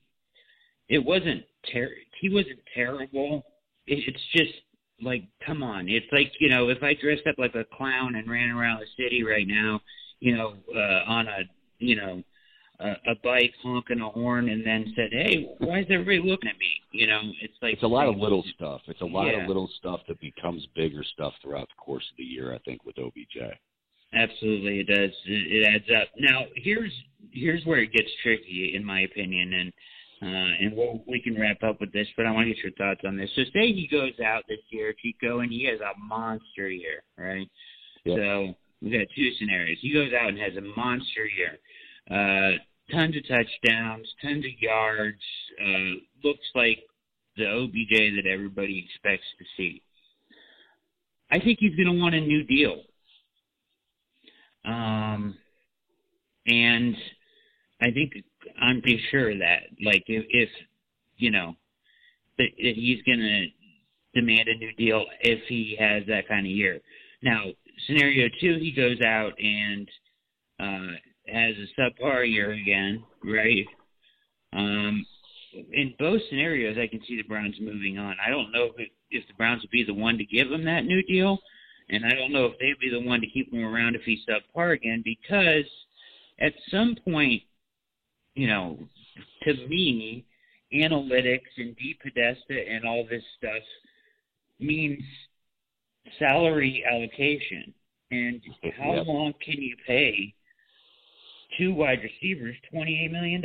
it 0.89 1.03
wasn't 1.03 1.43
ter- 1.71 1.95
he 2.19 2.29
wasn't 2.29 2.59
terrible. 2.73 3.45
It, 3.85 3.99
it's 4.07 4.23
just 4.35 4.53
like, 5.01 5.23
come 5.45 5.61
on, 5.61 5.87
it's 5.87 6.07
like 6.11 6.31
you 6.39 6.49
know, 6.49 6.69
if 6.69 6.81
I 6.81 6.95
dressed 6.95 7.27
up 7.27 7.35
like 7.37 7.53
a 7.53 7.63
clown 7.75 8.15
and 8.15 8.29
ran 8.29 8.49
around 8.49 8.79
the 8.79 9.03
city 9.03 9.23
right 9.23 9.47
now, 9.47 9.81
you 10.19 10.35
know, 10.35 10.55
uh, 10.75 11.03
on 11.07 11.27
a 11.27 11.41
you 11.77 11.95
know 11.95 12.23
a, 12.79 13.11
a 13.11 13.15
bike 13.23 13.53
honking 13.63 14.01
a 14.01 14.09
horn 14.09 14.49
and 14.49 14.65
then 14.65 14.93
said, 14.95 15.09
"Hey, 15.11 15.47
why 15.59 15.79
is 15.79 15.87
everybody 15.89 16.19
looking 16.19 16.49
at 16.49 16.57
me?" 16.57 16.81
You 16.91 17.07
know, 17.07 17.21
it's 17.41 17.53
like 17.61 17.73
it's 17.73 17.83
a 17.83 17.87
lot 17.87 18.07
of 18.07 18.17
little 18.17 18.43
stuff. 18.55 18.81
It's 18.87 19.01
a 19.01 19.05
lot 19.05 19.27
yeah. 19.27 19.43
of 19.43 19.47
little 19.47 19.69
stuff 19.79 20.01
that 20.07 20.19
becomes 20.19 20.65
bigger 20.75 21.03
stuff 21.03 21.33
throughout 21.41 21.67
the 21.69 21.81
course 21.81 22.05
of 22.11 22.17
the 22.17 22.23
year. 22.23 22.53
I 22.53 22.59
think 22.59 22.85
with 22.85 22.97
OBJ. 22.97 23.37
Absolutely, 24.13 24.79
it 24.79 24.87
does. 24.87 25.11
It, 25.25 25.51
it 25.51 25.67
adds 25.67 26.01
up. 26.01 26.09
Now, 26.17 26.45
here's 26.55 26.91
here's 27.31 27.65
where 27.65 27.79
it 27.79 27.91
gets 27.91 28.09
tricky, 28.23 28.73
in 28.75 28.83
my 28.83 29.01
opinion, 29.01 29.53
and 29.53 29.73
uh, 30.21 30.51
and 30.61 30.75
we'll, 30.75 31.03
we 31.07 31.21
can 31.21 31.39
wrap 31.39 31.61
up 31.63 31.81
with 31.81 31.91
this, 31.91 32.07
but 32.15 32.25
I 32.25 32.31
want 32.31 32.47
to 32.47 32.53
get 32.53 32.63
your 32.63 32.71
thoughts 32.73 33.01
on 33.05 33.17
this. 33.17 33.29
So, 33.35 33.43
say 33.53 33.73
he 33.73 33.87
goes 33.91 34.13
out 34.25 34.43
this 34.47 34.59
year, 34.69 34.93
Chico, 35.01 35.39
and 35.39 35.51
he 35.51 35.65
has 35.65 35.79
a 35.81 35.91
monster 35.99 36.69
year, 36.69 37.03
right? 37.17 37.49
Yep. 38.05 38.17
So 38.17 38.55
we 38.81 38.91
got 38.91 39.07
two 39.15 39.31
scenarios. 39.39 39.77
He 39.81 39.91
goes 39.91 40.11
out 40.13 40.29
and 40.29 40.39
has 40.39 40.55
a 40.55 40.61
monster 40.61 41.25
year. 41.25 41.59
Uh, 42.09 42.57
tons 42.91 43.15
of 43.15 43.27
touchdowns, 43.27 44.07
tons 44.21 44.45
of 44.45 44.61
yards. 44.61 45.21
Uh, 45.61 45.99
looks 46.23 46.45
like 46.53 46.79
the 47.37 47.45
OBJ 47.45 48.15
that 48.15 48.29
everybody 48.29 48.85
expects 48.87 49.27
to 49.39 49.45
see. 49.57 49.81
I 51.31 51.39
think 51.39 51.59
he's 51.59 51.75
going 51.75 51.87
to 51.93 52.01
want 52.01 52.15
a 52.15 52.21
new 52.21 52.43
deal. 52.43 52.81
Um, 54.63 55.37
and 56.47 56.95
I 57.81 57.91
think 57.91 58.13
I'm 58.61 58.81
pretty 58.81 59.01
sure 59.11 59.37
that, 59.37 59.63
like, 59.83 60.03
if, 60.07 60.25
if 60.29 60.49
you 61.17 61.31
know, 61.31 61.55
that, 62.37 62.49
that 62.57 62.73
he's 62.75 63.01
going 63.03 63.19
to 63.19 63.47
demand 64.19 64.47
a 64.47 64.55
new 64.55 64.71
deal 64.73 65.05
if 65.21 65.39
he 65.47 65.75
has 65.79 66.03
that 66.07 66.27
kind 66.27 66.45
of 66.45 66.51
year. 66.51 66.79
Now, 67.21 67.43
scenario 67.87 68.29
two, 68.39 68.57
he 68.59 68.71
goes 68.71 69.01
out 69.01 69.33
and 69.39 69.89
uh, 70.59 70.95
has 71.27 71.55
a 71.57 71.81
subpar 71.81 72.29
year 72.29 72.51
again, 72.51 73.03
right? 73.23 73.65
Um, 74.53 75.05
in 75.73 75.93
both 75.99 76.21
scenarios, 76.29 76.77
I 76.77 76.87
can 76.87 77.01
see 77.07 77.17
the 77.17 77.23
Browns 77.23 77.55
moving 77.59 77.97
on. 77.97 78.15
I 78.25 78.29
don't 78.29 78.51
know 78.51 78.71
if, 78.77 78.89
if 79.09 79.27
the 79.27 79.33
Browns 79.35 79.61
would 79.61 79.71
be 79.71 79.83
the 79.83 79.93
one 79.93 80.17
to 80.17 80.25
give 80.25 80.51
him 80.51 80.65
that 80.65 80.85
new 80.85 81.01
deal, 81.03 81.39
and 81.89 82.05
I 82.05 82.15
don't 82.15 82.31
know 82.31 82.45
if 82.45 82.53
they'd 82.59 82.79
be 82.79 82.89
the 82.89 83.07
one 83.07 83.21
to 83.21 83.27
keep 83.27 83.53
him 83.53 83.63
around 83.63 83.95
if 83.95 84.01
he's 84.03 84.19
subpar 84.27 84.73
again, 84.73 85.01
because 85.03 85.65
at 86.39 86.53
some 86.69 86.97
point, 87.05 87.43
you 88.33 88.47
know, 88.47 88.79
to 89.43 89.53
me, 89.67 90.25
analytics 90.73 91.41
and 91.57 91.75
DePodesta 91.77 92.69
and 92.69 92.85
all 92.85 93.05
this 93.09 93.23
stuff 93.37 93.63
means 94.59 95.01
salary 96.19 96.83
allocation. 96.89 97.73
And 98.11 98.41
how 98.77 98.93
Yep. 98.93 99.07
long 99.07 99.33
can 99.43 99.61
you 99.61 99.75
pay 99.87 100.33
two 101.57 101.73
wide 101.73 101.99
receivers 102.03 102.55
$28 102.73 103.11
million? 103.11 103.41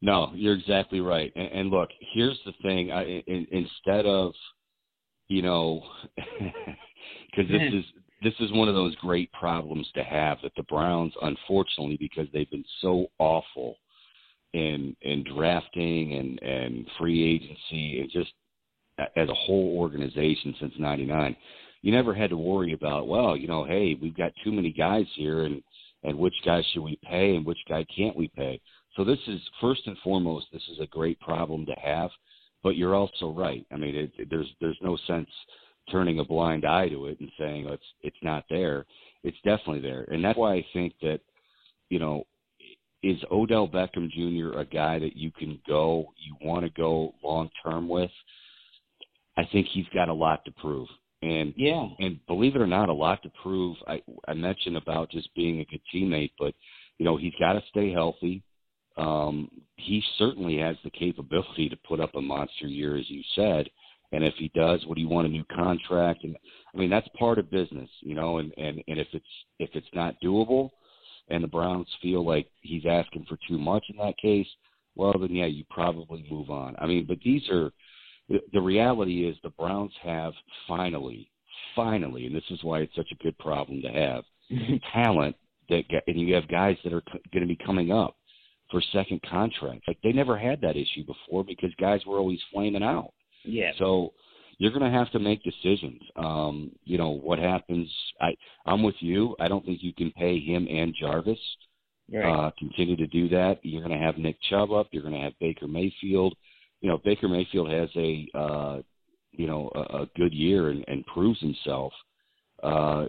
No, 0.00 0.30
you're 0.34 0.54
exactly 0.54 1.00
right. 1.00 1.32
And, 1.34 1.48
and 1.48 1.70
look, 1.70 1.88
here's 2.12 2.38
the 2.46 2.52
thing: 2.62 2.92
I, 2.92 3.22
in, 3.26 3.46
instead 3.50 4.06
of, 4.06 4.32
you 5.28 5.42
know, 5.42 5.82
because 6.16 7.50
this 7.50 7.60
mm-hmm. 7.60 7.78
is 7.78 7.84
this 8.22 8.34
is 8.40 8.52
one 8.52 8.68
of 8.68 8.74
those 8.74 8.94
great 8.96 9.30
problems 9.32 9.88
to 9.94 10.02
have 10.02 10.38
that 10.42 10.52
the 10.56 10.62
Browns, 10.64 11.12
unfortunately, 11.22 11.96
because 12.00 12.26
they've 12.32 12.50
been 12.50 12.64
so 12.80 13.06
awful 13.18 13.76
in 14.52 14.96
in 15.02 15.24
drafting 15.34 16.14
and 16.14 16.42
and 16.42 16.86
free 16.98 17.34
agency 17.34 18.00
and 18.00 18.10
just 18.10 18.32
as 19.16 19.28
a 19.28 19.34
whole 19.34 19.76
organization 19.78 20.54
since 20.60 20.72
'99, 20.78 21.36
you 21.82 21.92
never 21.92 22.14
had 22.14 22.30
to 22.30 22.36
worry 22.36 22.72
about, 22.72 23.06
well, 23.06 23.36
you 23.36 23.46
know, 23.46 23.64
hey, 23.64 23.96
we've 24.00 24.16
got 24.16 24.32
too 24.42 24.52
many 24.52 24.72
guys 24.72 25.06
here, 25.14 25.44
and 25.44 25.62
and 26.02 26.18
which 26.18 26.34
guy 26.44 26.62
should 26.72 26.82
we 26.82 26.98
pay 27.02 27.36
and 27.36 27.44
which 27.44 27.58
guy 27.68 27.84
can't 27.94 28.16
we 28.16 28.28
pay? 28.28 28.60
So 28.96 29.04
this 29.04 29.18
is 29.26 29.40
first 29.60 29.86
and 29.86 29.96
foremost, 29.98 30.46
this 30.52 30.66
is 30.70 30.80
a 30.80 30.86
great 30.86 31.20
problem 31.20 31.66
to 31.66 31.74
have, 31.74 32.10
but 32.62 32.76
you're 32.76 32.94
also 32.94 33.30
right. 33.32 33.64
I 33.72 33.76
mean, 33.76 33.94
it, 33.94 34.12
it- 34.18 34.30
there's 34.30 34.48
there's 34.60 34.78
no 34.82 34.96
sense 35.06 35.28
turning 35.90 36.18
a 36.18 36.24
blind 36.24 36.64
eye 36.66 36.88
to 36.88 37.06
it 37.06 37.18
and 37.20 37.30
saying 37.38 37.66
oh, 37.68 37.72
it's 37.74 37.86
it's 38.02 38.16
not 38.22 38.44
there. 38.50 38.84
It's 39.24 39.36
definitely 39.44 39.80
there, 39.80 40.02
and 40.10 40.24
that's 40.24 40.38
why 40.38 40.54
I 40.54 40.66
think 40.72 40.94
that 41.02 41.20
you 41.90 41.98
know 41.98 42.24
is 43.02 43.18
Odell 43.30 43.68
Beckham 43.68 44.10
Jr. 44.10 44.58
a 44.58 44.64
guy 44.64 44.98
that 44.98 45.16
you 45.16 45.30
can 45.30 45.60
go, 45.68 46.12
you 46.16 46.34
want 46.46 46.64
to 46.64 46.70
go 46.70 47.14
long 47.22 47.48
term 47.64 47.88
with? 47.88 48.10
I 49.36 49.44
think 49.52 49.68
he's 49.68 49.86
got 49.94 50.08
a 50.08 50.14
lot 50.14 50.44
to 50.46 50.50
prove, 50.52 50.88
and 51.22 51.52
Yeah. 51.56 51.88
and 51.98 52.24
believe 52.26 52.54
it 52.54 52.62
or 52.62 52.66
not, 52.66 52.88
a 52.88 52.92
lot 52.92 53.22
to 53.22 53.30
prove. 53.42 53.76
I 53.86 54.02
I 54.26 54.34
mentioned 54.34 54.76
about 54.76 55.10
just 55.10 55.34
being 55.34 55.60
a 55.60 55.64
good 55.64 55.80
teammate, 55.92 56.32
but 56.38 56.54
you 56.98 57.04
know 57.04 57.16
he's 57.16 57.34
got 57.38 57.54
to 57.54 57.62
stay 57.68 57.92
healthy. 57.92 58.42
Um, 58.96 59.50
he 59.76 60.02
certainly 60.16 60.58
has 60.58 60.76
the 60.82 60.90
capability 60.90 61.68
to 61.68 61.76
put 61.76 62.00
up 62.00 62.14
a 62.16 62.20
monster 62.20 62.66
year, 62.66 62.96
as 62.96 63.08
you 63.08 63.22
said. 63.34 63.68
And 64.10 64.24
if 64.24 64.34
he 64.36 64.50
does, 64.54 64.84
would 64.86 64.96
he 64.98 65.04
want 65.04 65.26
a 65.26 65.30
new 65.30 65.44
contract? 65.44 66.24
And 66.24 66.36
I 66.74 66.78
mean, 66.78 66.90
that's 66.90 67.08
part 67.18 67.38
of 67.38 67.50
business, 67.50 67.90
you 68.00 68.14
know. 68.14 68.38
And 68.38 68.52
and 68.56 68.82
and 68.88 68.98
if 68.98 69.08
it's 69.12 69.26
if 69.58 69.70
it's 69.74 69.94
not 69.94 70.20
doable, 70.22 70.70
and 71.28 71.44
the 71.44 71.48
Browns 71.48 71.88
feel 72.00 72.24
like 72.24 72.48
he's 72.62 72.86
asking 72.86 73.26
for 73.28 73.38
too 73.48 73.58
much 73.58 73.84
in 73.90 73.96
that 73.98 74.16
case, 74.18 74.48
well, 74.94 75.14
then 75.18 75.34
yeah, 75.34 75.46
you 75.46 75.64
probably 75.70 76.26
move 76.30 76.50
on. 76.50 76.74
I 76.78 76.86
mean, 76.86 77.06
but 77.06 77.18
these 77.24 77.48
are 77.50 77.70
the, 78.28 78.40
the 78.52 78.60
reality 78.60 79.26
is 79.28 79.36
the 79.42 79.50
Browns 79.50 79.92
have 80.02 80.32
finally, 80.66 81.30
finally, 81.74 82.26
and 82.26 82.34
this 82.34 82.44
is 82.50 82.62
why 82.62 82.80
it's 82.80 82.94
such 82.94 83.10
a 83.12 83.22
good 83.22 83.36
problem 83.38 83.82
to 83.82 83.88
have 83.88 84.24
talent 84.92 85.36
that 85.68 85.84
and 86.06 86.18
you 86.18 86.34
have 86.34 86.48
guys 86.48 86.76
that 86.84 86.92
are 86.92 87.02
going 87.32 87.42
to 87.42 87.46
be 87.46 87.58
coming 87.64 87.92
up 87.92 88.16
for 88.70 88.82
second 88.92 89.20
contracts. 89.28 89.84
Like 89.86 89.98
they 90.02 90.12
never 90.12 90.38
had 90.38 90.60
that 90.62 90.76
issue 90.76 91.04
before 91.06 91.44
because 91.44 91.70
guys 91.80 92.00
were 92.06 92.18
always 92.18 92.40
flaming 92.52 92.82
out. 92.82 93.12
yeah. 93.44 93.72
So 93.78 94.12
you're 94.58 94.72
going 94.72 94.90
to 94.90 94.98
have 94.98 95.10
to 95.12 95.18
make 95.18 95.42
decisions. 95.42 96.00
Um, 96.16 96.72
you 96.84 96.98
know 96.98 97.10
what 97.10 97.38
happens. 97.38 97.88
I 98.20 98.34
I'm 98.66 98.82
with 98.82 98.96
you. 99.00 99.36
I 99.40 99.48
don't 99.48 99.64
think 99.64 99.78
you 99.82 99.94
can 99.94 100.10
pay 100.12 100.40
him 100.40 100.66
and 100.68 100.94
Jarvis. 100.98 101.38
Right. 102.12 102.46
Uh, 102.46 102.50
continue 102.58 102.96
to 102.96 103.06
do 103.06 103.28
that. 103.28 103.58
You're 103.62 103.82
going 103.86 103.98
to 103.98 104.04
have 104.04 104.18
Nick 104.18 104.36
Chubb 104.48 104.72
up. 104.72 104.88
You're 104.90 105.02
going 105.02 105.14
to 105.14 105.20
have 105.20 105.38
Baker 105.40 105.68
Mayfield. 105.68 106.34
You 106.80 106.90
know, 106.90 106.98
Baker 107.04 107.28
Mayfield 107.28 107.70
has 107.70 107.88
a 107.96 108.28
uh, 108.34 108.78
you 109.32 109.46
know 109.46 109.70
a, 109.74 110.02
a 110.02 110.10
good 110.16 110.32
year 110.32 110.70
and, 110.70 110.84
and 110.88 111.04
proves 111.06 111.40
himself. 111.40 111.92
Uh, 112.62 113.06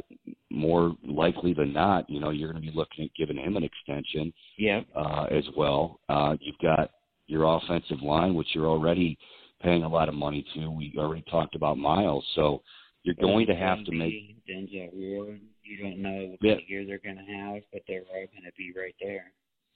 more 0.51 0.95
likely 1.03 1.55
than 1.55 1.73
not, 1.73 2.07
you 2.07 2.19
know, 2.19 2.29
you're 2.29 2.51
going 2.51 2.63
to 2.63 2.71
be 2.71 2.77
looking 2.77 3.05
at 3.05 3.09
giving 3.17 3.35
him 3.35 3.57
an 3.57 3.63
extension 3.63 4.31
yeah. 4.59 4.81
uh, 4.95 5.23
as 5.31 5.43
well. 5.57 5.99
Uh, 6.07 6.35
you've 6.39 6.59
got 6.59 6.91
your 7.25 7.45
offensive 7.57 7.99
line, 8.03 8.35
which 8.35 8.49
you're 8.53 8.67
already 8.67 9.17
paying 9.61 9.83
a 9.83 9.89
lot 9.89 10.07
of 10.07 10.13
money 10.13 10.45
to. 10.53 10.69
We 10.69 10.93
already 10.97 11.23
talked 11.31 11.55
about 11.55 11.79
Myles, 11.79 12.25
so 12.35 12.61
you're 13.03 13.15
going 13.15 13.47
to 13.47 13.55
have 13.55 13.83
to 13.85 13.91
make. 13.91 14.35
Denzel 14.47 14.93
Ward. 14.93 15.41
You 15.63 15.77
don't 15.83 16.01
know 16.01 16.27
what 16.29 16.39
Yeah. 16.41 16.57
year 16.67 16.85
they're 16.85 16.99
going 16.99 17.17
to 17.17 17.31
have, 17.33 17.63
but 17.71 17.83
they're 17.87 18.03
all 18.13 18.25
going 18.27 18.43
to 18.45 18.51
be 18.57 18.71
right 18.77 18.95
there. 19.01 19.31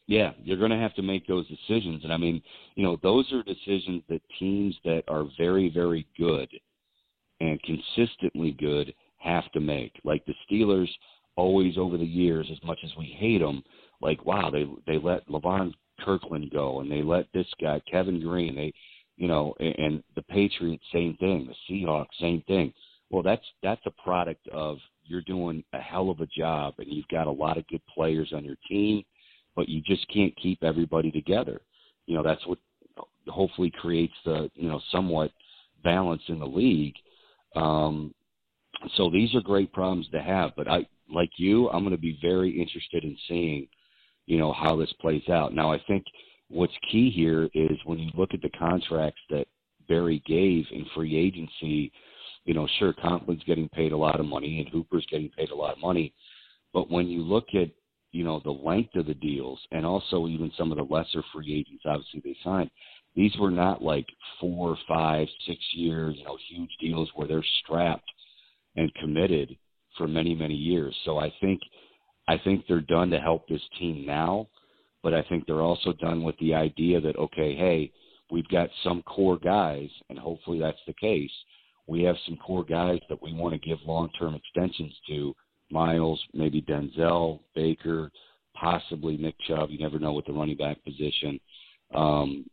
Yeah, 0.08 0.32
you're 0.44 0.58
going 0.58 0.72
to 0.72 0.78
have 0.78 0.94
to 0.96 1.02
make 1.02 1.26
those 1.28 1.48
decisions, 1.48 2.04
and 2.04 2.12
I 2.12 2.18
mean, 2.18 2.42
you 2.76 2.84
know, 2.84 2.98
those 3.02 3.32
are 3.32 3.42
decisions 3.44 4.04
that 4.10 4.22
teams 4.38 4.76
that 4.84 5.04
are 5.08 5.26
very, 5.38 5.70
very 5.70 6.06
good 6.18 6.50
and 7.40 7.60
consistently 7.64 8.52
good 8.52 8.94
have 9.18 9.50
to 9.54 9.60
make. 9.60 9.94
Like 10.04 10.26
the 10.26 10.34
Steelers, 10.50 10.90
always 11.36 11.78
over 11.78 11.98
the 11.98 12.06
years, 12.06 12.48
as 12.52 12.62
much 12.64 12.80
as 12.84 12.92
we 12.98 13.16
hate 13.18 13.40
them, 13.40 13.64
like 14.02 14.26
wow, 14.26 14.50
they 14.50 14.68
they 14.86 15.00
let 15.00 15.28
Levon 15.28 15.74
Kirkland 16.04 16.52
go, 16.52 16.82
and 16.82 16.92
they 16.92 17.02
let 17.02 17.28
this 17.34 17.48
guy 17.62 17.82
Kevin 17.90 18.20
Greene, 18.20 18.56
they, 18.56 18.74
you 19.18 19.28
know, 19.28 19.54
and, 19.60 19.76
and 19.78 20.04
the 20.16 20.22
Patriots, 20.24 20.84
same 20.92 21.16
thing. 21.18 21.48
The 21.48 21.74
Seahawks, 21.74 22.08
same 22.20 22.42
thing. 22.48 22.74
Well, 23.10 23.24
that's 23.24 23.46
that's 23.62 23.86
a 23.86 24.04
product 24.04 24.48
of 24.50 24.78
you're 25.06 25.22
doing 25.22 25.64
a 25.74 25.80
hell 25.80 26.10
of 26.10 26.20
a 26.20 26.28
job, 26.28 26.76
and 26.78 26.88
you've 26.92 27.08
got 27.08 27.28
a 27.28 27.32
lot 27.32 27.58
of 27.58 27.68
good 27.68 27.82
players 27.94 28.32
on 28.34 28.44
your 28.44 28.58
team, 28.68 29.04
but 29.56 29.70
you 29.70 29.82
just 29.82 30.08
can't 30.12 30.36
keep 30.38 30.64
everybody 30.64 31.12
together. 31.12 31.62
You 32.06 32.16
know, 32.16 32.24
that's 32.24 32.46
what 32.48 32.60
hopefully 33.28 33.72
creates 33.80 34.14
the 34.26 34.50
you 34.56 34.70
know 34.70 34.82
somewhat 34.92 35.32
balance 35.84 36.22
in 36.28 36.40
the 36.40 36.46
league. 36.46 36.96
Um, 37.56 38.14
so 38.98 39.10
these 39.10 39.34
are 39.36 39.42
great 39.42 39.72
problems 39.72 40.08
to 40.12 40.22
have, 40.22 40.52
but 40.56 40.68
I 40.68 40.86
like 41.14 41.32
you, 41.38 41.70
I'm 41.70 41.84
going 41.84 41.96
to 41.96 42.02
be 42.02 42.18
very 42.22 42.50
interested 42.50 43.04
in 43.04 43.18
seeing, 43.28 43.68
you 44.26 44.38
know, 44.38 44.52
how 44.54 44.76
this 44.76 44.92
plays 45.00 45.28
out. 45.30 45.54
Now, 45.54 45.72
I 45.72 45.82
think 45.88 46.04
what's 46.50 46.74
key 46.92 47.12
here 47.12 47.50
is 47.54 47.78
when 47.86 48.00
you 48.00 48.12
look 48.18 48.34
at 48.34 48.42
the 48.42 48.50
contracts 48.58 49.22
that 49.30 49.46
Berry 49.88 50.24
gave 50.26 50.66
in 50.72 50.86
free 50.96 51.18
agency, 51.18 51.92
you 52.46 52.54
know, 52.54 52.68
sure, 52.80 52.94
Conklin's 52.94 53.44
getting 53.46 53.70
paid 53.70 53.92
a 53.92 53.98
lot 53.98 54.20
of 54.20 54.26
money 54.26 54.60
and 54.60 54.70
Hooper's 54.70 55.06
getting 55.10 55.30
paid 55.30 55.50
a 55.52 55.56
lot 55.56 55.74
of 55.74 55.80
money, 55.82 56.14
but 56.74 56.90
when 56.90 57.08
you 57.08 57.22
look 57.22 57.48
at, 57.54 57.70
you 58.14 58.24
know, 58.24 58.40
the 58.44 58.52
length 58.52 58.96
of 58.96 59.08
the 59.08 59.14
deals 59.16 59.60
and 59.72 59.86
also 59.86 60.28
even 60.28 60.52
some 60.58 60.72
of 60.72 60.78
the 60.78 60.94
lesser 60.94 61.24
free 61.34 61.54
agents, 61.54 61.84
obviously 61.86 62.22
they 62.24 62.38
signed, 62.44 62.70
these 63.16 63.36
were 63.40 63.52
not 63.52 63.82
like 63.82 64.06
four, 64.40 64.78
five, 64.88 65.28
six 65.46 65.60
years, 65.74 66.16
you 66.18 66.24
know, 66.24 66.38
huge 66.50 66.70
deals 66.80 67.10
where 67.16 67.28
they're 67.28 67.46
strapped 67.64 68.10
and 68.76 68.94
committed 68.96 69.58
for 69.98 70.08
many 70.08 70.34
many 70.34 70.56
years. 70.56 70.96
So 71.06 71.18
I 71.18 71.34
think 71.42 71.60
I 72.28 72.38
think 72.38 72.66
they're 72.68 72.82
done 72.82 73.10
to 73.10 73.20
help 73.20 73.48
this 73.48 73.62
team 73.80 74.06
now, 74.06 74.48
but 75.02 75.14
I 75.14 75.24
think 75.24 75.46
they're 75.46 75.62
also 75.62 75.94
done 75.94 76.24
with 76.24 76.38
the 76.40 76.54
idea 76.54 77.02
that 77.02 77.18
okay, 77.18 77.56
hey, 77.56 77.92
we've 78.32 78.48
got 78.48 78.70
some 78.84 79.02
core 79.04 79.38
guys, 79.38 79.90
and 80.10 80.18
hopefully 80.18 80.60
that's 80.60 80.78
the 80.88 80.94
case. 80.94 81.32
We 81.88 82.04
have 82.04 82.16
some 82.26 82.38
core 82.38 82.64
guys 82.64 83.00
that 83.10 83.22
we 83.22 83.34
want 83.34 83.54
to 83.54 83.68
give 83.68 83.80
long-term 83.86 84.36
extensions 84.36 84.94
to. 85.10 85.36
Myles, 85.72 86.22
maybe 86.34 86.62
Denzel, 86.62 87.40
Baker, 87.56 88.12
possibly 88.56 89.18
Nick 89.18 89.36
Chubb. 89.48 89.70
You 89.70 89.80
never 89.80 90.00
know 90.00 90.14
with 90.14 90.26
the 90.26 90.34
running 90.34 90.58
back 90.58 90.84
position. 90.84 91.40
Um, 91.94 92.46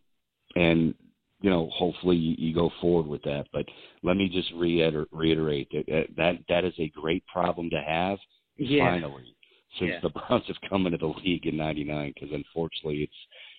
and 0.56 0.94
you 1.42 1.48
know, 1.48 1.70
hopefully 1.72 2.16
you, 2.16 2.34
you 2.38 2.54
go 2.54 2.70
forward 2.80 3.06
with 3.06 3.22
that. 3.22 3.46
But 3.52 3.64
let 4.02 4.16
me 4.16 4.28
just 4.28 4.52
reiter- 4.56 5.06
reiterate 5.10 5.68
that 5.72 6.06
that 6.16 6.34
that 6.48 6.64
is 6.64 6.74
a 6.78 6.88
great 6.90 7.24
problem 7.26 7.70
to 7.70 7.80
have. 7.86 8.18
Yeah. 8.58 8.90
Finally, 8.90 9.34
since 9.78 9.92
Yeah. 9.92 10.00
the 10.02 10.08
Browns 10.28 10.44
have 10.48 10.56
come 10.68 10.86
into 10.86 10.98
the 10.98 11.06
league 11.24 11.46
in 11.46 11.56
'99, 11.56 12.12
because 12.14 12.34
unfortunately 12.34 13.02
it's 13.04 13.12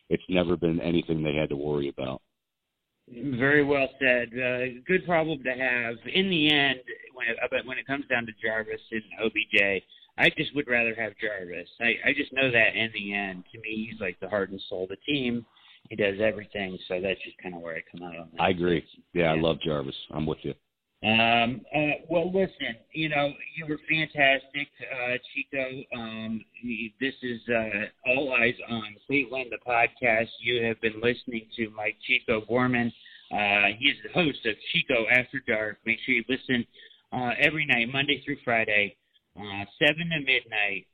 it's 0.10 0.24
never 0.30 0.58
been 0.58 0.80
anything 0.82 1.24
they 1.24 1.36
had 1.36 1.50
to 1.50 1.56
worry 1.56 1.88
about. 1.90 2.22
Very 3.12 3.64
well 3.64 3.90
said. 4.00 4.30
Uh, 4.30 4.80
good 4.88 5.06
problem 5.06 5.44
to 5.44 5.52
have. 5.52 5.96
In 6.14 6.30
the 6.30 6.52
end, 6.52 6.80
when 7.14 7.28
it, 7.28 7.38
but 7.50 7.66
when 7.66 7.78
it 7.78 7.86
comes 7.86 8.06
down 8.08 8.26
to 8.26 8.32
Jarvis 8.42 8.82
and 8.92 9.04
OBJ, 9.24 9.84
I 10.18 10.30
just 10.38 10.56
would 10.56 10.68
rather 10.68 10.96
have 10.96 11.14
Jarvis. 11.20 11.68
I, 11.80 12.10
I 12.10 12.14
just 12.16 12.32
know 12.34 12.52
that 12.52 12.76
in 12.76 12.90
the 12.94 13.14
end, 13.14 13.44
to 13.52 13.60
me, 13.60 13.90
he's 13.90 14.00
like 14.00 14.20
the 14.20 14.30
heart 14.30 14.52
and 14.52 14.62
soul 14.70 14.84
of 14.84 14.90
the 14.90 14.98
team. 15.06 15.46
He 15.90 15.96
does 15.96 16.20
everything, 16.22 16.78
so 16.88 17.02
that's 17.02 17.22
just 17.24 17.38
kind 17.42 17.56
of 17.56 17.62
where 17.62 17.76
I 17.76 17.84
come 17.92 18.08
out 18.08 18.16
on 18.16 18.30
that. 18.34 18.42
I 18.42 18.50
agree. 18.50 18.84
Yeah, 19.14 19.32
I 19.32 19.36
love 19.36 19.58
Jarvis. 19.62 19.96
I'm 20.12 20.26
with 20.26 20.38
you. 20.44 20.54
Um, 21.04 21.62
uh, 21.76 21.98
well, 22.10 22.28
listen, 22.28 22.76
you 22.94 23.10
know, 23.10 23.34
you 23.58 23.66
were 23.68 23.80
fantastic, 23.90 24.68
uh, 24.94 25.18
Chico. 25.34 25.84
Um, 25.98 26.46
this 27.00 27.16
is 27.24 27.42
uh, 27.50 28.10
All 28.10 28.36
Eyes 28.40 28.54
on 28.70 28.96
Cleveland, 29.08 29.52
the 29.52 29.58
podcast. 29.68 30.28
You 30.40 30.64
have 30.66 30.80
been 30.80 31.02
listening 31.02 31.48
to 31.58 31.72
Mike 31.72 31.98
Chico 32.06 32.42
Borman. 32.42 32.94
Uh, 33.32 33.74
he 33.78 33.86
is 33.90 33.98
the 34.04 34.12
host 34.14 34.46
of 34.46 34.56
Chico 34.72 35.06
After 35.10 35.42
Dark. 35.48 35.78
Make 35.86 36.00
sure 36.06 36.16
you 36.16 36.24
listen 36.28 36.66
uh, 37.14 37.32
every 37.40 37.66
night, 37.66 37.88
Monday 37.92 38.22
through 38.26 38.38
Friday, 38.44 38.96
uh, 39.38 39.66
seven 39.80 40.10
to 40.10 40.20
midnight. 40.20 40.88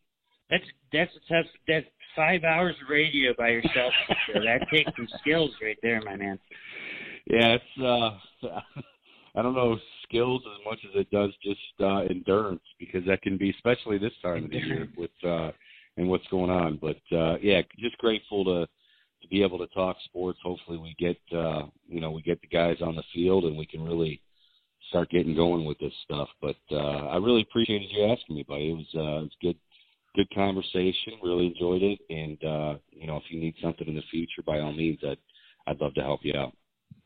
That's 0.49 0.63
that's 0.93 1.11
a 1.15 1.33
tough. 1.33 1.51
That's 1.67 1.85
five 2.15 2.43
hours 2.43 2.75
of 2.81 2.89
radio 2.89 3.33
by 3.37 3.49
yourself. 3.49 3.93
so 4.33 4.39
that 4.39 4.67
takes 4.71 4.91
some 4.95 5.07
skills 5.21 5.51
right 5.61 5.77
there, 5.81 6.01
my 6.03 6.15
man. 6.15 6.39
Yeah, 7.25 7.57
it's 7.57 7.81
uh 8.43 8.47
I 9.35 9.41
don't 9.41 9.53
know 9.53 9.77
skills 10.03 10.41
as 10.45 10.65
much 10.65 10.79
as 10.83 10.99
it 10.99 11.11
does 11.11 11.31
just 11.43 11.59
uh 11.79 12.01
endurance 12.09 12.61
because 12.79 13.05
that 13.07 13.21
can 13.21 13.37
be 13.37 13.51
especially 13.51 13.97
this 13.97 14.13
time 14.21 14.45
of 14.45 14.49
the 14.49 14.57
year 14.57 14.87
with 14.97 15.11
uh 15.25 15.51
and 15.97 16.09
what's 16.09 16.27
going 16.27 16.49
on. 16.49 16.79
But 16.81 17.15
uh 17.15 17.37
yeah, 17.41 17.61
just 17.79 17.97
grateful 17.97 18.45
to 18.45 18.67
to 19.27 19.35
be 19.35 19.43
able 19.43 19.57
to 19.59 19.67
talk 19.67 19.97
sports. 20.05 20.39
Hopefully 20.43 20.77
we 20.77 20.95
get 20.97 21.17
uh 21.37 21.63
you 21.87 21.99
know, 21.99 22.11
we 22.11 22.21
get 22.21 22.41
the 22.41 22.47
guys 22.47 22.77
on 22.81 22.95
the 22.95 23.03
field 23.13 23.45
and 23.45 23.57
we 23.57 23.65
can 23.65 23.83
really 23.83 24.21
start 24.89 25.09
getting 25.09 25.35
going 25.35 25.65
with 25.65 25.77
this 25.79 25.93
stuff. 26.03 26.29
But 26.41 26.57
uh 26.71 27.07
I 27.07 27.17
really 27.17 27.41
appreciated 27.41 27.89
you 27.91 28.05
asking 28.05 28.35
me, 28.35 28.43
buddy. 28.43 28.71
It 28.71 28.73
was 28.73 28.87
uh 28.95 29.19
it 29.19 29.23
was 29.23 29.37
good 29.41 29.57
good 30.15 30.29
conversation. 30.33 31.13
Really 31.23 31.47
enjoyed 31.47 31.83
it 31.83 31.99
and 32.09 32.43
uh 32.43 32.75
you 32.91 33.07
know, 33.07 33.17
if 33.17 33.23
you 33.29 33.39
need 33.39 33.55
something 33.61 33.87
in 33.87 33.95
the 33.95 34.03
future 34.11 34.41
by 34.45 34.59
all 34.59 34.73
means 34.73 34.99
I'd 35.03 35.17
I'd 35.67 35.81
love 35.81 35.93
to 35.95 36.01
help 36.01 36.21
you 36.23 36.33
out. 36.35 36.53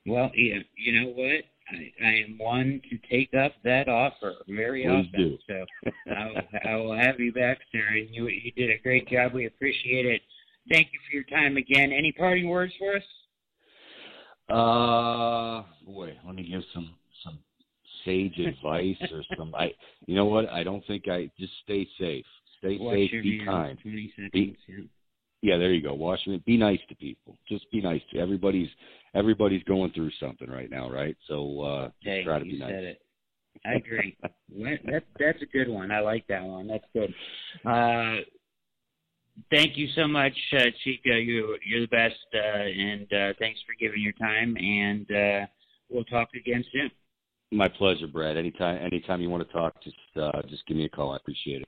Well, 0.06 0.32
yeah, 0.36 0.60
you 0.76 1.00
know 1.00 1.10
what? 1.10 1.44
I, 1.70 2.06
I 2.06 2.14
am 2.26 2.38
one 2.38 2.82
to 2.90 2.98
take 3.10 3.34
up 3.34 3.54
that 3.64 3.88
offer 3.88 4.36
very 4.48 4.84
Please 4.84 5.08
often. 5.08 5.12
do. 5.18 5.38
So 5.48 5.92
I'll, 6.16 6.36
I 6.66 6.76
will 6.76 6.96
have 6.96 7.20
you 7.20 7.32
back, 7.32 7.60
sir. 7.72 7.86
And 7.88 8.10
you 8.14 8.28
you 8.28 8.52
did 8.52 8.70
a 8.72 8.82
great 8.82 9.08
job. 9.08 9.34
We 9.34 9.46
appreciate 9.46 10.06
it. 10.06 10.22
Thank 10.70 10.90
you 10.94 11.00
for 11.08 11.16
your 11.16 11.24
time 11.26 11.58
again. 11.58 11.92
Any 11.92 12.12
parting 12.12 12.50
words 12.50 12.74
for 12.78 12.96
us? 12.96 13.04
Uh, 14.50 15.64
boy, 15.86 16.18
let 16.26 16.36
me 16.36 16.48
give 16.50 16.62
some 16.74 16.94
some 17.24 17.40
sage 18.06 18.38
advice 18.40 18.98
or 19.12 19.24
some. 19.38 19.54
I, 19.56 19.72
you 20.06 20.16
know 20.16 20.26
what? 20.26 20.50
I 20.50 20.64
don't 20.64 20.86
think 20.88 21.08
I 21.08 21.30
just 21.40 21.54
stay 21.64 21.88
safe. 22.00 22.26
Stay 22.60 22.78
Watch 22.80 22.96
safe. 22.96 23.12
Be 23.24 23.38
hands. 23.38 23.50
kind. 23.50 23.78
Seconds. 24.16 24.32
Be- 24.34 24.58
yeah. 24.68 24.84
Yeah, 25.44 25.58
there 25.58 25.74
you 25.74 25.82
go. 25.82 25.96
Wash 25.96 26.20
it. 26.28 26.46
Be 26.46 26.56
nice 26.56 26.80
to 26.90 26.96
people. 26.96 27.36
Just 27.50 27.70
be 27.72 27.82
nice 27.82 28.02
to 28.14 28.20
everybody's. 28.20 28.70
Everybody's 29.16 29.64
going 29.64 29.92
through 29.92 30.12
something 30.20 30.50
right 30.50 30.70
now, 30.70 30.90
right? 30.92 31.18
So 31.28 31.62
uh, 31.62 31.86
just 32.04 32.18
Hey, 32.18 32.24
try 32.24 32.38
to 32.40 32.46
be 32.46 32.60
nice. 32.60 32.70
said 32.70 32.84
it. 32.84 33.02
I 33.66 33.74
agree. 33.74 34.18
That, 34.54 34.80
that 34.86 35.04
that's 35.18 35.42
a 35.42 35.46
good 35.46 35.70
one. 35.70 35.92
I 35.92 36.02
like 36.02 36.28
that 36.28 36.44
one. 36.44 36.68
That's 36.68 36.84
good. 36.94 37.14
Uh, 37.66 38.18
thank 39.50 39.78
you 39.78 39.88
so 39.96 40.08
much, 40.08 40.34
uh, 40.54 40.66
Chica. 40.84 41.20
You 41.20 41.58
you're 41.66 41.82
the 41.82 41.88
best, 41.88 42.16
uh, 42.34 42.38
and 42.38 43.12
uh, 43.14 43.34
thanks 43.40 43.60
for 43.66 43.74
giving 43.80 44.02
your 44.02 44.14
time. 44.14 44.56
And 44.58 45.12
uh, 45.12 45.48
we'll 45.90 46.06
talk 46.06 46.30
again 46.36 46.64
soon. 46.72 46.92
My 47.52 47.68
pleasure, 47.68 48.08
Brad. 48.08 48.38
Anytime, 48.38 48.78
anytime 48.82 49.22
you 49.22 49.30
want 49.30 49.46
to 49.46 49.54
talk, 49.54 49.82
just 49.84 49.98
uh, 50.16 50.42
just 50.50 50.66
give 50.68 50.78
me 50.78 50.86
a 50.86 50.90
call. 50.90 51.12
I 51.12 51.18
appreciate 51.18 51.62
it. 51.62 51.68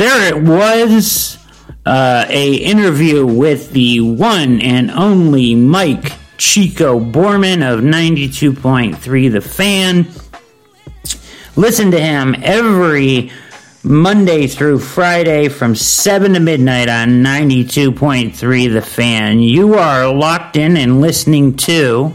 There 0.00 0.34
it 0.34 0.42
was, 0.42 1.36
uh, 1.84 2.24
a 2.26 2.54
interview 2.54 3.26
with 3.26 3.72
the 3.72 4.00
one 4.00 4.62
and 4.62 4.90
only 4.90 5.54
Mike 5.54 6.12
Chico 6.38 6.98
Borman 6.98 7.60
of 7.62 7.80
92.3 7.80 9.30
The 9.30 9.42
Fan. 9.42 10.08
Listen 11.54 11.90
to 11.90 12.00
him 12.00 12.34
every 12.42 13.30
Monday 13.82 14.46
through 14.46 14.78
Friday 14.78 15.50
from 15.50 15.74
7 15.74 16.32
to 16.32 16.40
midnight 16.40 16.88
on 16.88 17.22
92.3 17.22 18.72
The 18.72 18.80
Fan. 18.80 19.40
You 19.40 19.74
are 19.74 20.10
locked 20.10 20.56
in 20.56 20.78
and 20.78 21.02
listening 21.02 21.58
to 21.58 22.14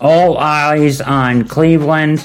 All 0.00 0.38
Eyes 0.38 1.02
on 1.02 1.46
Cleveland. 1.46 2.24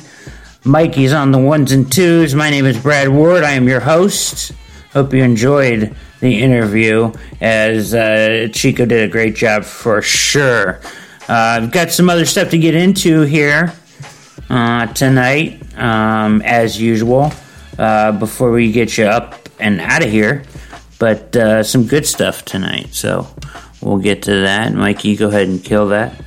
Mikey's 0.64 1.12
on 1.12 1.34
the 1.34 1.38
ones 1.38 1.74
and 1.74 1.92
twos. 1.92 2.34
My 2.34 2.50
name 2.50 2.66
is 2.66 2.82
Brad 2.82 3.10
Ward. 3.10 3.44
I 3.44 3.52
am 3.52 3.68
your 3.68 3.82
host. 3.82 4.54
Hope 4.94 5.14
you 5.14 5.24
enjoyed 5.24 5.96
the 6.20 6.42
interview, 6.42 7.14
as 7.40 7.94
uh, 7.94 8.50
Chico 8.52 8.86
did 8.86 9.04
a 9.04 9.08
great 9.08 9.36
job 9.36 9.64
for 9.64 10.02
sure. 10.02 10.82
Uh, 11.30 11.62
I've 11.62 11.72
got 11.72 11.92
some 11.92 12.10
other 12.10 12.26
stuff 12.26 12.50
to 12.50 12.58
get 12.58 12.76
into 12.76 13.22
here 13.22 13.74
uh, 14.50 14.88
tonight, 14.88 15.62
um, 15.78 16.42
as 16.42 16.80
usual, 16.80 17.32
uh, 17.80 18.12
before 18.12 18.52
we 18.52 18.74
get 18.74 18.98
you 18.98 19.06
up 19.06 19.48
and 19.60 19.80
out 19.80 20.04
of 20.04 20.12
here. 20.12 20.44
But 21.00 21.36
uh, 21.38 21.64
some 21.64 21.88
good 21.88 22.06
stuff 22.06 22.44
tonight, 22.44 22.94
so 22.94 23.28
we'll 23.82 23.98
get 24.00 24.24
to 24.24 24.42
that. 24.42 24.74
Mikey, 24.74 25.16
go 25.16 25.30
ahead 25.30 25.48
and 25.48 25.64
kill 25.64 25.88
that. 25.88 26.22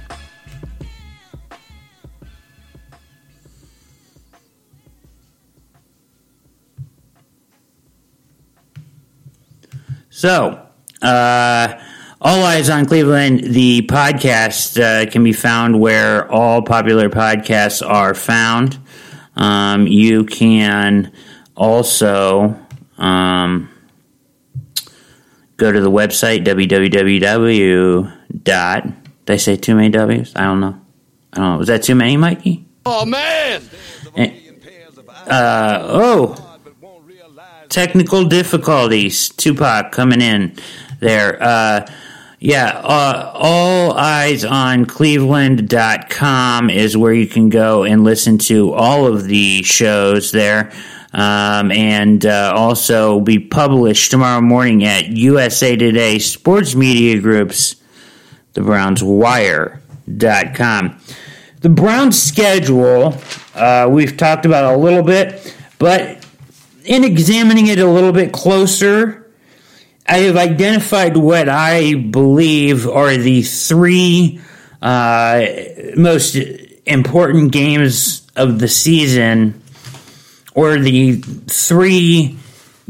So, 10.25 10.59
uh, 11.03 11.81
All 12.19 12.45
Eyes 12.45 12.71
on 12.71 12.87
Cleveland, 12.87 13.41
the 13.41 13.83
podcast 13.83 14.81
uh, 14.81 15.11
can 15.11 15.23
be 15.23 15.35
found 15.35 15.79
where 15.79 16.33
all 16.33 16.63
popular 16.63 17.11
podcasts 17.11 17.87
are 17.87 18.15
found. 18.15 18.79
Um, 19.37 19.87
you 19.87 20.25
can 20.25 21.13
also 21.55 22.59
um, 22.97 23.69
go 25.59 25.71
to 25.71 25.81
the 25.83 25.91
website 25.91 26.43
www. 26.47 28.13
dot. 28.45 28.85
Did 29.27 29.35
I 29.35 29.37
say 29.37 29.57
too 29.57 29.75
many 29.75 29.91
W's? 29.91 30.35
I 30.35 30.45
don't 30.45 30.61
know. 30.61 30.81
I 31.35 31.37
don't 31.37 31.51
know. 31.53 31.59
Was 31.59 31.69
that 31.69 31.83
too 31.83 31.97
many, 31.97 32.17
Mikey? 32.17 32.65
Oh 32.87 33.05
man! 33.05 33.61
Uh, 35.27 35.81
oh, 35.83 36.54
technical 37.75 38.25
difficulties. 38.25 39.29
Tupac 39.31 39.91
coming 39.91 40.21
in 40.21 40.57
there. 41.01 41.43
Uh, 41.43 41.87
Yeah, 42.41 42.79
uh, 42.85 43.33
all 43.35 43.95
eyes 43.95 44.45
on 44.45 44.85
cleveland.com 44.85 46.69
is 46.69 46.95
where 46.95 47.15
you 47.15 47.27
can 47.27 47.49
go 47.49 47.85
and 47.85 48.05
listen 48.05 48.37
to 48.51 48.75
all 48.75 49.07
of 49.07 49.25
the 49.25 49.63
shows 49.63 50.31
there. 50.31 50.71
Um, 51.15 51.73
and 51.73 52.27
uh, 52.27 52.53
also 52.55 53.21
be 53.21 53.39
published 53.39 54.11
tomorrow 54.11 54.43
morning 54.43 54.85
at 54.85 55.07
USA 55.07 55.75
Today 55.75 56.19
Sports 56.19 56.75
Media 56.75 57.19
Group's 57.19 57.77
The 58.53 58.61
Browns 58.61 59.03
Wire.com. 59.03 59.81
The 61.63 61.69
Browns 61.71 62.23
schedule, 62.23 63.17
uh, 63.55 63.89
we've 63.91 64.19
talked 64.19 64.45
about 64.45 64.75
a 64.75 64.77
little 64.77 65.03
bit, 65.03 65.57
but 65.79 66.14
in 66.85 67.05
examining 67.05 67.67
it 67.67 67.79
a 67.79 67.87
little 67.87 68.13
bit 68.13 68.33
closer, 68.33 69.31
I 70.07 70.19
have 70.19 70.37
identified 70.37 71.17
what 71.17 71.49
I 71.49 71.95
believe 71.95 72.87
are 72.87 73.17
the 73.17 73.43
three 73.43 74.41
uh, 74.83 75.47
most 75.97 76.37
important 76.85 77.53
games 77.53 78.27
of 78.37 78.59
the 78.59 78.69
season, 78.69 79.63
or 80.55 80.79
the 80.79 81.15
three 81.49 82.39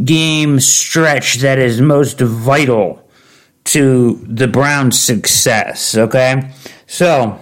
game 0.02 0.58
stretch 0.58 1.36
that 1.36 1.58
is 1.58 1.80
most 1.80 2.20
vital 2.20 3.08
to 3.64 4.20
the 4.26 4.48
Browns' 4.48 4.98
success. 4.98 5.96
Okay, 5.96 6.50
so 6.88 7.38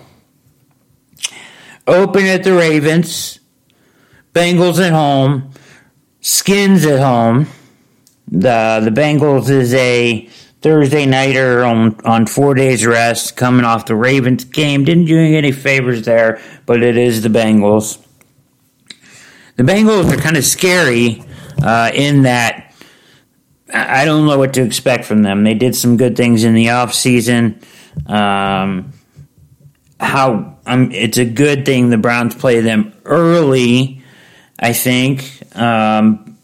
open 1.86 2.26
at 2.26 2.44
the 2.44 2.52
Ravens, 2.52 3.40
Bengals 4.34 4.84
at 4.84 4.92
home, 4.92 5.51
Skins 6.22 6.86
at 6.86 7.00
home. 7.00 7.48
The 8.28 8.80
the 8.82 8.90
Bengals 8.90 9.50
is 9.50 9.74
a 9.74 10.26
Thursday 10.62 11.04
nighter 11.04 11.64
on 11.64 12.00
on 12.04 12.26
four 12.26 12.54
days 12.54 12.86
rest, 12.86 13.36
coming 13.36 13.64
off 13.64 13.86
the 13.86 13.96
Ravens 13.96 14.44
game. 14.44 14.84
Didn't 14.84 15.06
do 15.06 15.18
any 15.18 15.52
favors 15.52 16.02
there, 16.04 16.40
but 16.64 16.82
it 16.82 16.96
is 16.96 17.22
the 17.22 17.28
Bengals. 17.28 18.00
The 19.56 19.64
Bengals 19.64 20.10
are 20.10 20.16
kind 20.16 20.36
of 20.36 20.44
scary 20.44 21.22
uh, 21.62 21.90
in 21.92 22.22
that 22.22 22.72
I 23.74 24.04
don't 24.04 24.26
know 24.26 24.38
what 24.38 24.54
to 24.54 24.62
expect 24.62 25.04
from 25.04 25.22
them. 25.22 25.44
They 25.44 25.54
did 25.54 25.74
some 25.74 25.96
good 25.96 26.16
things 26.16 26.44
in 26.44 26.54
the 26.54 26.66
offseason. 26.66 27.62
Um, 28.08 28.92
how 29.98 30.58
um, 30.66 30.90
it's 30.92 31.18
a 31.18 31.24
good 31.24 31.64
thing 31.64 31.90
the 31.90 31.98
Browns 31.98 32.34
play 32.34 32.60
them 32.60 32.92
early, 33.04 34.01
I 34.62 34.72
think. 34.72 35.42
Um, 35.56 36.38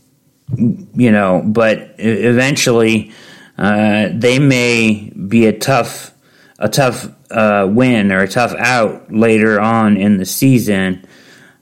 you 0.57 1.13
know, 1.13 1.43
but 1.45 1.95
eventually 1.99 3.13
uh, 3.57 4.09
they 4.13 4.39
may 4.39 5.11
be 5.11 5.47
a 5.47 5.57
tough, 5.57 6.13
a 6.59 6.69
tough 6.69 7.07
uh, 7.31 7.67
win 7.71 8.11
or 8.13 8.21
a 8.21 8.29
tough 8.29 8.55
out 8.55 9.13
later 9.13 9.61
on 9.61 9.97
in 9.97 10.19
the 10.19 10.27
season. 10.27 11.07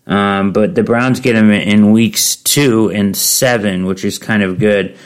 Um, 0.07 0.53
but 0.53 0.75
the 0.75 0.85
Browns 0.85 1.21
get 1.21 1.33
them 1.33 1.51
in 1.51 1.91
weeks 1.91 2.37
two 2.37 2.91
and 2.91 3.17
seven, 3.17 3.87
which 3.87 4.05
is 4.05 4.19
kind 4.19 4.43
of 4.43 4.59
good 4.59 4.97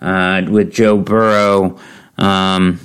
uh, 0.00 0.42
with 0.48 0.72
Joe 0.72 0.96
Burrow. 0.96 1.78
Um, 2.16 2.78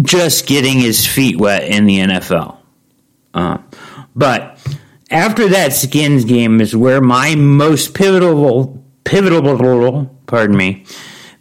just 0.00 0.46
getting 0.46 0.78
his 0.78 1.04
feet 1.06 1.36
wet 1.36 1.64
in 1.64 1.86
the 1.86 1.98
NFL. 1.98 2.58
Uh, 3.32 3.58
but 4.14 4.58
after 5.14 5.48
that 5.48 5.72
Skins 5.72 6.24
game 6.24 6.60
is 6.60 6.74
where 6.74 7.00
my 7.00 7.36
most 7.36 7.94
pivotal, 7.94 8.84
pivotal, 9.04 10.10
pardon 10.26 10.56
me, 10.56 10.84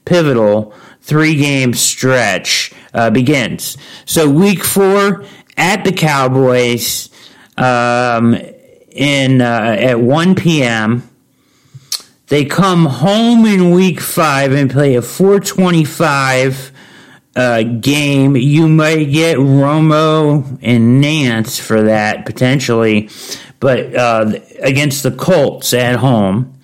pivotal 0.05 0.73
three 1.01 1.35
game 1.35 1.73
stretch 1.73 2.71
uh, 2.93 3.09
begins. 3.09 3.77
So 4.05 4.29
week 4.29 4.63
four 4.63 5.25
at 5.57 5.83
the 5.83 5.91
Cowboys 5.91 7.09
um, 7.57 8.35
in 8.91 9.41
uh, 9.41 9.75
at 9.79 9.99
one 9.99 10.35
p.m. 10.35 11.09
They 12.27 12.45
come 12.45 12.85
home 12.85 13.45
in 13.45 13.71
week 13.71 13.99
five 13.99 14.53
and 14.53 14.71
play 14.71 14.95
a 14.95 15.01
four 15.01 15.39
twenty 15.39 15.83
five 15.83 16.71
uh, 17.35 17.63
game. 17.63 18.35
You 18.35 18.67
might 18.67 19.05
get 19.11 19.37
Romo 19.37 20.59
and 20.61 21.03
Nantz 21.03 21.59
for 21.59 21.83
that 21.83 22.25
potentially, 22.25 23.09
but 23.63 23.95
uh, 23.95 24.29
against 24.59 25.03
the 25.03 25.11
Colts 25.11 25.73
at 25.73 25.95
home. 25.95 26.59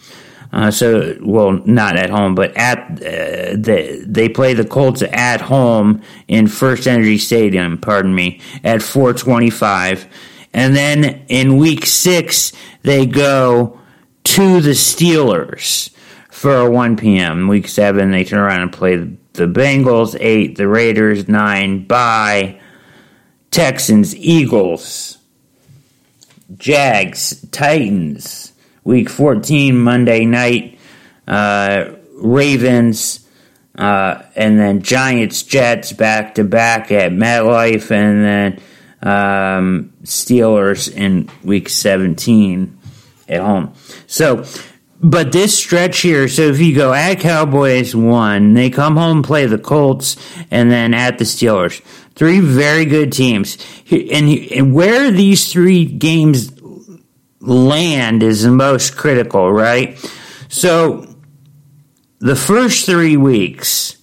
Uh, 0.51 0.69
so, 0.69 1.17
well, 1.21 1.53
not 1.65 1.95
at 1.95 2.09
home, 2.09 2.35
but 2.35 2.53
at 2.57 2.77
uh, 2.91 3.55
the, 3.55 4.03
they 4.05 4.27
play 4.27 4.53
the 4.53 4.65
Colts 4.65 5.01
at 5.01 5.39
home 5.39 6.01
in 6.27 6.45
First 6.45 6.87
Energy 6.87 7.17
Stadium. 7.17 7.77
Pardon 7.77 8.13
me, 8.13 8.41
at 8.65 8.81
425, 8.81 10.07
and 10.53 10.75
then 10.75 11.23
in 11.29 11.55
Week 11.55 11.85
Six 11.85 12.51
they 12.81 13.05
go 13.05 13.79
to 14.25 14.59
the 14.59 14.71
Steelers 14.71 15.91
for 16.29 16.57
a 16.57 16.69
1 16.69 16.97
p.m. 16.97 17.47
Week 17.47 17.69
Seven 17.69 18.11
they 18.11 18.25
turn 18.25 18.39
around 18.39 18.63
and 18.63 18.73
play 18.73 18.97
the 18.97 19.47
Bengals. 19.47 20.17
Eight 20.19 20.57
the 20.57 20.67
Raiders. 20.67 21.29
Nine 21.29 21.85
by 21.85 22.59
Texans, 23.51 24.13
Eagles, 24.17 25.18
Jags, 26.57 27.45
Titans. 27.51 28.53
Week 28.83 29.09
14, 29.09 29.77
Monday 29.77 30.25
night, 30.25 30.79
uh, 31.27 31.91
Ravens, 32.15 33.27
uh, 33.77 34.23
and 34.35 34.59
then 34.59 34.81
Giants, 34.81 35.43
Jets 35.43 35.93
back 35.93 36.35
to 36.35 36.43
back 36.43 36.91
at 36.91 37.11
MetLife, 37.11 37.91
and 37.91 38.25
then 38.25 38.61
um, 39.03 39.93
Steelers 40.03 40.91
in 40.91 41.29
week 41.43 41.69
17 41.69 42.77
at 43.27 43.41
home. 43.41 43.73
So, 44.07 44.43
but 45.01 45.31
this 45.31 45.57
stretch 45.57 45.99
here, 45.99 46.27
so 46.27 46.43
if 46.43 46.59
you 46.59 46.75
go 46.75 46.93
at 46.93 47.19
Cowboys 47.19 47.95
one, 47.95 48.53
they 48.53 48.69
come 48.69 48.97
home, 48.97 49.23
play 49.23 49.45
the 49.45 49.57
Colts, 49.57 50.17
and 50.49 50.71
then 50.71 50.93
at 50.93 51.19
the 51.19 51.25
Steelers. 51.25 51.81
Three 52.19 52.41
very 52.41 52.83
good 52.83 53.13
teams. 53.13 53.57
And, 53.89 54.27
and 54.51 54.73
where 54.73 55.09
these 55.09 55.49
three 55.49 55.85
games 55.85 56.51
land 57.39 58.23
is 58.23 58.43
the 58.43 58.51
most 58.51 58.97
critical, 58.97 59.49
right? 59.49 59.97
So 60.49 61.15
the 62.19 62.35
first 62.35 62.85
three 62.85 63.15
weeks, 63.15 63.95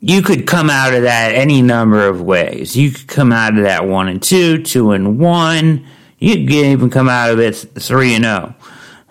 you 0.00 0.20
could 0.20 0.46
come 0.46 0.68
out 0.68 0.92
of 0.92 1.04
that 1.04 1.34
any 1.34 1.62
number 1.62 2.06
of 2.06 2.20
ways. 2.20 2.76
You 2.76 2.90
could 2.90 3.08
come 3.08 3.32
out 3.32 3.56
of 3.56 3.64
that 3.64 3.86
one 3.86 4.08
and 4.08 4.22
two, 4.22 4.62
two 4.62 4.90
and 4.90 5.18
one. 5.18 5.86
You 6.18 6.34
could 6.34 6.52
even 6.52 6.90
come 6.90 7.08
out 7.08 7.30
of 7.30 7.40
it 7.40 7.52
three 7.54 8.14
and 8.14 8.24
zero. 8.24 8.54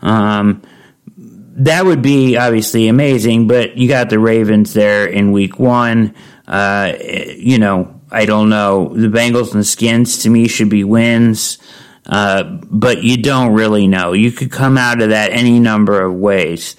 Um, 0.04 0.62
that 1.18 1.86
would 1.86 2.04
be 2.04 2.38
obviously 2.38 2.88
amazing, 2.88 3.48
but 3.48 3.78
you 3.78 3.88
got 3.88 4.12
the 4.12 4.20
Ravens 4.20 4.76
there 4.76 5.08
in 5.08 5.32
week 5.32 5.58
one. 5.58 6.14
Uh, 6.48 6.94
you 7.00 7.58
know, 7.58 8.02
I 8.12 8.26
don't 8.26 8.50
know. 8.50 8.94
The 8.96 9.08
Bengals 9.08 9.52
and 9.52 9.62
the 9.62 9.66
Skins 9.66 10.24
to 10.24 10.30
me 10.30 10.48
should 10.48 10.70
be 10.70 10.84
wins. 10.84 11.58
Uh, 12.06 12.44
but 12.44 13.02
you 13.04 13.18
don't 13.18 13.54
really 13.54 13.88
know. 13.88 14.14
You 14.14 14.32
could 14.32 14.52
come 14.52 14.78
out 14.78 15.02
of 15.02 15.10
that 15.10 15.32
any 15.32 15.60
number 15.60 16.02
of 16.02 16.14
ways. 16.14 16.76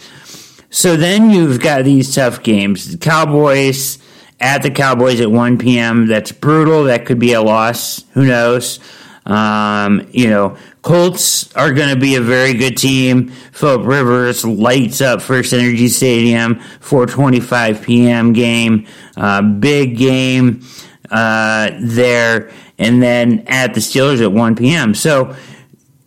So 0.71 0.97
then 0.97 1.31
you've 1.31 1.61
got 1.61 1.85
these 1.85 2.15
tough 2.15 2.43
games. 2.43 2.91
The 2.91 2.99
Cowboys 2.99 3.99
at 4.41 4.62
the 4.62 4.71
Cowboys 4.71 5.21
at 5.21 5.31
1 5.31 5.59
p.m. 5.59 6.09
That's 6.09 6.33
brutal. 6.33 6.85
That 6.85 7.07
could 7.07 7.19
be 7.19 7.33
a 7.33 7.41
loss. 7.41 8.05
Who 8.12 8.27
knows? 8.27 8.81
Um, 9.25 10.07
you 10.11 10.29
know, 10.29 10.57
Colts 10.85 11.51
are 11.55 11.72
going 11.72 11.89
to 11.89 11.99
be 11.99 12.16
a 12.16 12.20
very 12.20 12.53
good 12.53 12.76
team. 12.76 13.28
Philip 13.28 13.87
Rivers 13.87 14.45
lights 14.45 15.01
up 15.01 15.22
First 15.22 15.55
Energy 15.55 15.89
Stadium, 15.89 16.57
4:25 16.80 17.82
p.m. 17.82 18.35
game, 18.35 18.87
uh, 19.16 19.41
big 19.41 19.97
game 19.97 20.62
uh, 21.11 21.70
there, 21.80 22.51
and 22.78 23.03
then 23.03 23.45
at 23.47 23.72
the 23.72 23.80
Steelers 23.80 24.20
at 24.20 24.30
1 24.30 24.57
p.m. 24.57 24.95
So 24.95 25.35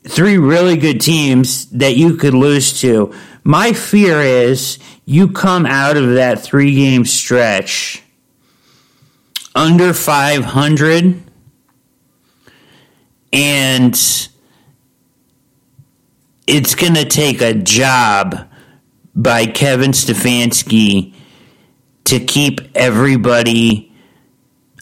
three 0.07 0.37
really 0.37 0.77
good 0.77 1.01
teams 1.01 1.65
that 1.71 1.95
you 1.95 2.15
could 2.15 2.35
lose 2.35 2.79
to. 2.81 3.15
My 3.43 3.73
fear 3.73 4.21
is 4.21 4.77
you 5.05 5.27
come 5.27 5.65
out 5.65 5.97
of 5.97 6.13
that 6.13 6.39
three 6.39 6.75
game 6.75 7.03
stretch 7.03 8.03
under 9.55 9.91
500 9.91 11.23
and 13.33 14.29
it's 16.47 16.75
going 16.75 16.95
to 16.95 17.05
take 17.05 17.41
a 17.41 17.53
job 17.53 18.49
by 19.13 19.45
Kevin 19.45 19.91
Stefanski 19.91 21.13
to 22.05 22.19
keep 22.19 22.61
everybody 22.73 23.93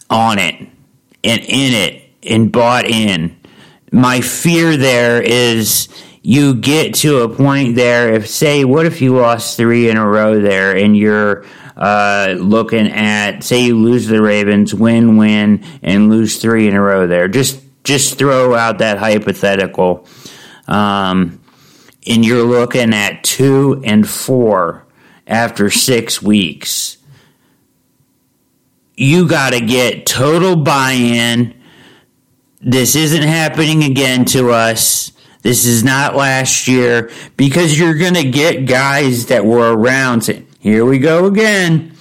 on 0.08 0.38
it 0.38 0.54
and 1.24 1.40
in 1.42 1.74
it 1.74 2.10
and 2.22 2.52
bought 2.52 2.86
in. 2.86 3.36
My 3.90 4.20
fear 4.20 4.76
there 4.76 5.20
is 5.20 5.88
you 6.22 6.54
get 6.54 6.94
to 6.96 7.18
a 7.20 7.28
point 7.28 7.76
there 7.76 8.12
if 8.12 8.28
say 8.28 8.64
what 8.64 8.86
if 8.86 9.00
you 9.00 9.16
lost 9.16 9.56
3 9.56 9.90
in 9.90 9.96
a 9.96 10.06
row 10.06 10.40
there 10.40 10.76
and 10.76 10.96
you're 10.96 11.44
uh, 11.76 12.34
looking 12.38 12.86
at 12.86 13.42
say 13.42 13.64
you 13.66 13.76
lose 13.76 14.06
the 14.06 14.22
Ravens, 14.22 14.74
win, 14.74 15.16
win, 15.16 15.62
and 15.82 16.08
lose 16.08 16.38
three 16.40 16.68
in 16.68 16.74
a 16.74 16.80
row 16.80 17.06
there. 17.06 17.28
Just 17.28 17.60
just 17.84 18.18
throw 18.18 18.54
out 18.54 18.78
that 18.78 18.98
hypothetical. 18.98 20.06
Um, 20.66 21.40
and 22.06 22.24
you're 22.24 22.44
looking 22.44 22.94
at 22.94 23.24
two 23.24 23.82
and 23.84 24.08
four 24.08 24.86
after 25.26 25.70
six 25.70 26.22
weeks. 26.22 26.98
You 28.96 29.28
got 29.28 29.52
to 29.52 29.60
get 29.60 30.06
total 30.06 30.56
buy 30.56 30.92
in. 30.92 31.54
This 32.60 32.96
isn't 32.96 33.22
happening 33.22 33.84
again 33.84 34.24
to 34.26 34.50
us. 34.50 35.12
This 35.42 35.66
is 35.66 35.84
not 35.84 36.16
last 36.16 36.66
year 36.66 37.10
because 37.36 37.78
you're 37.78 37.94
going 37.94 38.14
to 38.14 38.28
get 38.28 38.66
guys 38.66 39.26
that 39.26 39.44
were 39.44 39.76
around 39.76 40.26
here 40.66 40.84
we 40.84 40.98
go 40.98 41.26
again. 41.26 41.92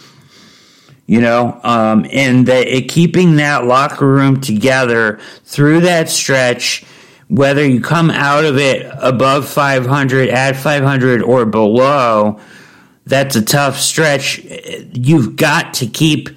You 1.05 1.21
know, 1.21 1.59
um, 1.63 2.07
and 2.11 2.47
the, 2.47 2.77
it, 2.77 2.89
keeping 2.89 3.35
that 3.35 3.65
locker 3.65 4.07
room 4.07 4.41
together 4.41 5.19
through 5.43 5.81
that 5.81 6.09
stretch, 6.09 6.83
whether 7.27 7.65
you 7.67 7.81
come 7.81 8.11
out 8.11 8.45
of 8.45 8.57
it 8.57 8.85
above 9.01 9.47
500, 9.47 10.29
at 10.29 10.55
500, 10.55 11.21
or 11.21 11.45
below, 11.45 12.39
that's 13.05 13.35
a 13.35 13.41
tough 13.41 13.79
stretch. 13.79 14.39
You've 14.93 15.35
got 15.35 15.75
to 15.75 15.87
keep 15.87 16.29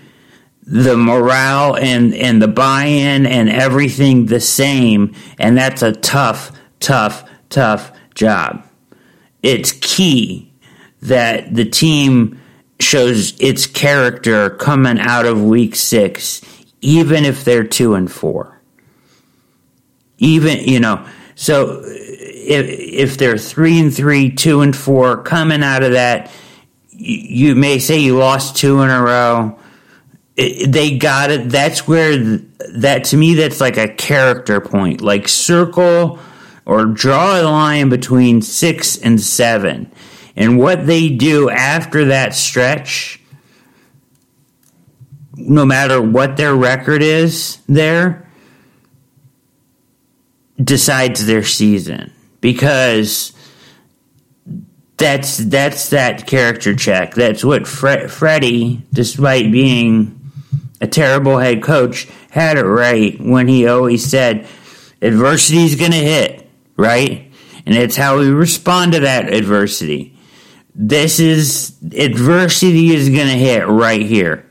the 0.63 0.97
morale 0.97 1.77
and, 1.77 2.15
and 2.15 2.43
the 2.43 2.49
buy 2.49 2.85
in 2.85 3.27
and 3.27 3.49
everything 3.49 4.27
the 4.27 4.41
same, 4.41 5.15
and 5.39 5.57
that's 5.57 5.83
a 5.83 5.93
tough, 5.93 6.53
tough, 6.81 7.29
tough 7.49 7.93
job. 8.15 8.63
It's 9.43 9.73
key 9.73 10.53
that 11.01 11.55
the 11.55 11.65
team 11.65 12.41
shows 12.81 13.39
its 13.41 13.67
character 13.67 14.51
coming 14.51 14.99
out 14.99 15.27
of 15.27 15.43
week 15.43 15.75
six, 15.75 16.43
even 16.81 17.25
if 17.25 17.45
they're 17.45 17.65
two 17.65 17.95
and 17.95 18.11
four. 18.11 18.58
Even, 20.19 20.59
you 20.69 20.81
know, 20.81 21.07
so 21.35 21.79
uh, 21.79 21.83
if, 21.85 22.67
if 22.69 23.19
they're 23.19 23.39
three 23.39 23.79
and 23.79 23.95
three, 23.95 24.31
two 24.31 24.61
and 24.61 24.75
four, 24.75 25.23
coming 25.23 25.63
out 25.63 25.83
of 25.83 25.93
that, 25.93 26.31
you 26.91 27.55
may 27.55 27.79
say 27.79 27.99
you 27.99 28.17
lost 28.17 28.57
two 28.57 28.81
in 28.83 28.91
a 28.91 29.03
row. 29.03 29.59
They 30.37 30.99
got 30.99 31.31
it. 31.31 31.49
That's 31.49 31.87
where 31.87 32.17
that 32.17 33.05
to 33.05 33.17
me, 33.17 33.35
that's 33.35 33.61
like 33.61 33.77
a 33.77 33.89
character 33.89 34.61
point. 34.61 35.01
Like 35.01 35.29
circle 35.29 36.19
or 36.67 36.85
draw 36.85 37.41
a 37.41 37.43
line 37.43 37.89
between 37.89 38.43
six 38.43 38.99
and 38.99 39.21
seven. 39.21 39.91
And 40.37 40.59
what 40.59 40.87
they 40.87 41.09
do 41.09 41.51
after 41.51 42.07
that 42.07 42.35
stretch, 42.35 43.21
no 45.35 45.65
matter 45.65 46.03
what 46.03 46.37
their 46.37 46.55
record 46.55 47.03
is 47.03 47.59
there, 47.69 48.28
decides 50.63 51.27
their 51.27 51.45
season. 51.45 52.13
Because 52.41 53.33
that's 54.99 55.39
that's 55.39 55.91
that 55.91 56.27
character 56.27 56.75
check. 56.75 57.15
That's 57.15 57.45
what 57.45 57.67
Fre- 57.67 58.09
Freddie, 58.09 58.83
despite 58.93 59.51
being 59.51 60.33
a 60.81 60.87
terrible 60.87 61.39
head 61.39 61.63
coach, 61.63 62.09
had 62.31 62.59
it 62.59 62.65
right 62.65 63.19
when 63.21 63.49
he 63.49 63.67
always 63.67 64.05
said, 64.05 64.47
"Adversity 65.01 65.65
is 65.65 65.77
going 65.77 65.93
to 65.93 65.97
hit." 65.97 66.51
Right, 66.77 67.33
and 67.65 67.77
it's 67.77 67.97
how 67.97 68.19
we 68.19 68.29
respond 68.29 68.93
to 68.93 69.01
that 69.01 69.33
adversity. 69.33 70.17
This 70.75 71.19
is 71.19 71.77
adversity 71.97 72.95
is 72.95 73.09
going 73.09 73.27
to 73.29 73.39
hit 73.39 73.67
right 73.67 74.03
here. 74.03 74.47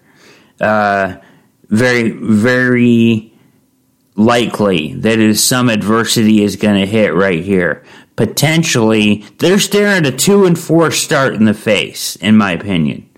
Uh, 0.60 1.16
very 1.70 2.12
very 2.12 3.27
likely 4.18 4.94
that 4.96 5.20
is 5.20 5.42
some 5.42 5.70
adversity 5.70 6.44
is 6.44 6.58
going 6.58 6.80
to 6.80 6.86
hit 6.86 7.14
right 7.14 7.44
here 7.44 7.86
potentially 8.18 9.24
they're 9.38 9.60
staring 9.60 10.06
a 10.06 10.12
two 10.12 10.44
and 10.44 10.60
four 10.60 10.92
start 10.92 11.36
in 11.36 11.46
the 11.46 11.54
face, 11.54 12.18
in 12.18 12.36
my 12.36 12.52
opinion. 12.52 13.10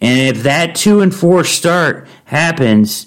And 0.00 0.36
if 0.36 0.42
that 0.42 0.74
two 0.74 1.00
and 1.00 1.14
four 1.14 1.44
start 1.44 2.08
happens, 2.24 3.06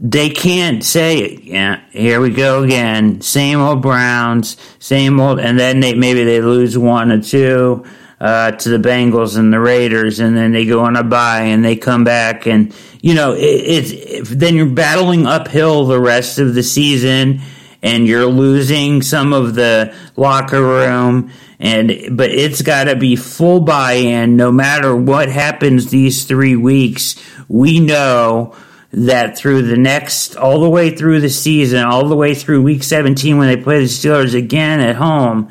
they 0.00 0.30
can't 0.30 0.82
say, 0.82 1.34
yeah, 1.42 1.82
here 1.90 2.20
we 2.20 2.30
go 2.30 2.62
again, 2.62 3.20
same 3.20 3.60
old 3.60 3.82
Browns, 3.82 4.56
same 4.78 5.20
old, 5.20 5.38
and 5.40 5.58
then 5.58 5.80
they 5.80 5.92
maybe 5.92 6.24
they 6.24 6.40
lose 6.40 6.78
one 6.78 7.12
or 7.12 7.20
two 7.20 7.84
uh, 8.20 8.52
to 8.52 8.68
the 8.68 8.88
Bengals 8.88 9.38
and 9.38 9.52
the 9.52 9.60
Raiders, 9.60 10.20
and 10.20 10.36
then 10.36 10.52
they 10.52 10.66
go 10.66 10.80
on 10.80 10.96
a 10.96 11.04
bye 11.04 11.42
and 11.42 11.64
they 11.64 11.76
come 11.76 12.04
back, 12.04 12.46
and 12.46 12.74
you 13.00 13.14
know, 13.14 13.32
it, 13.32 13.40
it's 13.42 14.30
then 14.30 14.56
you're 14.56 14.66
battling 14.66 15.26
uphill 15.26 15.86
the 15.86 16.00
rest 16.00 16.38
of 16.38 16.54
the 16.54 16.62
season 16.62 17.40
and 17.82 18.06
you're 18.06 18.26
losing 18.26 19.02
some 19.02 19.32
of 19.32 19.54
the 19.54 19.94
locker 20.16 20.60
room 20.60 21.30
and 21.60 22.16
but 22.16 22.30
it's 22.30 22.62
got 22.62 22.84
to 22.84 22.96
be 22.96 23.16
full 23.16 23.60
buy-in 23.60 24.36
no 24.36 24.50
matter 24.50 24.94
what 24.94 25.28
happens 25.28 25.90
these 25.90 26.24
3 26.24 26.56
weeks 26.56 27.16
we 27.48 27.80
know 27.80 28.54
that 28.92 29.36
through 29.36 29.62
the 29.62 29.76
next 29.76 30.36
all 30.36 30.60
the 30.60 30.70
way 30.70 30.90
through 30.90 31.20
the 31.20 31.30
season 31.30 31.84
all 31.84 32.08
the 32.08 32.16
way 32.16 32.34
through 32.34 32.62
week 32.62 32.82
17 32.82 33.38
when 33.38 33.48
they 33.48 33.62
play 33.62 33.78
the 33.78 33.84
Steelers 33.84 34.34
again 34.34 34.80
at 34.80 34.96
home 34.96 35.50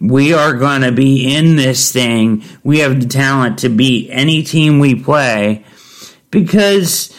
we 0.00 0.32
are 0.32 0.54
going 0.54 0.82
to 0.82 0.92
be 0.92 1.34
in 1.34 1.56
this 1.56 1.92
thing 1.92 2.42
we 2.62 2.78
have 2.78 3.00
the 3.00 3.06
talent 3.06 3.58
to 3.58 3.68
beat 3.68 4.08
any 4.10 4.42
team 4.42 4.78
we 4.78 4.94
play 4.94 5.64
because 6.30 7.14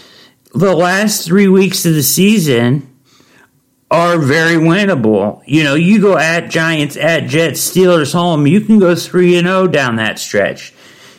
the 0.53 0.75
last 0.75 1.25
3 1.25 1.47
weeks 1.47 1.85
of 1.85 1.93
the 1.93 2.03
season 2.03 2.89
are 3.91 4.19
very 4.19 4.55
winnable. 4.55 5.41
You 5.45 5.63
know, 5.63 5.75
you 5.75 5.99
go 5.99 6.17
at 6.17 6.49
Giants, 6.49 6.95
at 6.95 7.27
Jets, 7.27 7.59
Steelers 7.59 8.13
home, 8.13 8.45
you 8.45 8.61
can 8.61 8.79
go 8.79 8.95
3 8.95 9.37
and 9.37 9.47
0 9.47 9.67
down 9.67 9.95
that 9.95 10.19
stretch. 10.19 10.73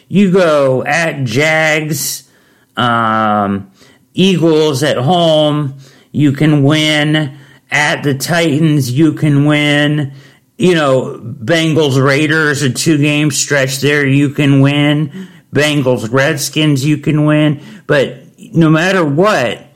You 0.09 0.31
go 0.31 0.85
at 0.85 1.25
Jags, 1.25 2.29
um, 2.77 3.71
Eagles 4.15 4.83
at 4.83 4.97
home, 4.97 5.79
you 6.13 6.33
can 6.33 6.63
win. 6.63 7.37
At 7.73 8.03
the 8.03 8.15
Titans, 8.15 8.91
you 8.91 9.13
can 9.13 9.45
win. 9.45 10.13
You 10.61 10.75
know, 10.75 11.19
Bengals, 11.19 11.97
Raiders, 12.05 12.61
a 12.61 12.69
two 12.69 12.99
game 12.99 13.31
stretch 13.31 13.79
there, 13.79 14.07
you 14.07 14.29
can 14.29 14.61
win. 14.61 15.27
Bengals, 15.55 16.13
Redskins, 16.13 16.85
you 16.85 16.99
can 16.99 17.25
win. 17.25 17.63
But 17.87 18.19
no 18.53 18.69
matter 18.69 19.03
what, 19.03 19.67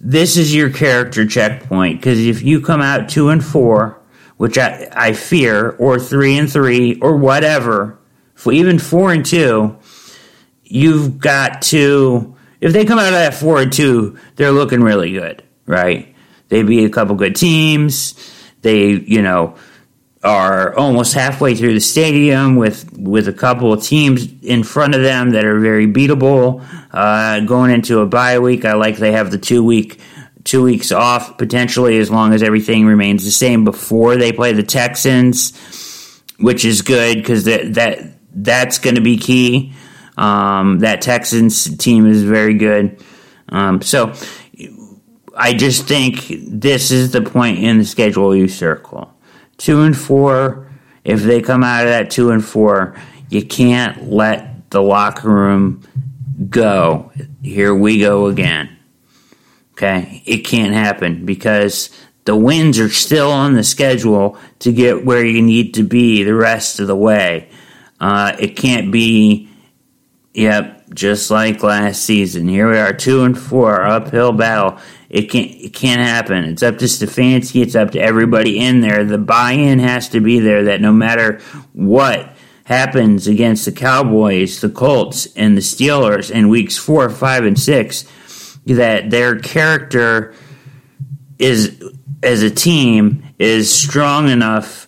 this 0.00 0.38
is 0.38 0.54
your 0.54 0.70
character 0.70 1.26
checkpoint 1.26 2.00
because 2.00 2.18
if 2.18 2.42
you 2.42 2.62
come 2.62 2.80
out 2.80 3.10
two 3.10 3.28
and 3.28 3.44
four, 3.44 4.00
which 4.38 4.56
I, 4.56 4.88
I 4.92 5.12
fear, 5.12 5.72
or 5.72 5.98
three 5.98 6.38
and 6.38 6.50
three, 6.50 6.98
or 7.00 7.18
whatever, 7.18 7.98
even 8.50 8.78
four 8.78 9.12
and 9.12 9.26
two, 9.26 9.76
you've 10.64 11.18
got 11.18 11.60
to. 11.62 12.34
If 12.62 12.72
they 12.72 12.86
come 12.86 12.98
out 12.98 13.08
of 13.08 13.12
that 13.12 13.34
four 13.34 13.60
and 13.60 13.70
two, 13.70 14.18
they're 14.36 14.52
looking 14.52 14.80
really 14.80 15.12
good, 15.12 15.42
right? 15.66 16.14
They 16.48 16.62
beat 16.62 16.86
a 16.86 16.90
couple 16.90 17.14
good 17.14 17.36
teams. 17.36 18.14
They, 18.62 18.92
you 18.92 19.20
know, 19.20 19.56
are 20.22 20.76
almost 20.76 21.14
halfway 21.14 21.54
through 21.54 21.72
the 21.72 21.80
stadium 21.80 22.56
with 22.56 22.92
with 22.98 23.26
a 23.26 23.32
couple 23.32 23.72
of 23.72 23.82
teams 23.82 24.28
in 24.42 24.62
front 24.62 24.94
of 24.94 25.02
them 25.02 25.30
that 25.30 25.44
are 25.44 25.58
very 25.58 25.86
beatable. 25.86 26.64
Uh, 26.90 27.40
going 27.40 27.70
into 27.70 28.00
a 28.00 28.06
bye 28.06 28.38
week, 28.38 28.64
I 28.64 28.74
like 28.74 28.98
they 28.98 29.12
have 29.12 29.30
the 29.30 29.38
two 29.38 29.64
week 29.64 29.98
two 30.44 30.62
weeks 30.62 30.92
off 30.92 31.38
potentially 31.38 31.98
as 31.98 32.10
long 32.10 32.32
as 32.34 32.42
everything 32.42 32.86
remains 32.86 33.24
the 33.24 33.30
same 33.30 33.64
before 33.64 34.16
they 34.16 34.32
play 34.32 34.52
the 34.52 34.62
Texans, 34.62 36.22
which 36.38 36.64
is 36.64 36.82
good 36.82 37.16
because 37.16 37.44
that 37.44 37.74
that 37.74 38.18
that's 38.34 38.78
going 38.78 38.96
to 38.96 39.02
be 39.02 39.16
key. 39.16 39.72
Um, 40.18 40.80
that 40.80 41.00
Texans 41.00 41.76
team 41.78 42.06
is 42.06 42.22
very 42.22 42.54
good. 42.54 43.02
Um, 43.48 43.80
so 43.80 44.12
I 45.34 45.54
just 45.54 45.88
think 45.88 46.26
this 46.28 46.90
is 46.90 47.12
the 47.12 47.22
point 47.22 47.60
in 47.60 47.78
the 47.78 47.86
schedule 47.86 48.36
you 48.36 48.46
circle 48.46 49.14
two 49.60 49.82
and 49.82 49.96
four. 49.96 50.66
If 51.04 51.22
they 51.22 51.40
come 51.42 51.62
out 51.62 51.84
of 51.84 51.90
that 51.90 52.10
two 52.10 52.30
and 52.30 52.44
four, 52.44 52.96
you 53.28 53.44
can't 53.44 54.10
let 54.10 54.70
the 54.70 54.82
locker 54.82 55.28
room 55.28 55.82
go. 56.48 57.12
Here 57.42 57.74
we 57.74 58.00
go 58.00 58.26
again. 58.26 58.76
Okay, 59.72 60.22
it 60.26 60.38
can't 60.38 60.74
happen 60.74 61.24
because 61.24 61.90
the 62.24 62.36
wins 62.36 62.78
are 62.78 62.90
still 62.90 63.30
on 63.30 63.54
the 63.54 63.62
schedule 63.64 64.36
to 64.60 64.72
get 64.72 65.04
where 65.04 65.24
you 65.24 65.40
need 65.42 65.74
to 65.74 65.82
be 65.82 66.22
the 66.22 66.34
rest 66.34 66.80
of 66.80 66.86
the 66.86 66.96
way. 66.96 67.48
Uh, 67.98 68.36
it 68.38 68.56
can't 68.56 68.90
be, 68.90 69.48
yep, 70.32 70.79
just 70.94 71.30
like 71.30 71.62
last 71.62 72.04
season. 72.04 72.48
Here 72.48 72.70
we 72.70 72.78
are, 72.78 72.92
two 72.92 73.22
and 73.24 73.38
four, 73.38 73.84
uphill 73.84 74.32
battle. 74.32 74.78
It 75.08 75.30
can't 75.30 75.50
it 75.50 75.72
can't 75.72 76.00
happen. 76.00 76.44
It's 76.44 76.62
up 76.62 76.78
to 76.78 76.84
Stefanski. 76.84 77.62
It's 77.62 77.74
up 77.74 77.92
to 77.92 78.00
everybody 78.00 78.58
in 78.58 78.80
there. 78.80 79.04
The 79.04 79.18
buy-in 79.18 79.78
has 79.80 80.08
to 80.10 80.20
be 80.20 80.38
there. 80.40 80.64
That 80.64 80.80
no 80.80 80.92
matter 80.92 81.40
what 81.72 82.34
happens 82.64 83.26
against 83.26 83.64
the 83.64 83.72
Cowboys, 83.72 84.60
the 84.60 84.68
Colts, 84.68 85.26
and 85.34 85.56
the 85.56 85.62
Steelers 85.62 86.30
in 86.30 86.48
weeks 86.48 86.76
four, 86.76 87.10
five, 87.10 87.44
and 87.44 87.58
six, 87.58 88.04
that 88.66 89.10
their 89.10 89.38
character 89.40 90.34
is 91.38 91.82
as 92.22 92.42
a 92.42 92.50
team 92.50 93.24
is 93.38 93.74
strong 93.74 94.28
enough 94.28 94.86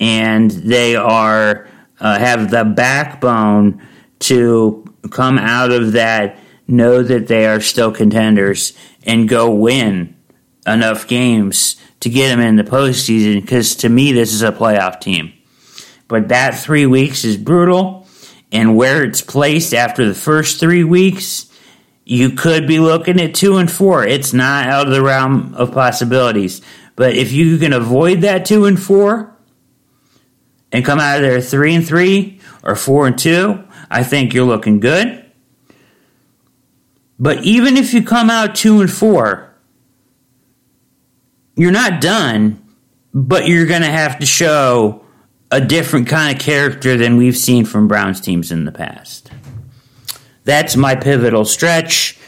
and 0.00 0.50
they 0.50 0.96
are 0.96 1.68
uh, 2.00 2.18
have 2.18 2.50
the 2.50 2.64
backbone 2.64 3.86
to 4.18 4.89
come 5.10 5.38
out 5.38 5.70
of 5.70 5.92
that 5.92 6.38
know 6.66 7.02
that 7.02 7.26
they 7.26 7.46
are 7.46 7.60
still 7.60 7.90
contenders 7.90 8.72
and 9.04 9.28
go 9.28 9.50
win 9.50 10.16
enough 10.66 11.08
games 11.08 11.76
to 12.00 12.08
get 12.08 12.28
them 12.28 12.40
in 12.40 12.56
the 12.56 12.62
postseason 12.62 13.40
because 13.40 13.76
to 13.76 13.88
me 13.88 14.12
this 14.12 14.32
is 14.32 14.42
a 14.42 14.52
playoff 14.52 15.00
team 15.00 15.32
but 16.06 16.28
that 16.28 16.58
three 16.58 16.86
weeks 16.86 17.24
is 17.24 17.36
brutal 17.36 18.06
and 18.52 18.76
where 18.76 19.04
it's 19.04 19.22
placed 19.22 19.74
after 19.74 20.06
the 20.06 20.14
first 20.14 20.60
three 20.60 20.84
weeks 20.84 21.50
you 22.10 22.30
could 22.30 22.66
be 22.66 22.80
looking 22.80 23.20
at 23.20 23.36
two 23.36 23.58
and 23.58 23.70
four. 23.70 24.04
It's 24.04 24.32
not 24.32 24.66
out 24.66 24.88
of 24.88 24.92
the 24.92 25.00
realm 25.00 25.54
of 25.54 25.70
possibilities. 25.70 26.60
But 26.96 27.14
if 27.14 27.30
you 27.30 27.56
can 27.56 27.72
avoid 27.72 28.22
that 28.22 28.44
two 28.44 28.64
and 28.64 28.82
four 28.82 29.32
and 30.72 30.84
come 30.84 30.98
out 30.98 31.18
of 31.18 31.22
there 31.22 31.40
three 31.40 31.72
and 31.72 31.86
three 31.86 32.40
or 32.64 32.74
four 32.74 33.06
and 33.06 33.16
two, 33.16 33.62
I 33.90 34.04
think 34.04 34.32
you're 34.32 34.46
looking 34.46 34.80
good. 34.80 35.24
But 37.18 37.44
even 37.44 37.76
if 37.76 37.92
you 37.92 38.02
come 38.02 38.30
out 38.30 38.54
two 38.54 38.80
and 38.80 38.90
four, 38.90 39.52
you're 41.56 41.72
not 41.72 42.00
done, 42.00 42.62
but 43.12 43.46
you're 43.46 43.66
going 43.66 43.82
to 43.82 43.88
have 43.88 44.18
to 44.20 44.26
show 44.26 45.04
a 45.50 45.60
different 45.60 46.08
kind 46.08 46.34
of 46.34 46.40
character 46.40 46.96
than 46.96 47.16
we've 47.16 47.36
seen 47.36 47.64
from 47.64 47.88
Browns 47.88 48.20
teams 48.20 48.52
in 48.52 48.64
the 48.64 48.72
past. 48.72 49.30
That's 50.44 50.76
my 50.76 50.94
pivotal 50.94 51.44
stretch 51.44 52.18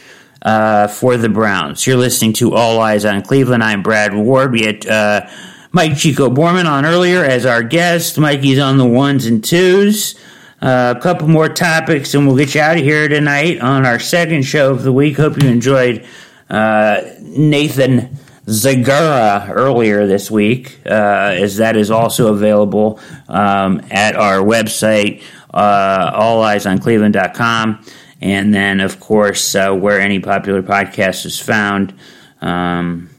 uh, 0.42 0.88
for 0.88 1.16
the 1.16 1.28
Browns. 1.28 1.86
You're 1.86 1.96
listening 1.96 2.32
to 2.34 2.54
All 2.54 2.80
Eyes 2.80 3.04
on 3.04 3.22
Cleveland. 3.22 3.62
I'm 3.62 3.82
Brad 3.82 4.12
Ward. 4.12 4.52
We 4.52 4.64
had 4.64 4.86
uh, 4.86 5.28
Mike 5.70 5.96
Chico 5.96 6.28
Borman 6.28 6.66
on 6.66 6.84
earlier 6.84 7.24
as 7.24 7.46
our 7.46 7.62
guest. 7.62 8.18
Mikey's 8.18 8.58
on 8.58 8.76
the 8.76 8.84
ones 8.84 9.24
and 9.24 9.42
twos. 9.42 10.16
A 10.62 10.96
couple 11.00 11.26
more 11.26 11.48
topics, 11.48 12.14
and 12.14 12.24
we'll 12.24 12.36
get 12.36 12.54
you 12.54 12.60
out 12.60 12.76
of 12.76 12.84
here 12.84 13.08
tonight 13.08 13.60
on 13.60 13.84
our 13.84 13.98
second 13.98 14.42
show 14.44 14.70
of 14.70 14.84
the 14.84 14.92
week. 14.92 15.16
Hope 15.16 15.42
you 15.42 15.48
enjoyed 15.48 16.06
uh, 16.48 17.00
Nathan 17.20 18.16
Zegura 18.46 19.50
earlier 19.50 20.06
this 20.06 20.30
week, 20.30 20.78
uh, 20.86 21.34
as 21.34 21.56
that 21.56 21.76
is 21.76 21.90
also 21.90 22.32
available 22.32 23.00
um, 23.28 23.82
at 23.90 24.14
our 24.14 24.38
website, 24.38 25.24
uh, 25.52 26.20
alleyesoncleveland.com. 26.20 27.84
And 28.20 28.54
then, 28.54 28.78
of 28.78 29.00
course, 29.00 29.56
uh, 29.56 29.72
where 29.72 30.00
any 30.00 30.20
popular 30.20 30.62
podcast 30.62 31.26
is 31.26 31.40
found, 31.40 31.92
um, 32.40 33.10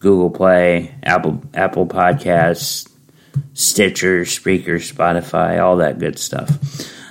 Google 0.00 0.30
Play, 0.30 0.92
Apple 1.04 1.40
Apple 1.54 1.86
Podcasts, 1.86 2.88
Stitcher, 3.54 4.22
Spreaker, 4.22 4.76
Spotify, 4.76 5.62
all 5.62 5.76
that 5.78 5.98
good 5.98 6.18
stuff. 6.18 6.50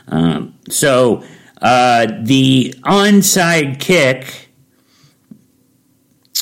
Um, 0.07 0.57
so 0.69 1.23
uh, 1.61 2.07
the 2.21 2.73
onside 2.83 3.79
kick, 3.79 4.49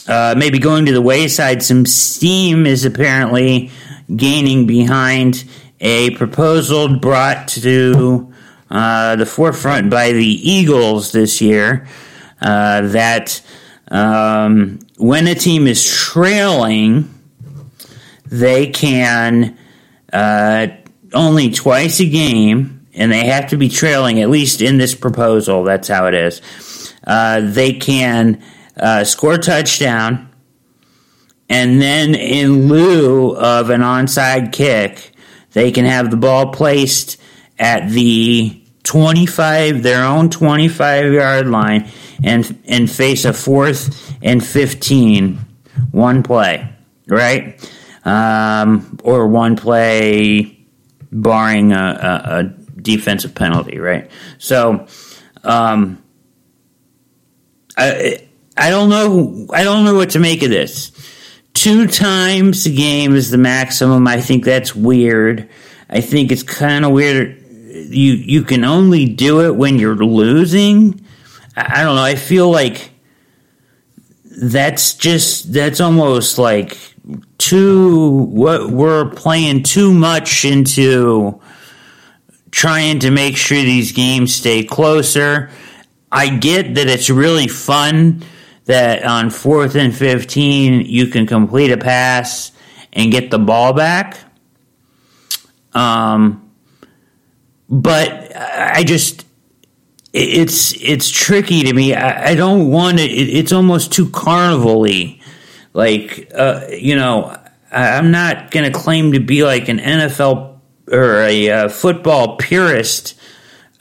uh, 0.07 0.35
maybe 0.37 0.59
going 0.59 0.85
to 0.85 0.91
the 0.91 1.01
wayside. 1.01 1.63
Some 1.63 1.85
steam 1.85 2.65
is 2.65 2.85
apparently 2.85 3.71
gaining 4.15 4.67
behind 4.67 5.45
a 5.79 6.11
proposal 6.11 6.99
brought 6.99 7.47
to 7.49 8.31
uh, 8.69 9.15
the 9.15 9.25
forefront 9.25 9.89
by 9.89 10.11
the 10.11 10.25
Eagles 10.25 11.11
this 11.11 11.41
year 11.41 11.87
uh, 12.41 12.81
that 12.81 13.41
um, 13.89 14.79
when 14.97 15.27
a 15.27 15.35
team 15.35 15.67
is 15.67 15.85
trailing, 15.85 17.13
they 18.25 18.67
can 18.67 19.57
uh, 20.15 20.67
only 21.13 21.51
twice 21.51 21.99
a 21.99 22.09
game, 22.09 22.87
and 22.93 23.11
they 23.11 23.25
have 23.25 23.49
to 23.49 23.57
be 23.57 23.67
trailing 23.67 24.21
at 24.21 24.29
least 24.29 24.61
in 24.61 24.77
this 24.77 24.95
proposal. 24.95 25.63
That's 25.63 25.87
how 25.89 26.07
it 26.07 26.13
is. 26.13 26.41
Uh, 27.05 27.41
they 27.43 27.73
can 27.73 28.41
uh, 28.77 29.03
score 29.03 29.33
a 29.33 29.37
touchdown, 29.37 30.29
and 31.49 31.81
then 31.81 32.15
in 32.15 32.69
lieu 32.69 33.35
of 33.35 33.69
an 33.69 33.81
onside 33.81 34.53
kick, 34.53 35.11
they 35.51 35.71
can 35.71 35.85
have 35.85 36.11
the 36.11 36.17
ball 36.17 36.51
placed 36.51 37.17
at 37.59 37.89
the 37.89 38.61
25 38.83 39.81
their 39.81 40.05
own 40.05 40.29
25 40.29 41.11
yard 41.11 41.47
line 41.47 41.89
and 42.23 42.57
and 42.67 42.91
face 42.91 43.25
a 43.25 43.33
fourth 43.33 44.13
and 44.21 44.45
15 44.45 45.39
one 45.91 46.21
play 46.21 46.69
right 47.07 47.67
um, 48.05 48.99
or 49.03 49.27
one 49.27 49.55
play 49.55 50.65
barring 51.11 51.73
a, 51.73 51.75
a, 51.75 52.39
a 52.39 52.43
defensive 52.81 53.35
penalty 53.35 53.79
right? 53.79 54.09
So 54.37 54.87
um, 55.43 56.03
I, 57.77 58.27
I 58.57 58.69
don't 58.69 58.89
know 58.89 59.47
I 59.53 59.63
don't 59.63 59.85
know 59.85 59.95
what 59.95 60.11
to 60.11 60.19
make 60.19 60.43
of 60.43 60.49
this. 60.49 60.91
Two 61.53 61.87
times 61.87 62.65
a 62.65 62.69
game 62.69 63.15
is 63.15 63.31
the 63.31 63.37
maximum. 63.37 64.07
I 64.07 64.19
think 64.21 64.43
that's 64.43 64.75
weird. 64.75 65.49
I 65.89 66.01
think 66.01 66.31
it's 66.31 66.43
kind 66.43 66.85
of 66.85 66.91
weird. 66.91 67.41
You 67.47 68.13
you 68.13 68.43
can 68.43 68.63
only 68.63 69.05
do 69.05 69.41
it 69.45 69.55
when 69.55 69.79
you're 69.79 69.95
losing. 69.95 71.05
I, 71.55 71.81
I 71.81 71.83
don't 71.83 71.95
know. 71.95 72.03
I 72.03 72.15
feel 72.15 72.49
like 72.49 72.91
that's 74.35 74.95
just 74.95 75.53
that's 75.53 75.79
almost 75.79 76.37
like 76.37 76.77
too 77.37 78.23
what 78.25 78.69
we're 78.69 79.09
playing 79.11 79.63
too 79.63 79.93
much 79.93 80.45
into 80.45 81.39
trying 82.51 82.99
to 82.99 83.11
make 83.11 83.37
sure 83.37 83.57
these 83.57 83.91
games 83.91 84.33
stay 84.33 84.63
closer. 84.63 85.49
I 86.11 86.29
get 86.29 86.75
that 86.75 86.87
it's 86.87 87.09
really 87.09 87.47
fun 87.47 88.23
that 88.65 89.03
on 89.03 89.29
fourth 89.29 89.75
and 89.75 89.95
15 89.95 90.85
you 90.85 91.07
can 91.07 91.27
complete 91.27 91.71
a 91.71 91.77
pass 91.77 92.51
and 92.93 93.11
get 93.11 93.29
the 93.29 93.39
ball 93.39 93.73
back. 93.73 94.17
Um, 95.73 96.49
but 97.69 98.35
I 98.35 98.83
just 98.85 99.24
it's 100.15 100.73
it's 100.81 101.09
tricky 101.09 101.63
to 101.63 101.73
me. 101.73 101.93
I, 101.93 102.31
I 102.31 102.35
don't 102.35 102.69
want 102.69 102.99
it, 102.99 103.11
it. 103.11 103.29
It's 103.29 103.51
almost 103.51 103.91
too 103.91 104.09
carnival-y. 104.09 105.19
Like 105.73 106.31
uh, 106.33 106.67
you 106.71 106.95
know, 106.95 107.37
I, 107.69 107.97
I'm 107.97 108.11
not 108.11 108.49
going 108.49 108.71
to 108.71 108.77
claim 108.77 109.11
to 109.11 109.19
be 109.19 109.43
like 109.43 109.67
an 109.67 109.79
NFL 109.79 110.59
or 110.89 111.19
a 111.19 111.49
uh, 111.49 111.69
football 111.69 112.37
purist. 112.37 113.19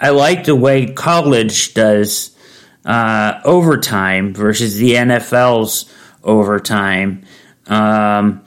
I 0.00 0.10
like 0.10 0.44
the 0.44 0.56
way 0.56 0.86
college 0.86 1.72
does 1.72 2.36
uh, 2.84 3.40
overtime 3.44 4.34
versus 4.34 4.76
the 4.76 4.94
NFL's 4.94 5.88
overtime. 6.24 7.24
Um, 7.68 8.44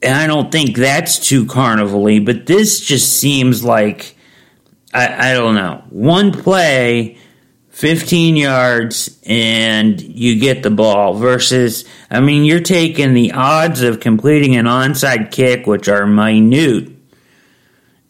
and 0.00 0.14
I 0.14 0.28
don't 0.28 0.52
think 0.52 0.76
that's 0.76 1.18
too 1.18 1.44
carnival 1.44 2.04
but 2.24 2.46
this 2.46 2.80
just 2.80 3.18
seems 3.18 3.64
like 3.64 4.16
I, 4.92 5.30
I 5.30 5.34
don't 5.34 5.54
know. 5.54 5.84
One 5.90 6.32
play, 6.32 7.18
15 7.70 8.36
yards, 8.36 9.18
and 9.24 10.00
you 10.00 10.38
get 10.40 10.62
the 10.62 10.70
ball 10.70 11.14
versus, 11.14 11.84
I 12.10 12.20
mean, 12.20 12.44
you're 12.44 12.60
taking 12.60 13.14
the 13.14 13.32
odds 13.32 13.82
of 13.82 14.00
completing 14.00 14.56
an 14.56 14.66
onside 14.66 15.30
kick, 15.30 15.66
which 15.66 15.88
are 15.88 16.06
minute, 16.06 16.90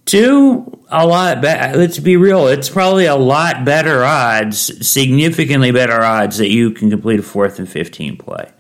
to 0.07 0.81
a 0.89 1.07
lot 1.07 1.41
better. 1.41 1.77
Let's 1.77 1.99
be 1.99 2.17
real. 2.17 2.49
It's 2.49 2.69
probably 2.69 3.07
a 3.07 3.15
lot 3.15 3.65
better 3.65 4.03
odds, 4.03 4.87
significantly 4.87 5.71
better 5.71 6.03
odds 6.03 6.39
that 6.39 6.49
you 6.49 6.73
can 6.73 6.91
complete 6.91 7.21
a 7.21 7.23
fourth 7.23 7.59
and 7.59 7.69
15 7.69 8.17
play. 8.17 8.51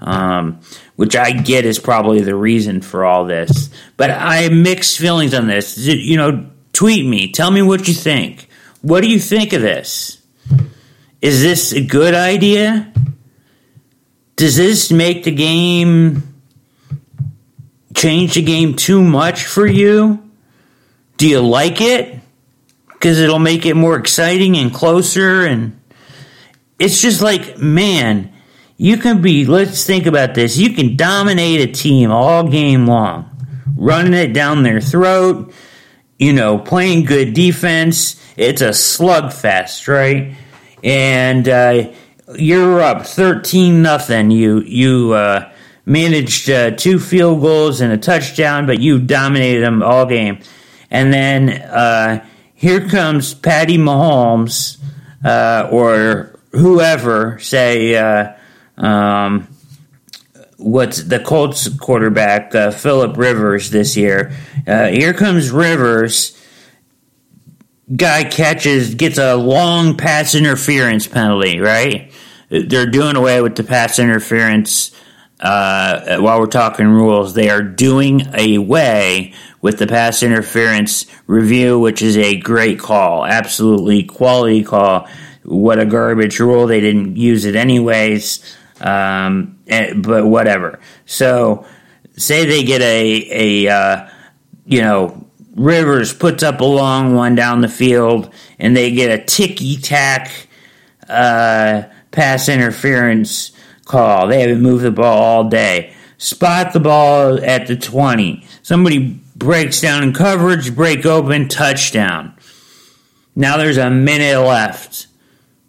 Um, 0.00 0.60
which 0.96 1.16
I 1.16 1.32
get 1.32 1.64
is 1.64 1.78
probably 1.78 2.20
the 2.22 2.34
reason 2.34 2.80
for 2.80 3.04
all 3.04 3.26
this. 3.26 3.70
But 3.96 4.10
I 4.10 4.38
have 4.38 4.52
mixed 4.52 4.98
feelings 4.98 5.34
on 5.34 5.46
this. 5.46 5.76
You 5.76 6.16
know, 6.16 6.50
tweet 6.72 7.06
me. 7.06 7.30
Tell 7.32 7.50
me 7.50 7.62
what 7.62 7.88
you 7.88 7.94
think. 7.94 8.48
What 8.82 9.02
do 9.02 9.08
you 9.08 9.18
think 9.18 9.52
of 9.52 9.62
this? 9.62 10.22
Is 11.20 11.42
this 11.42 11.72
a 11.72 11.84
good 11.84 12.14
idea? 12.14 12.92
Does 14.36 14.56
this 14.56 14.92
make 14.92 15.24
the 15.24 15.32
game 15.32 16.34
change 17.94 18.34
the 18.34 18.42
game 18.42 18.74
too 18.74 19.02
much 19.02 19.44
for 19.44 19.66
you? 19.66 20.22
Do 21.16 21.28
you 21.28 21.40
like 21.40 21.80
it? 21.80 22.20
Because 22.86 23.18
it'll 23.18 23.40
make 23.40 23.66
it 23.66 23.74
more 23.74 23.96
exciting 23.96 24.56
and 24.56 24.72
closer 24.72 25.44
and 25.44 25.78
it's 26.78 27.02
just 27.02 27.20
like, 27.20 27.58
man, 27.58 28.32
you 28.76 28.96
can 28.96 29.20
be, 29.20 29.44
let's 29.44 29.84
think 29.84 30.06
about 30.06 30.34
this. 30.34 30.56
You 30.56 30.72
can 30.74 30.96
dominate 30.96 31.60
a 31.60 31.72
team 31.72 32.12
all 32.12 32.48
game 32.48 32.86
long, 32.86 33.28
running 33.76 34.14
it 34.14 34.32
down 34.32 34.62
their 34.62 34.80
throat, 34.80 35.52
you 36.18 36.32
know, 36.32 36.58
playing 36.58 37.04
good 37.04 37.32
defense. 37.32 38.20
It's 38.36 38.60
a 38.60 38.70
slugfest, 38.70 39.88
right? 39.88 40.34
And 40.84 41.48
uh, 41.48 41.92
you're 42.36 42.80
up 42.80 43.06
thirteen 43.06 43.82
nothing. 43.82 44.30
You 44.30 44.60
you 44.60 45.12
uh, 45.12 45.50
managed 45.86 46.50
uh, 46.50 46.72
two 46.72 46.98
field 46.98 47.40
goals 47.40 47.80
and 47.80 47.92
a 47.92 47.96
touchdown, 47.98 48.66
but 48.66 48.80
you 48.80 48.98
dominated 48.98 49.62
them 49.62 49.82
all 49.82 50.06
game. 50.06 50.40
And 50.90 51.12
then 51.12 51.50
uh, 51.50 52.26
here 52.54 52.88
comes 52.88 53.34
Patty 53.34 53.78
Mahomes 53.78 54.78
uh, 55.24 55.68
or 55.70 56.38
whoever, 56.52 57.38
say, 57.38 57.94
uh, 57.96 58.32
um, 58.76 59.48
what's 60.58 61.04
the 61.04 61.20
Colts 61.20 61.68
quarterback, 61.68 62.54
uh, 62.54 62.70
Philip 62.70 63.16
Rivers, 63.16 63.70
this 63.70 63.96
year. 63.96 64.32
Uh, 64.66 64.88
here 64.88 65.14
comes 65.14 65.50
Rivers. 65.50 66.36
Guy 67.94 68.24
catches, 68.24 68.94
gets 68.94 69.16
a 69.16 69.34
long 69.34 69.96
pass 69.96 70.34
interference 70.34 71.06
penalty, 71.06 71.58
right? 71.58 72.12
They're 72.50 72.90
doing 72.90 73.16
away 73.16 73.40
with 73.40 73.56
the 73.56 73.64
pass 73.64 73.98
interference 73.98 74.94
uh, 75.40 76.18
while 76.18 76.40
we're 76.40 76.46
talking 76.46 76.88
rules. 76.88 77.34
They 77.34 77.48
are 77.48 77.62
doing 77.62 78.34
away 78.34 79.32
with 79.62 79.78
the 79.78 79.86
pass 79.86 80.22
interference 80.22 81.06
review, 81.26 81.78
which 81.78 82.02
is 82.02 82.16
a 82.16 82.36
great 82.36 82.78
call. 82.78 83.24
Absolutely 83.24 84.02
quality 84.02 84.64
call. 84.64 85.08
What 85.44 85.78
a 85.78 85.86
garbage 85.86 86.40
rule. 86.40 86.66
They 86.66 86.80
didn't 86.80 87.16
use 87.16 87.44
it 87.44 87.56
anyways. 87.56 88.56
Um, 88.80 89.57
eh, 89.68 89.94
but 89.94 90.26
whatever. 90.26 90.80
So, 91.06 91.66
say 92.16 92.44
they 92.44 92.62
get 92.62 92.82
a, 92.82 93.66
a, 93.66 93.72
uh, 93.72 94.08
you 94.66 94.80
know, 94.80 95.24
Rivers 95.54 96.12
puts 96.12 96.42
up 96.42 96.60
a 96.60 96.64
long 96.64 97.14
one 97.14 97.34
down 97.34 97.62
the 97.62 97.68
field 97.68 98.32
and 98.58 98.76
they 98.76 98.92
get 98.92 99.10
a 99.10 99.24
ticky 99.24 99.76
tack, 99.76 100.30
uh, 101.08 101.82
pass 102.12 102.48
interference 102.48 103.50
call. 103.84 104.28
They 104.28 104.40
haven't 104.40 104.62
moved 104.62 104.84
the 104.84 104.92
ball 104.92 105.20
all 105.20 105.44
day. 105.48 105.92
Spot 106.18 106.72
the 106.72 106.80
ball 106.80 107.44
at 107.44 107.66
the 107.66 107.76
20. 107.76 108.44
Somebody 108.62 109.20
breaks 109.34 109.80
down 109.80 110.02
in 110.02 110.12
coverage, 110.12 110.74
break 110.74 111.04
open, 111.06 111.48
touchdown. 111.48 112.34
Now 113.34 113.56
there's 113.56 113.78
a 113.78 113.90
minute 113.90 114.40
left. 114.40 115.06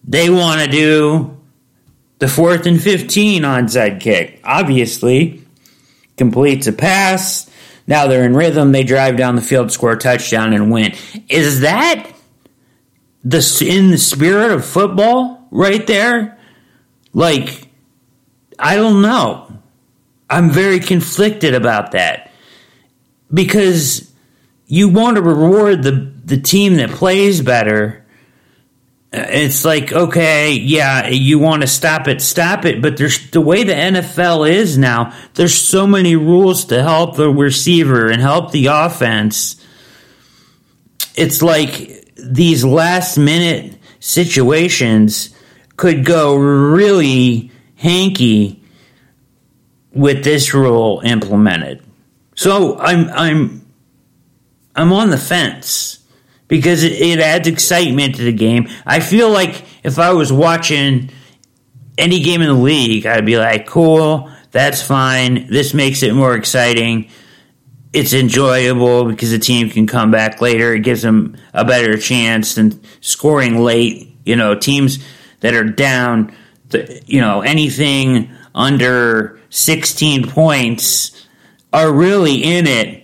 They 0.04 0.30
want 0.30 0.62
to 0.62 0.68
do 0.68 1.39
the 2.20 2.28
fourth 2.28 2.66
and 2.66 2.82
15 2.82 3.44
onside 3.44 4.00
kick. 4.00 4.40
Obviously, 4.44 5.44
completes 6.18 6.68
a 6.68 6.74
pass. 6.74 7.50
Now 7.88 8.08
they're 8.08 8.26
in 8.26 8.36
rhythm. 8.36 8.72
They 8.72 8.84
drive 8.84 9.18
down 9.18 9.36
the 9.36 9.42
field, 9.42 9.72
score 9.72 9.94
a 9.94 9.98
touchdown, 9.98 10.54
and 10.54 10.72
win. 10.72 10.94
Is 11.28 11.62
that 11.62 12.12
the 13.24 13.66
in 13.68 13.90
the 13.90 13.98
spirit 13.98 14.52
of 14.52 14.66
football 14.66 15.48
right 15.50 15.86
there? 15.88 16.38
Like, 17.14 17.68
I 18.60 18.76
don't 18.76 19.02
know. 19.02 19.52
I'm 20.30 20.52
very 20.52 20.80
conflicted 20.80 21.56
about 21.56 21.94
that 21.94 22.32
because 23.34 24.12
you 24.68 24.90
want 24.90 25.16
to 25.16 25.22
reward 25.22 25.82
the 25.82 26.14
the 26.26 26.40
team 26.40 26.76
that 26.76 26.92
plays 26.92 27.42
better. 27.42 28.06
It's 29.12 29.66
like 29.66 29.92
okay, 29.92 30.54
yeah, 30.54 31.08
you 31.08 31.40
want 31.40 31.64
to 31.64 31.68
stop 31.68 32.08
it, 32.08 32.22
stop 32.22 32.66
it, 32.66 32.80
but 32.82 32.98
there's 32.98 33.32
the 33.32 33.42
way 33.42 33.64
the 33.64 33.74
NFL 33.74 34.48
is 34.48 34.78
now. 34.78 35.14
There's 35.34 35.56
so 35.56 35.88
many 35.88 36.16
rules 36.16 36.66
to 36.66 36.84
help 36.84 37.16
the 37.16 37.30
receiver 37.30 38.08
and 38.08 38.22
help 38.22 38.52
the 38.52 38.68
offense. 38.68 39.56
It's 41.16 41.42
like 41.42 42.08
these 42.18 42.64
last 42.64 43.18
minute 43.18 43.80
situations 44.00 45.36
could 45.76 46.06
go 46.06 46.36
really 46.36 47.52
hanky 47.76 48.62
with 49.92 50.24
this 50.24 50.54
rule 50.54 51.02
implemented. 51.04 51.84
So 52.36 52.78
I'm 52.78 53.10
I'm 53.10 53.66
I'm 54.76 54.94
on 54.94 55.10
the 55.10 55.18
fence 55.18 55.99
because 56.50 56.84
it, 56.84 56.92
it 56.92 57.20
adds 57.20 57.48
excitement 57.48 58.16
to 58.16 58.24
the 58.24 58.34
game. 58.34 58.68
I 58.86 59.00
feel 59.00 59.30
like 59.30 59.64
if 59.84 59.98
I 59.98 60.12
was 60.12 60.34
watching 60.34 61.10
any 61.98 62.20
game 62.20 62.42
in 62.42 62.48
the 62.48 62.54
league, 62.54 63.06
I'd 63.06 63.26
be 63.26 63.38
like, 63.38 63.68
cool, 63.68 64.30
that's 64.52 64.82
fine. 64.82 65.48
This 65.48 65.74
makes 65.74 66.04
it 66.04 66.14
more 66.14 66.36
exciting. 66.36 67.10
It's 67.94 68.14
enjoyable 68.14 69.06
because 69.06 69.32
the 69.32 69.40
team 69.40 69.70
can 69.70 69.88
come 69.88 70.12
back 70.12 70.42
later. 70.42 70.74
It 70.74 70.82
gives 70.82 71.02
them 71.02 71.38
a 71.54 71.64
better 71.64 71.98
chance 71.98 72.56
than 72.56 72.82
scoring 73.00 73.64
late. 73.64 74.18
You 74.26 74.36
know, 74.36 74.56
teams 74.56 75.00
that 75.40 75.54
are 75.54 75.64
down, 75.64 76.36
you 77.06 77.22
know, 77.22 77.42
anything 77.42 78.30
under 78.54 79.40
16 79.50 80.30
points 80.30 81.28
are 81.72 81.92
really 81.92 82.44
in 82.44 82.68
it 82.68 82.99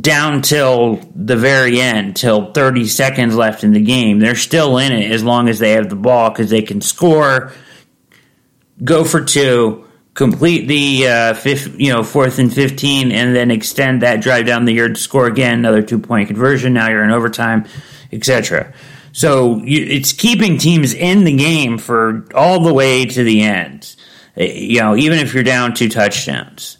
down 0.00 0.40
till 0.42 0.96
the 1.14 1.36
very 1.36 1.80
end, 1.80 2.16
till 2.16 2.52
30 2.52 2.86
seconds 2.86 3.36
left 3.36 3.64
in 3.64 3.72
the 3.72 3.82
game. 3.82 4.18
They're 4.18 4.34
still 4.34 4.78
in 4.78 4.92
it 4.92 5.10
as 5.10 5.22
long 5.22 5.48
as 5.48 5.58
they 5.58 5.72
have 5.72 5.90
the 5.90 5.96
ball 5.96 6.30
because 6.30 6.50
they 6.50 6.62
can 6.62 6.80
score, 6.80 7.52
go 8.82 9.04
for 9.04 9.22
two, 9.22 9.86
complete 10.14 10.66
the 10.68 11.08
uh, 11.08 11.34
fifth, 11.34 11.78
you 11.78 11.92
know 11.92 12.02
fourth 12.02 12.38
and 12.38 12.52
15, 12.52 13.12
and 13.12 13.36
then 13.36 13.50
extend 13.50 14.02
that 14.02 14.22
drive 14.22 14.46
down 14.46 14.64
the 14.64 14.72
yard 14.72 14.94
to 14.94 15.00
score 15.00 15.26
again, 15.26 15.58
another 15.58 15.82
two 15.82 15.98
point 15.98 16.28
conversion. 16.28 16.72
Now 16.72 16.88
you're 16.88 17.04
in 17.04 17.10
overtime, 17.10 17.66
etc. 18.10 18.72
So 19.12 19.58
you, 19.58 19.84
it's 19.84 20.12
keeping 20.12 20.56
teams 20.56 20.94
in 20.94 21.24
the 21.24 21.36
game 21.36 21.76
for 21.78 22.26
all 22.34 22.60
the 22.60 22.72
way 22.72 23.04
to 23.04 23.22
the 23.22 23.42
end. 23.42 23.94
Uh, 24.36 24.44
You 24.44 24.80
know, 24.80 24.96
even 24.96 25.18
if 25.18 25.34
you're 25.34 25.44
down 25.44 25.74
two 25.74 25.90
touchdowns. 25.90 26.78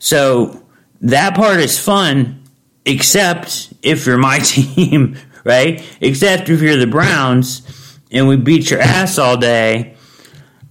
So 0.00 0.61
that 1.02 1.34
part 1.34 1.60
is 1.60 1.78
fun, 1.78 2.42
except 2.84 3.72
if 3.82 4.06
you're 4.06 4.18
my 4.18 4.38
team, 4.44 5.16
right? 5.44 5.82
Except 6.00 6.48
if 6.48 6.62
you're 6.62 6.76
the 6.76 6.86
Browns 6.86 7.98
and 8.10 8.28
we 8.28 8.36
beat 8.36 8.70
your 8.70 8.80
ass 8.80 9.18
all 9.18 9.36
day, 9.36 9.96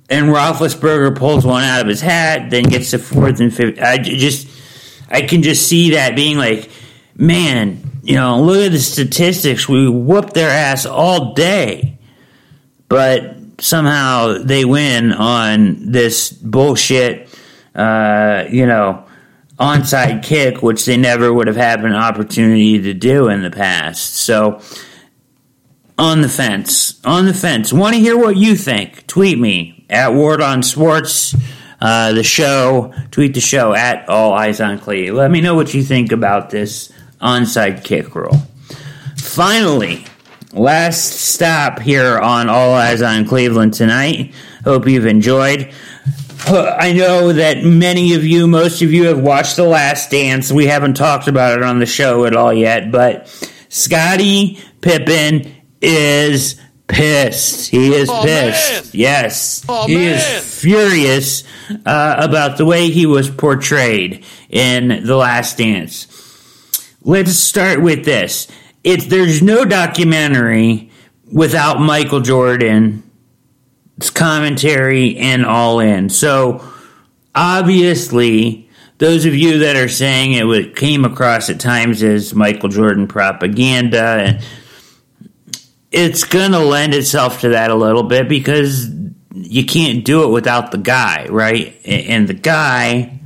and 0.09 0.27
Roethlisberger 0.27 1.15
pulls 1.15 1.45
one 1.45 1.63
out 1.63 1.81
of 1.81 1.87
his 1.87 2.01
hat, 2.01 2.49
then 2.49 2.63
gets 2.63 2.91
the 2.91 2.99
fourth 2.99 3.39
and 3.39 3.53
fifth. 3.53 3.81
I 3.81 3.97
just, 3.97 4.47
I 5.09 5.21
can 5.21 5.41
just 5.41 5.67
see 5.67 5.91
that 5.91 6.17
being 6.17 6.37
like, 6.37 6.69
man, 7.15 8.01
you 8.03 8.15
know, 8.15 8.41
look 8.41 8.65
at 8.65 8.71
the 8.73 8.79
statistics. 8.79 9.69
We 9.69 9.87
whooped 9.87 10.33
their 10.33 10.49
ass 10.49 10.85
all 10.85 11.33
day, 11.33 11.97
but 12.89 13.37
somehow 13.59 14.39
they 14.43 14.65
win 14.65 15.13
on 15.13 15.91
this 15.91 16.29
bullshit, 16.29 17.29
uh, 17.73 18.45
you 18.49 18.65
know, 18.65 19.05
onside 19.61 20.23
kick, 20.23 20.63
which 20.63 20.85
they 20.85 20.97
never 20.97 21.31
would 21.31 21.45
have 21.47 21.55
had 21.55 21.85
an 21.85 21.93
opportunity 21.93 22.81
to 22.81 22.93
do 22.93 23.29
in 23.29 23.43
the 23.43 23.51
past. 23.51 24.15
So, 24.15 24.59
on 25.97 26.21
the 26.21 26.29
fence, 26.29 26.99
on 27.05 27.25
the 27.25 27.33
fence. 27.33 27.71
Want 27.71 27.93
to 27.93 28.01
hear 28.01 28.17
what 28.17 28.35
you 28.35 28.55
think? 28.55 29.05
Tweet 29.05 29.37
me 29.37 29.85
at 29.87 30.13
Ward 30.13 30.41
on 30.41 30.63
Sports. 30.63 31.35
Uh, 31.79 32.13
the 32.13 32.23
show, 32.23 32.93
tweet 33.11 33.33
the 33.33 33.39
show 33.39 33.73
at 33.73 34.07
All 34.09 34.33
Eyes 34.33 34.59
on 34.61 34.79
Clee. 34.79 35.11
Let 35.11 35.31
me 35.31 35.41
know 35.41 35.55
what 35.55 35.73
you 35.73 35.83
think 35.83 36.11
about 36.11 36.49
this 36.49 36.91
onside 37.19 37.83
kick 37.83 38.15
rule. 38.15 38.37
Finally, 39.17 40.05
last 40.53 41.11
stop 41.11 41.79
here 41.79 42.19
on 42.19 42.49
All 42.49 42.73
Eyes 42.73 43.01
on 43.01 43.25
Cleveland 43.25 43.73
tonight. 43.73 44.33
Hope 44.63 44.87
you've 44.87 45.07
enjoyed. 45.07 45.71
I 46.47 46.93
know 46.93 47.33
that 47.33 47.63
many 47.63 48.13
of 48.13 48.25
you, 48.25 48.47
most 48.47 48.81
of 48.81 48.91
you, 48.91 49.05
have 49.05 49.19
watched 49.19 49.55
The 49.55 49.63
Last 49.63 50.09
Dance. 50.11 50.51
We 50.51 50.65
haven't 50.67 50.95
talked 50.95 51.27
about 51.27 51.57
it 51.57 51.63
on 51.63 51.79
the 51.79 51.85
show 51.85 52.25
at 52.25 52.35
all 52.35 52.53
yet, 52.53 52.91
but 52.91 53.27
Scottie 53.69 54.59
Pippen 54.81 55.53
is 55.81 56.59
pissed. 56.87 57.69
He 57.69 57.93
is 57.93 58.09
Oh, 58.09 58.23
pissed. 58.23 58.71
man. 58.71 58.91
Yes. 58.99 59.65
Oh, 59.69 59.87
he 59.87 59.95
man. 59.95 60.13
is 60.17 60.59
furious 60.61 61.43
uh, 61.85 62.15
about 62.19 62.57
the 62.57 62.65
way 62.65 62.89
he 62.89 63.05
was 63.05 63.29
portrayed 63.29 64.23
in 64.49 65.05
The 65.05 65.15
Last 65.15 65.57
Dance. 65.57 66.07
Let's 67.03 67.35
start 67.35 67.81
with 67.81 68.03
this. 68.05 68.47
It's 68.83 69.05
there's 69.05 69.41
no 69.41 69.63
documentary 69.63 70.91
without 71.31 71.79
Michael 71.79 72.19
Jordan 72.19 73.03
commentary 74.09 75.17
and 75.17 75.45
all 75.45 75.79
in. 75.79 76.09
So 76.09 76.67
obviously, 77.35 78.69
those 78.97 79.25
of 79.25 79.35
you 79.35 79.59
that 79.59 79.75
are 79.75 79.89
saying 79.89 80.33
it 80.33 80.75
came 80.75 81.05
across 81.05 81.49
at 81.49 81.59
times 81.59 82.03
as 82.03 82.33
Michael 82.35 82.69
Jordan 82.69 83.07
propaganda, 83.07 84.03
and 84.03 84.45
it's 85.91 86.23
going 86.23 86.51
to 86.51 86.59
lend 86.59 86.93
itself 86.93 87.41
to 87.41 87.49
that 87.49 87.71
a 87.71 87.75
little 87.75 88.03
bit 88.03 88.29
because 88.29 88.89
you 89.33 89.65
can't 89.65 90.05
do 90.05 90.23
it 90.23 90.27
without 90.27 90.71
the 90.71 90.77
guy, 90.77 91.27
right? 91.29 91.79
And 91.85 92.27
the 92.27 92.33
guy 92.33 93.19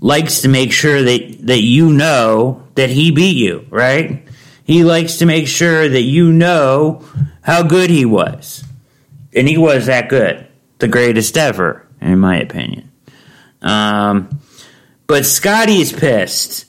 likes 0.00 0.42
to 0.42 0.48
make 0.48 0.72
sure 0.72 1.02
that, 1.02 1.38
that 1.46 1.62
you 1.62 1.92
know 1.92 2.62
that 2.74 2.90
he 2.90 3.10
beat 3.10 3.36
you, 3.36 3.66
right? 3.70 4.26
He 4.64 4.84
likes 4.84 5.16
to 5.16 5.26
make 5.26 5.48
sure 5.48 5.88
that 5.88 6.02
you 6.02 6.32
know 6.32 7.04
how 7.42 7.62
good 7.62 7.90
he 7.90 8.04
was. 8.04 8.64
And 9.38 9.48
he 9.48 9.56
was 9.56 9.86
that 9.86 10.08
good. 10.08 10.46
The 10.78 10.88
greatest 10.88 11.36
ever, 11.38 11.86
in 12.00 12.18
my 12.18 12.40
opinion. 12.40 12.90
Um, 13.62 14.40
but 15.06 15.24
Scottie 15.24 15.80
is 15.80 15.92
pissed 15.92 16.66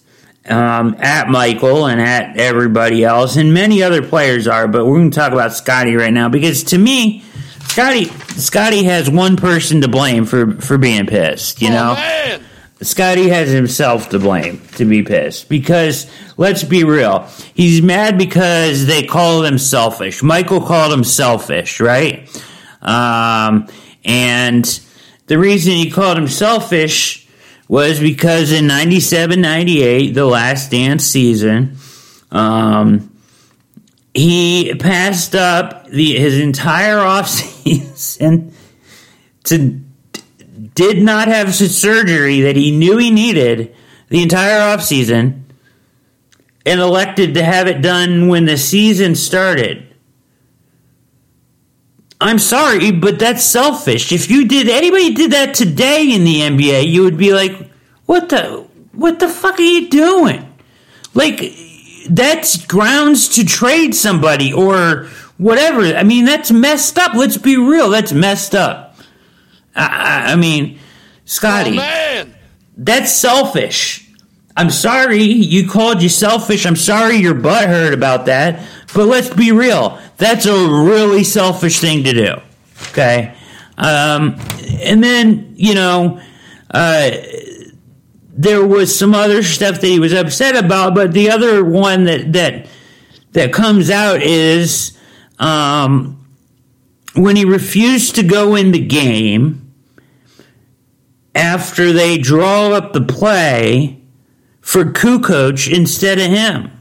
um, 0.47 0.95
at 0.99 1.29
Michael 1.29 1.87
and 1.87 1.99
at 1.99 2.37
everybody 2.37 3.03
else, 3.03 3.35
and 3.35 3.53
many 3.53 3.83
other 3.83 4.01
players 4.01 4.47
are. 4.47 4.67
But 4.67 4.85
we're 4.85 4.97
going 4.97 5.11
to 5.11 5.15
talk 5.15 5.31
about 5.31 5.53
Scottie 5.53 5.95
right 5.95 6.13
now 6.13 6.29
because 6.29 6.63
to 6.65 6.77
me, 6.77 7.23
Scottie 7.67 8.05
Scottie 8.05 8.83
has 8.83 9.09
one 9.09 9.35
person 9.35 9.81
to 9.81 9.87
blame 9.87 10.25
for 10.25 10.53
for 10.61 10.77
being 10.77 11.05
pissed. 11.05 11.61
You 11.61 11.69
know, 11.69 11.95
man. 11.95 12.41
Scotty 12.81 13.27
has 13.29 13.49
himself 13.49 14.09
to 14.09 14.19
blame 14.19 14.61
to 14.75 14.85
be 14.85 15.03
pissed 15.03 15.49
because 15.49 16.09
let's 16.37 16.63
be 16.63 16.83
real, 16.83 17.27
he's 17.53 17.81
mad 17.81 18.17
because 18.17 18.85
they 18.85 19.03
called 19.03 19.45
him 19.45 19.57
selfish. 19.57 20.23
Michael 20.23 20.61
called 20.61 20.93
him 20.93 21.03
selfish, 21.03 21.81
right? 21.81 22.29
Um, 22.81 23.67
and 24.05 24.65
the 25.27 25.37
reason 25.37 25.73
he 25.73 25.91
called 25.91 26.17
him 26.17 26.27
selfish 26.27 27.27
was 27.67 27.99
because 27.99 28.51
in 28.51 28.67
97 28.67 29.39
98, 29.39 30.13
the 30.13 30.25
last 30.25 30.71
dance 30.71 31.05
season, 31.05 31.77
um, 32.31 33.15
he 34.13 34.73
passed 34.75 35.35
up 35.35 35.87
the 35.87 36.15
his 36.17 36.39
entire 36.39 36.97
offseason 36.97 38.53
to 39.43 39.79
did 40.73 41.01
not 41.01 41.27
have 41.27 41.53
surgery 41.53 42.41
that 42.41 42.55
he 42.55 42.71
knew 42.71 42.97
he 42.97 43.11
needed 43.11 43.75
the 44.07 44.21
entire 44.21 44.59
offseason 44.59 45.41
and 46.65 46.79
elected 46.79 47.33
to 47.33 47.43
have 47.43 47.67
it 47.67 47.81
done 47.81 48.27
when 48.27 48.45
the 48.45 48.57
season 48.57 49.15
started. 49.15 49.88
I'm 52.21 52.39
sorry, 52.39 52.91
but 52.91 53.17
that's 53.17 53.43
selfish. 53.43 54.11
If 54.11 54.29
you 54.29 54.47
did 54.47 54.67
anybody 54.67 55.13
did 55.13 55.31
that 55.31 55.53
today 55.53 56.11
in 56.11 56.25
the 56.25 56.41
NBA, 56.41 56.87
you 56.87 57.03
would 57.03 57.17
be 57.17 57.33
like, 57.33 57.71
"What 58.05 58.29
the 58.29 58.65
what 58.91 59.19
the 59.19 59.29
fuck 59.29 59.57
are 59.57 59.61
you 59.61 59.89
doing?" 59.89 60.45
Like 61.13 61.53
that's 62.09 62.65
grounds 62.65 63.29
to 63.29 63.45
trade 63.45 63.95
somebody 63.95 64.51
or 64.51 65.07
whatever. 65.37 65.81
I 65.81 66.03
mean, 66.03 66.25
that's 66.25 66.51
messed 66.51 66.97
up. 66.97 67.13
Let's 67.13 67.37
be 67.37 67.57
real. 67.57 67.89
That's 67.89 68.11
messed 68.11 68.53
up. 68.53 68.97
I, 69.75 69.85
I, 69.85 70.31
I 70.33 70.35
mean, 70.35 70.79
Scottie, 71.25 71.71
oh, 71.71 71.75
man. 71.75 72.35
that's 72.75 73.11
selfish. 73.11 74.09
I'm 74.57 74.71
sorry 74.71 75.23
you 75.23 75.69
called 75.69 76.01
you 76.01 76.09
selfish. 76.09 76.65
I'm 76.65 76.75
sorry 76.75 77.15
your 77.15 77.33
butt 77.33 77.69
hurt 77.69 77.93
about 77.93 78.25
that. 78.25 78.67
But 78.93 79.05
let's 79.05 79.29
be 79.29 79.51
real. 79.51 79.99
That's 80.17 80.45
a 80.45 80.53
really 80.53 81.23
selfish 81.23 81.79
thing 81.79 82.03
to 82.05 82.13
do. 82.13 82.35
Okay. 82.89 83.35
Um, 83.77 84.39
and 84.81 85.03
then, 85.03 85.53
you 85.55 85.75
know, 85.75 86.19
uh, 86.71 87.11
there 88.31 88.65
was 88.65 88.97
some 88.97 89.13
other 89.13 89.43
stuff 89.43 89.79
that 89.81 89.87
he 89.87 89.99
was 89.99 90.13
upset 90.13 90.55
about, 90.55 90.95
but 90.95 91.13
the 91.13 91.29
other 91.29 91.63
one 91.63 92.05
that, 92.05 92.33
that, 92.33 92.67
that 93.33 93.53
comes 93.53 93.89
out 93.89 94.21
is, 94.21 94.97
um, 95.39 96.15
when 97.15 97.35
he 97.35 97.45
refused 97.45 98.15
to 98.15 98.23
go 98.23 98.55
in 98.55 98.71
the 98.71 98.85
game 98.85 99.73
after 101.35 101.91
they 101.91 102.17
draw 102.17 102.71
up 102.71 102.93
the 102.93 103.01
play 103.01 104.01
for 104.61 104.85
Kukoc 104.85 105.71
instead 105.71 106.19
of 106.19 106.27
him. 106.27 106.78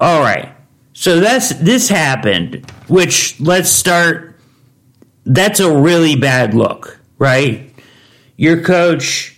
All 0.00 0.20
right. 0.20 0.52
So 0.94 1.20
that's 1.20 1.50
this 1.50 1.88
happened, 1.88 2.70
which 2.88 3.38
let's 3.40 3.70
start 3.70 4.30
that's 5.26 5.60
a 5.60 5.70
really 5.70 6.16
bad 6.16 6.54
look, 6.54 6.98
right? 7.18 7.72
Your 8.36 8.62
coach 8.62 9.36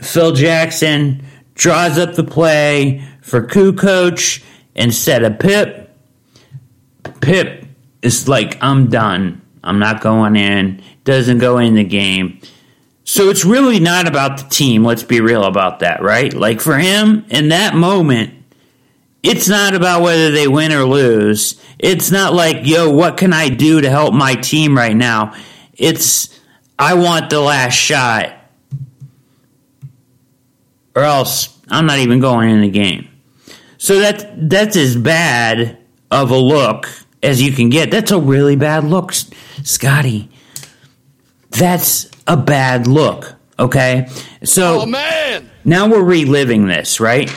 Phil 0.00 0.32
Jackson 0.32 1.24
draws 1.54 1.98
up 1.98 2.14
the 2.14 2.24
play 2.24 3.06
for 3.22 3.46
Kukoc 3.46 4.42
instead 4.74 5.22
of 5.24 5.38
Pip. 5.38 5.90
Pip 7.20 7.64
is 8.02 8.28
like, 8.28 8.62
I'm 8.62 8.88
done. 8.90 9.40
I'm 9.62 9.78
not 9.78 10.02
going 10.02 10.36
in. 10.36 10.82
Doesn't 11.04 11.38
go 11.38 11.58
in 11.58 11.74
the 11.74 11.84
game. 11.84 12.40
So 13.04 13.30
it's 13.30 13.44
really 13.44 13.80
not 13.80 14.06
about 14.06 14.38
the 14.38 14.48
team. 14.48 14.84
Let's 14.84 15.02
be 15.02 15.20
real 15.20 15.44
about 15.44 15.80
that, 15.80 16.02
right? 16.02 16.32
Like 16.32 16.60
for 16.60 16.76
him, 16.76 17.24
in 17.28 17.48
that 17.48 17.74
moment, 17.74 18.34
it's 19.24 19.48
not 19.48 19.74
about 19.74 20.02
whether 20.02 20.30
they 20.30 20.46
win 20.46 20.70
or 20.70 20.84
lose. 20.84 21.60
It's 21.78 22.10
not 22.10 22.34
like, 22.34 22.58
yo, 22.66 22.90
what 22.90 23.16
can 23.16 23.32
I 23.32 23.48
do 23.48 23.80
to 23.80 23.88
help 23.90 24.12
my 24.14 24.34
team 24.34 24.76
right 24.76 24.94
now? 24.94 25.34
It's, 25.72 26.38
I 26.78 26.94
want 26.94 27.30
the 27.30 27.40
last 27.40 27.72
shot. 27.74 28.34
Or 30.94 31.02
else 31.02 31.58
I'm 31.68 31.86
not 31.86 31.98
even 31.98 32.20
going 32.20 32.50
in 32.50 32.60
the 32.60 32.68
game. 32.70 33.08
So 33.78 33.98
that 34.00 34.48
that's 34.48 34.76
as 34.76 34.94
bad 34.96 35.78
of 36.10 36.30
a 36.30 36.36
look 36.36 36.88
as 37.22 37.42
you 37.42 37.50
can 37.52 37.70
get. 37.70 37.90
That's 37.90 38.12
a 38.12 38.20
really 38.20 38.56
bad 38.56 38.84
look, 38.84 39.12
Scottie. 39.12 40.28
That's 41.50 42.10
a 42.26 42.36
bad 42.36 42.86
look. 42.86 43.34
Okay, 43.58 44.08
so 44.42 44.82
Oh 44.82 44.86
man. 44.86 45.50
now 45.64 45.88
we're 45.88 46.02
reliving 46.02 46.66
this, 46.66 46.98
right? 47.00 47.30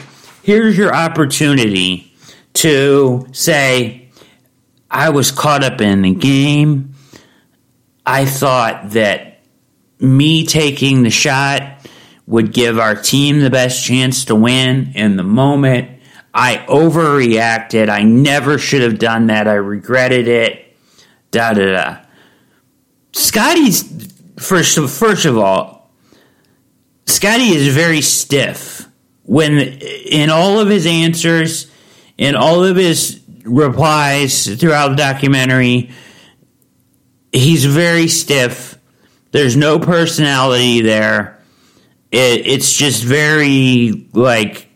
Here's 0.48 0.78
your 0.78 0.96
opportunity 0.96 2.16
to 2.54 3.28
say, 3.34 4.08
I 4.90 5.10
was 5.10 5.30
caught 5.30 5.62
up 5.62 5.82
in 5.82 6.04
the 6.04 6.14
game. 6.14 6.94
I 8.06 8.24
thought 8.24 8.92
that 8.92 9.42
me 10.00 10.46
taking 10.46 11.04
the 11.04 11.10
shot 11.10 11.86
would 12.28 12.54
give 12.54 12.80
our 12.80 12.96
team 12.96 13.42
the 13.42 13.50
best 13.50 13.84
chance 13.84 14.24
to 14.24 14.36
win 14.36 14.94
in 14.96 15.18
the 15.18 15.24
moment. 15.24 16.00
I 16.34 16.64
overreacted. 16.70 17.90
I 17.90 18.04
never 18.04 18.58
should 18.58 18.84
have 18.84 19.00
done 19.00 19.28
that. 19.28 19.50
I 19.50 19.56
regretted 19.56 20.30
it. 20.30 20.78
Da 21.32 21.52
da 21.52 21.74
da. 21.74 21.98
Scottie's 23.12 23.84
first 24.40 24.80
first 24.80 25.26
of 25.26 25.38
all, 25.38 25.92
Scottie 27.06 27.50
is 27.50 27.76
very 27.76 28.00
stiff 28.00 28.87
when 29.28 29.60
in 29.60 30.30
all 30.30 30.60
of 30.60 30.70
his 30.70 30.88
answers, 30.88 31.70
in 32.18 32.36
all 32.36 32.64
of 32.64 32.78
his 32.78 33.22
replies 33.44 34.48
throughout 34.56 34.90
the 34.90 34.96
documentary, 34.96 35.92
he's 37.32 37.66
very 37.66 38.08
stiff. 38.08 38.80
There's 39.32 39.56
no 39.56 39.80
personality 39.80 40.82
there. 40.82 41.40
It, 42.12 42.48
it's 42.48 42.74
just 42.74 43.04
very 43.04 44.08
like 44.14 44.70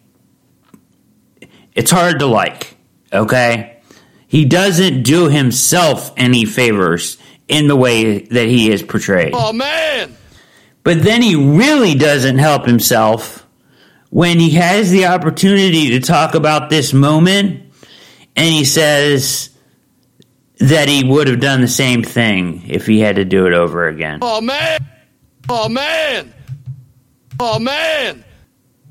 it's 1.73 1.89
hard 1.89 2.19
to 2.19 2.27
like. 2.27 2.75
Okay, 3.13 3.81
he 4.27 4.45
doesn't 4.45 5.03
do 5.03 5.29
himself 5.29 6.11
any 6.17 6.45
favors 6.45 7.17
in 7.47 7.67
the 7.67 7.75
way 7.75 8.19
that 8.19 8.47
he 8.47 8.69
is 8.69 8.83
portrayed. 8.83 9.31
Oh 9.33 9.53
man. 9.53 10.17
But 10.83 11.03
then 11.03 11.21
he 11.21 11.35
really 11.35 11.93
doesn't 11.93 12.39
help 12.39 12.65
himself 12.65 13.40
when 14.11 14.39
he 14.39 14.51
has 14.51 14.91
the 14.91 15.05
opportunity 15.05 15.91
to 15.91 15.99
talk 16.01 16.35
about 16.35 16.69
this 16.69 16.93
moment 16.93 17.63
and 18.35 18.53
he 18.53 18.65
says 18.65 19.49
that 20.59 20.89
he 20.89 21.03
would 21.03 21.27
have 21.27 21.39
done 21.39 21.61
the 21.61 21.67
same 21.67 22.03
thing 22.03 22.61
if 22.67 22.85
he 22.85 22.99
had 22.99 23.15
to 23.15 23.25
do 23.25 23.47
it 23.47 23.53
over 23.53 23.87
again. 23.87 24.19
Oh 24.21 24.41
man. 24.41 24.85
Oh 25.47 25.69
man. 25.69 26.33
Oh 27.39 27.57
man. 27.57 28.23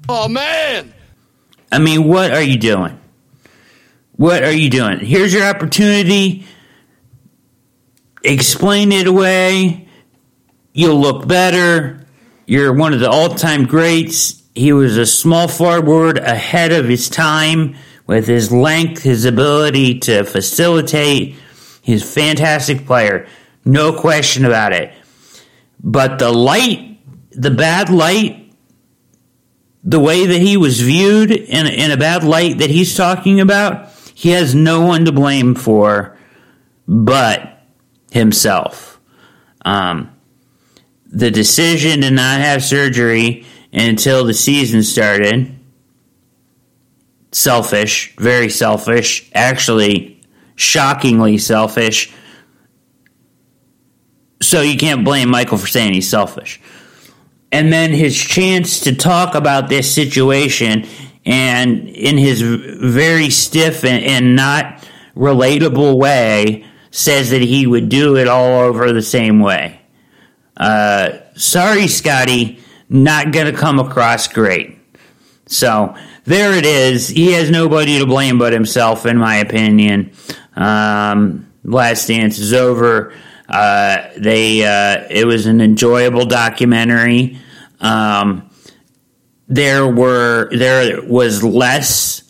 Oh 0.08 0.26
man. 0.26 0.94
I 1.70 1.78
mean, 1.78 2.04
what 2.08 2.32
are 2.32 2.42
you 2.42 2.58
doing? 2.58 2.98
What 4.12 4.42
are 4.42 4.52
you 4.52 4.70
doing? 4.70 5.00
Here's 5.00 5.34
your 5.34 5.44
opportunity. 5.44 6.46
Explain 8.24 8.90
it 8.90 9.06
away. 9.06 9.86
You'll 10.72 10.98
look 10.98 11.28
better. 11.28 12.06
You're 12.46 12.72
one 12.72 12.94
of 12.94 13.00
the 13.00 13.10
all 13.10 13.28
time 13.28 13.66
greats. 13.66 14.39
He 14.60 14.74
was 14.74 14.98
a 14.98 15.06
small 15.06 15.48
forward 15.48 16.18
ahead 16.18 16.70
of 16.70 16.86
his 16.86 17.08
time 17.08 17.76
with 18.06 18.26
his 18.26 18.52
length, 18.52 19.02
his 19.02 19.24
ability 19.24 20.00
to 20.00 20.22
facilitate. 20.24 21.34
He's 21.80 22.02
a 22.02 22.06
fantastic 22.06 22.84
player. 22.84 23.26
No 23.64 23.98
question 23.98 24.44
about 24.44 24.74
it. 24.74 24.92
But 25.82 26.18
the 26.18 26.30
light, 26.30 27.00
the 27.30 27.50
bad 27.50 27.88
light 27.88 28.52
the 29.82 29.98
way 29.98 30.26
that 30.26 30.42
he 30.42 30.58
was 30.58 30.82
viewed 30.82 31.30
in, 31.30 31.66
in 31.66 31.90
a 31.90 31.96
bad 31.96 32.22
light 32.22 32.58
that 32.58 32.68
he's 32.68 32.94
talking 32.94 33.40
about, 33.40 33.88
he 34.14 34.28
has 34.32 34.54
no 34.54 34.82
one 34.82 35.06
to 35.06 35.12
blame 35.12 35.54
for 35.54 36.18
but 36.86 37.62
himself. 38.10 39.00
Um, 39.64 40.14
the 41.06 41.30
decision 41.30 42.02
to 42.02 42.10
not 42.10 42.42
have 42.42 42.62
surgery 42.62 43.46
until 43.72 44.24
the 44.24 44.34
season 44.34 44.82
started. 44.82 45.56
Selfish, 47.32 48.14
very 48.16 48.50
selfish, 48.50 49.30
actually 49.34 50.20
shockingly 50.56 51.38
selfish. 51.38 52.12
So 54.42 54.62
you 54.62 54.76
can't 54.76 55.04
blame 55.04 55.30
Michael 55.30 55.58
for 55.58 55.66
saying 55.66 55.92
he's 55.92 56.08
selfish. 56.08 56.60
And 57.52 57.72
then 57.72 57.92
his 57.92 58.16
chance 58.16 58.80
to 58.80 58.94
talk 58.94 59.34
about 59.34 59.68
this 59.68 59.92
situation 59.92 60.86
and 61.24 61.88
in 61.88 62.16
his 62.16 62.40
very 62.42 63.30
stiff 63.30 63.84
and, 63.84 64.04
and 64.04 64.36
not 64.36 64.84
relatable 65.16 65.96
way 65.96 66.64
says 66.90 67.30
that 67.30 67.42
he 67.42 67.66
would 67.66 67.88
do 67.88 68.16
it 68.16 68.28
all 68.28 68.60
over 68.60 68.92
the 68.92 69.02
same 69.02 69.40
way. 69.40 69.80
Uh, 70.56 71.18
sorry, 71.34 71.86
Scottie, 71.86 72.60
not 72.90 73.32
going 73.32 73.46
to 73.46 73.58
come 73.58 73.78
across 73.78 74.28
great. 74.28 74.76
So 75.46 75.94
there 76.24 76.52
it 76.52 76.66
is. 76.66 77.08
He 77.08 77.32
has 77.32 77.50
nobody 77.50 77.98
to 77.98 78.06
blame 78.06 78.38
but 78.38 78.52
himself, 78.52 79.06
in 79.06 79.16
my 79.16 79.36
opinion. 79.36 80.12
Um, 80.54 81.46
Last 81.64 82.08
Dance 82.08 82.38
is 82.38 82.52
over. 82.52 83.14
Uh, 83.48 84.08
they 84.16 84.64
uh, 84.64 85.06
it 85.10 85.26
was 85.26 85.46
an 85.46 85.60
enjoyable 85.60 86.24
documentary. 86.24 87.38
Um, 87.80 88.48
there 89.48 89.86
were 89.86 90.48
there 90.52 91.02
was 91.02 91.42
less. 91.42 92.24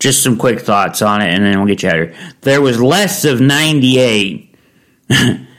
Just 0.00 0.22
some 0.22 0.36
quick 0.36 0.60
thoughts 0.60 1.00
on 1.00 1.22
it, 1.22 1.32
and 1.32 1.44
then 1.44 1.56
we'll 1.56 1.68
get 1.68 1.82
you 1.82 1.88
out 1.88 1.98
of 1.98 2.08
here. 2.10 2.32
There 2.42 2.60
was 2.60 2.82
less 2.82 3.24
of 3.24 3.40
ninety 3.40 3.98
eight 3.98 4.54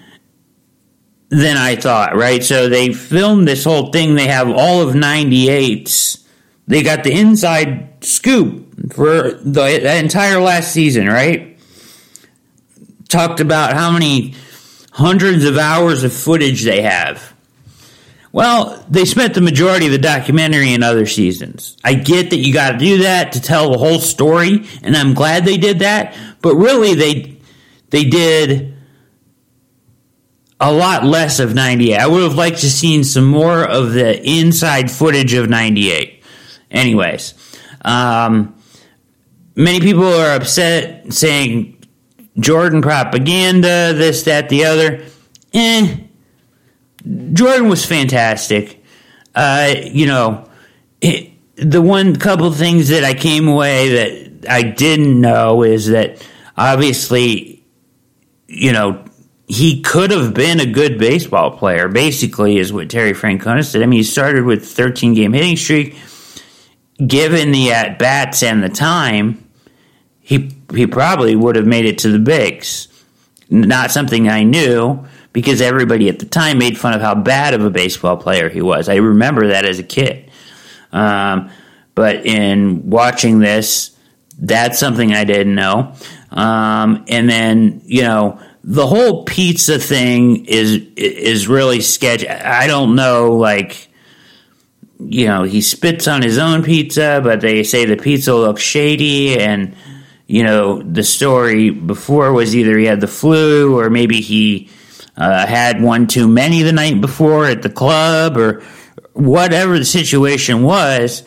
than 1.29 1.57
I 1.57 1.75
thought, 1.75 2.15
right? 2.15 2.43
So 2.43 2.69
they 2.69 2.93
filmed 2.93 3.47
this 3.47 3.63
whole 3.63 3.91
thing. 3.91 4.15
They 4.15 4.27
have 4.27 4.49
all 4.49 4.81
of 4.81 4.95
98s. 4.95 6.23
They 6.67 6.83
got 6.83 7.03
the 7.03 7.13
inside 7.13 8.03
scoop 8.03 8.93
for 8.93 9.31
the, 9.31 9.79
the 9.81 9.97
entire 9.97 10.39
last 10.39 10.71
season, 10.71 11.07
right? 11.07 11.57
Talked 13.07 13.39
about 13.39 13.73
how 13.73 13.91
many 13.91 14.35
hundreds 14.91 15.45
of 15.45 15.57
hours 15.57 16.03
of 16.03 16.13
footage 16.13 16.63
they 16.63 16.81
have. 16.81 17.33
Well, 18.31 18.85
they 18.89 19.05
spent 19.05 19.33
the 19.33 19.41
majority 19.41 19.85
of 19.85 19.93
the 19.93 19.97
documentary 19.97 20.73
in 20.73 20.83
other 20.83 21.05
seasons. 21.05 21.77
I 21.85 21.93
get 21.93 22.31
that 22.31 22.37
you 22.37 22.53
got 22.53 22.73
to 22.73 22.77
do 22.77 22.97
that 23.03 23.31
to 23.33 23.41
tell 23.41 23.71
the 23.71 23.77
whole 23.77 23.99
story, 23.99 24.65
and 24.83 24.95
I'm 24.95 25.13
glad 25.13 25.45
they 25.45 25.55
did 25.55 25.79
that. 25.79 26.17
But 26.41 26.55
really, 26.55 26.95
they 26.95 27.37
they 27.91 28.03
did 28.03 28.74
a 30.59 30.71
lot 30.71 31.03
less 31.03 31.39
of 31.39 31.53
98. 31.53 31.97
I 31.97 32.07
would 32.07 32.23
have 32.23 32.35
liked 32.35 32.59
to 32.59 32.69
seen 32.69 33.03
some 33.03 33.25
more 33.25 33.63
of 33.63 33.93
the 33.93 34.21
inside 34.23 34.89
footage 34.89 35.33
of 35.33 35.49
98. 35.49 36.23
Anyways, 36.71 37.33
um, 37.83 38.55
many 39.55 39.79
people 39.79 40.05
are 40.05 40.35
upset 40.35 41.13
saying 41.13 41.83
Jordan 42.39 42.81
propaganda, 42.81 43.93
this, 43.93 44.23
that, 44.23 44.49
the 44.49 44.65
other. 44.65 45.03
Eh, 45.53 45.97
Jordan 47.33 47.69
was 47.69 47.85
fantastic. 47.85 48.83
Uh, 49.33 49.73
you 49.83 50.05
know, 50.05 50.49
it, 51.01 51.31
the 51.55 51.81
one 51.81 52.15
couple 52.15 52.51
things 52.51 52.89
that 52.89 53.03
I 53.03 53.13
came 53.13 53.47
away 53.47 53.89
that 53.89 54.49
I 54.49 54.63
didn't 54.63 55.19
know 55.19 55.63
is 55.63 55.87
that 55.87 56.25
obviously, 56.57 57.63
you 58.47 58.71
know, 58.71 59.03
he 59.47 59.81
could 59.81 60.11
have 60.11 60.33
been 60.33 60.59
a 60.59 60.65
good 60.65 60.97
baseball 60.97 61.51
player. 61.51 61.87
Basically, 61.87 62.57
is 62.57 62.73
what 62.73 62.89
Terry 62.89 63.13
Francona 63.13 63.63
said. 63.63 63.83
I 63.83 63.85
mean, 63.85 63.99
he 63.99 64.03
started 64.03 64.43
with 64.43 64.65
13 64.65 65.13
game 65.13 65.33
hitting 65.33 65.55
streak. 65.55 65.97
Given 67.05 67.51
the 67.51 67.71
at 67.71 67.99
bats 67.99 68.41
and 68.41 68.63
the 68.63 68.69
time, 68.69 69.49
he 70.19 70.51
he 70.73 70.87
probably 70.87 71.35
would 71.35 71.55
have 71.55 71.67
made 71.67 71.85
it 71.85 71.99
to 71.99 72.09
the 72.09 72.19
bigs. 72.19 72.87
Not 73.49 73.91
something 73.91 74.27
I 74.29 74.43
knew 74.43 75.05
because 75.33 75.61
everybody 75.61 76.09
at 76.09 76.19
the 76.19 76.25
time 76.25 76.57
made 76.57 76.77
fun 76.77 76.93
of 76.93 77.01
how 77.01 77.13
bad 77.13 77.53
of 77.53 77.63
a 77.63 77.69
baseball 77.69 78.17
player 78.17 78.49
he 78.49 78.61
was. 78.61 78.87
I 78.87 78.95
remember 78.95 79.47
that 79.47 79.65
as 79.65 79.77
a 79.77 79.83
kid. 79.83 80.31
Um, 80.91 81.51
but 81.93 82.25
in 82.25 82.89
watching 82.89 83.39
this, 83.39 83.95
that's 84.39 84.79
something 84.79 85.13
I 85.13 85.25
didn't 85.25 85.55
know. 85.55 85.93
Um, 86.31 87.05
and 87.07 87.29
then, 87.29 87.81
you 87.85 88.01
know, 88.01 88.39
the 88.67 88.87
whole 88.87 89.23
pizza 89.25 89.77
thing 89.77 90.45
is 90.45 90.81
is 90.97 91.47
really 91.47 91.81
sketchy. 91.81 92.27
I 92.27 92.65
don't 92.65 92.95
know, 92.95 93.33
like, 93.33 93.87
you 94.99 95.27
know, 95.27 95.43
he 95.43 95.61
spits 95.61 96.07
on 96.07 96.23
his 96.23 96.39
own 96.39 96.63
pizza, 96.63 97.21
but 97.23 97.41
they 97.41 97.61
say 97.61 97.85
the 97.85 97.95
pizza 97.95 98.33
looks 98.33 98.63
shady, 98.63 99.39
and 99.39 99.75
you 100.25 100.41
know, 100.41 100.81
the 100.81 101.03
story 101.03 101.69
before 101.69 102.33
was 102.33 102.55
either 102.55 102.75
he 102.75 102.85
had 102.85 103.01
the 103.01 103.07
flu 103.07 103.79
or 103.79 103.91
maybe 103.91 104.19
he 104.19 104.71
uh, 105.15 105.45
had 105.45 105.79
one 105.79 106.07
too 106.07 106.27
many 106.27 106.63
the 106.63 106.73
night 106.73 106.99
before 106.99 107.45
at 107.45 107.61
the 107.61 107.69
club 107.69 108.35
or 108.35 108.63
whatever 109.13 109.77
the 109.77 109.85
situation 109.85 110.63
was. 110.63 111.23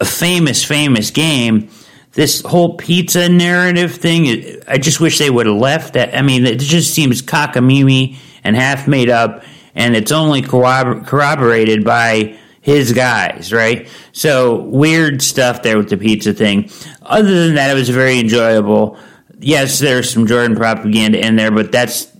A 0.00 0.04
famous, 0.04 0.64
famous 0.64 1.12
game 1.12 1.70
this 2.12 2.40
whole 2.42 2.76
pizza 2.76 3.28
narrative 3.28 3.94
thing, 3.94 4.60
I 4.66 4.78
just 4.78 5.00
wish 5.00 5.18
they 5.18 5.30
would 5.30 5.46
have 5.46 5.56
left 5.56 5.94
that. 5.94 6.16
I 6.16 6.22
mean, 6.22 6.46
it 6.46 6.58
just 6.58 6.92
seems 6.94 7.22
cockamamie 7.22 8.16
and 8.44 8.56
half 8.56 8.88
made 8.88 9.10
up, 9.10 9.44
and 9.74 9.94
it's 9.94 10.12
only 10.12 10.42
corrobor- 10.42 11.06
corroborated 11.06 11.84
by 11.84 12.36
his 12.60 12.92
guys, 12.92 13.52
right? 13.52 13.88
So 14.12 14.62
weird 14.62 15.22
stuff 15.22 15.62
there 15.62 15.78
with 15.78 15.90
the 15.90 15.96
pizza 15.96 16.32
thing. 16.32 16.70
Other 17.02 17.46
than 17.46 17.54
that, 17.54 17.70
it 17.70 17.74
was 17.74 17.88
very 17.88 18.18
enjoyable. 18.18 18.98
Yes, 19.38 19.78
there's 19.78 20.10
some 20.10 20.26
Jordan 20.26 20.56
propaganda 20.56 21.24
in 21.24 21.36
there, 21.36 21.50
but 21.50 21.72
that's 21.72 22.12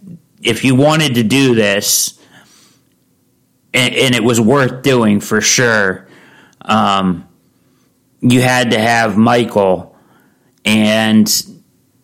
if 0.42 0.64
you 0.64 0.74
wanted 0.74 1.16
to 1.16 1.22
do 1.22 1.54
this, 1.54 2.18
and, 3.74 3.94
and 3.94 4.14
it 4.14 4.24
was 4.24 4.40
worth 4.40 4.82
doing 4.82 5.20
for 5.20 5.40
sure. 5.40 6.08
Um, 6.62 7.27
you 8.20 8.40
had 8.42 8.72
to 8.72 8.78
have 8.78 9.16
Michael, 9.16 9.96
and 10.64 11.30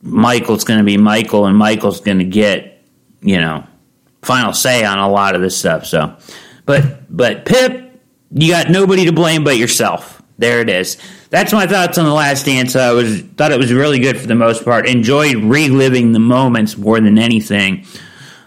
Michael's 0.03 0.65
going 0.65 0.79
to 0.79 0.85
be 0.85 0.97
Michael, 0.97 1.47
and 1.47 1.57
Michael's 1.57 2.01
going 2.01 2.19
to 2.19 2.25
get, 2.25 2.83
you 3.21 3.39
know, 3.39 3.67
final 4.23 4.53
say 4.53 4.85
on 4.85 4.99
a 4.99 5.09
lot 5.09 5.35
of 5.35 5.41
this 5.41 5.57
stuff. 5.57 5.87
So, 5.87 6.17
but 6.67 7.15
but 7.15 7.45
Pip, 7.45 8.01
you 8.31 8.51
got 8.51 8.71
nobody 8.71 9.07
to 9.07 9.13
blame 9.13 9.45
but 9.45 9.57
yourself. 9.57 10.23
There 10.39 10.61
it 10.61 10.69
is. 10.69 10.99
That's 11.31 11.53
my 11.53 11.67
thoughts 11.67 11.99
on 11.99 12.05
the 12.05 12.13
Last 12.13 12.47
Dance. 12.47 12.77
I 12.77 12.93
was 12.93 13.21
thought 13.21 13.53
it 13.53 13.59
was 13.59 13.73
really 13.73 13.99
good 13.99 14.19
for 14.19 14.27
the 14.27 14.35
most 14.35 14.65
part. 14.65 14.89
Enjoyed 14.89 15.37
reliving 15.37 16.13
the 16.13 16.19
moments 16.21 16.77
more 16.77 17.01
than 17.01 17.19
anything. 17.19 17.87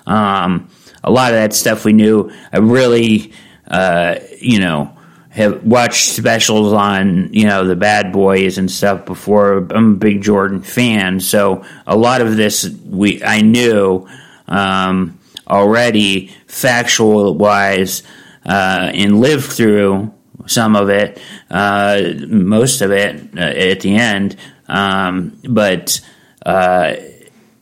Um, 0.05 0.69
a 1.03 1.11
lot 1.11 1.31
of 1.31 1.37
that 1.37 1.53
stuff 1.53 1.85
we 1.85 1.93
knew. 1.93 2.31
I 2.51 2.57
really, 2.57 3.33
uh, 3.69 4.19
you 4.39 4.59
know 4.59 4.96
have 5.37 5.63
watched 5.63 6.09
specials 6.09 6.73
on 6.73 7.31
you 7.31 7.45
know 7.45 7.65
the 7.65 7.75
Bad 7.75 8.11
Boys 8.11 8.57
and 8.57 8.69
stuff 8.69 9.05
before. 9.05 9.59
I'm 9.69 9.93
a 9.93 9.95
big 9.95 10.23
Jordan 10.23 10.61
fan, 10.61 11.19
so 11.19 11.63
a 11.85 11.95
lot 11.95 12.21
of 12.21 12.35
this 12.35 12.67
we 12.85 13.23
I 13.23 13.41
knew 13.41 14.07
um, 14.47 15.19
already, 15.47 16.27
factual 16.47 17.35
wise, 17.35 18.01
uh, 18.45 18.91
and 18.93 19.21
lived 19.21 19.45
through 19.45 20.11
some 20.47 20.75
of 20.75 20.89
it, 20.89 21.21
uh, 21.51 22.01
most 22.27 22.81
of 22.81 22.91
it 22.91 23.37
uh, 23.37 23.41
at 23.41 23.81
the 23.81 23.95
end. 23.95 24.35
Um, 24.67 25.39
but 25.47 26.01
uh, 26.45 26.95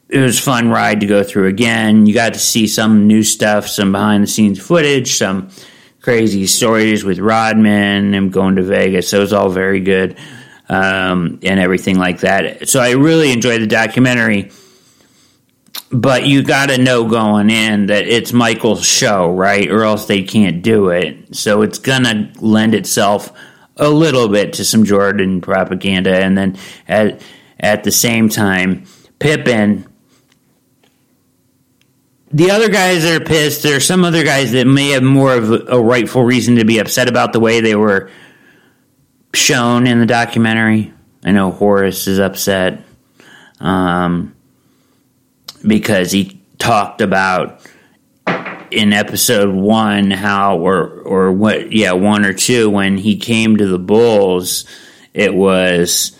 it 0.07 0.19
was 0.19 0.39
fun 0.39 0.69
ride 0.69 1.01
to 1.01 1.07
go 1.07 1.23
through 1.23 1.47
again. 1.47 2.05
You 2.05 2.13
got 2.13 2.35
to 2.35 2.39
see 2.39 2.67
some 2.67 3.05
new 3.05 3.21
stuff, 3.21 3.67
some 3.67 3.91
behind 3.91 4.23
the 4.23 4.27
scenes 4.27 4.65
footage, 4.65 5.15
some 5.17 5.49
crazy 6.05 6.45
stories 6.45 7.03
with 7.03 7.17
Rodman 7.17 8.13
and 8.13 8.31
going 8.31 8.57
to 8.57 8.61
Vegas. 8.61 9.09
So 9.09 9.17
it 9.17 9.21
was 9.21 9.33
all 9.33 9.49
very 9.49 9.79
good 9.79 10.15
um, 10.69 11.39
and 11.41 11.59
everything 11.59 11.97
like 11.97 12.19
that. 12.19 12.69
So 12.69 12.79
I 12.79 12.91
really 12.91 13.31
enjoyed 13.31 13.59
the 13.59 13.67
documentary. 13.67 14.51
But 15.89 16.27
you 16.27 16.43
got 16.43 16.67
to 16.67 16.77
know 16.77 17.09
going 17.09 17.49
in 17.49 17.87
that 17.87 18.07
it's 18.07 18.31
Michael's 18.31 18.85
show, 18.85 19.31
right? 19.31 19.67
Or 19.67 19.83
else 19.83 20.05
they 20.05 20.21
can't 20.21 20.61
do 20.61 20.89
it. 20.89 21.35
So 21.35 21.63
it's 21.63 21.79
going 21.79 22.03
to 22.03 22.31
lend 22.39 22.75
itself 22.75 23.33
a 23.75 23.89
little 23.89 24.29
bit 24.29 24.53
to 24.53 24.63
some 24.63 24.85
Jordan 24.85 25.41
propaganda. 25.41 26.15
And 26.15 26.37
then 26.37 26.55
at, 26.87 27.19
at 27.59 27.83
the 27.83 27.91
same 27.91 28.29
time, 28.29 28.85
Pippen 29.17 29.87
the 32.35 32.51
other 32.51 32.67
guys 32.67 33.03
that 33.03 33.21
are 33.21 33.23
pissed, 33.23 33.63
there 33.63 33.77
are 33.77 33.79
some 33.79 34.03
other 34.03 34.25
guys 34.25 34.51
that 34.51 34.67
may 34.67 34.89
have 34.89 35.03
more 35.03 35.33
of 35.33 35.49
a, 35.69 35.79
rightful 35.79 36.21
reason 36.21 36.57
to 36.57 36.65
be 36.65 36.79
upset 36.79 37.07
about 37.07 37.31
the 37.31 37.39
way 37.39 37.61
they 37.61 37.75
were 37.75 38.11
shown 39.33 39.87
in 39.87 40.01
the 40.01 40.05
documentary. 40.05 40.91
I 41.23 41.31
know 41.31 41.51
Horace 41.51 42.07
is 42.07 42.19
upset 42.19 42.83
um, 43.61 44.35
because 45.65 46.11
he 46.11 46.41
talked 46.57 46.99
about 46.99 47.61
in 48.69 48.91
episode 48.91 49.55
one 49.55 50.11
how 50.11 50.57
or 50.59 50.89
or 50.89 51.31
what 51.31 51.71
yeah 51.71 51.93
one 51.93 52.25
or 52.25 52.33
two 52.33 52.69
when 52.69 52.97
he 52.97 53.15
came 53.15 53.55
to 53.55 53.65
the 53.65 53.79
Bulls, 53.79 54.65
it 55.13 55.33
was 55.33 56.19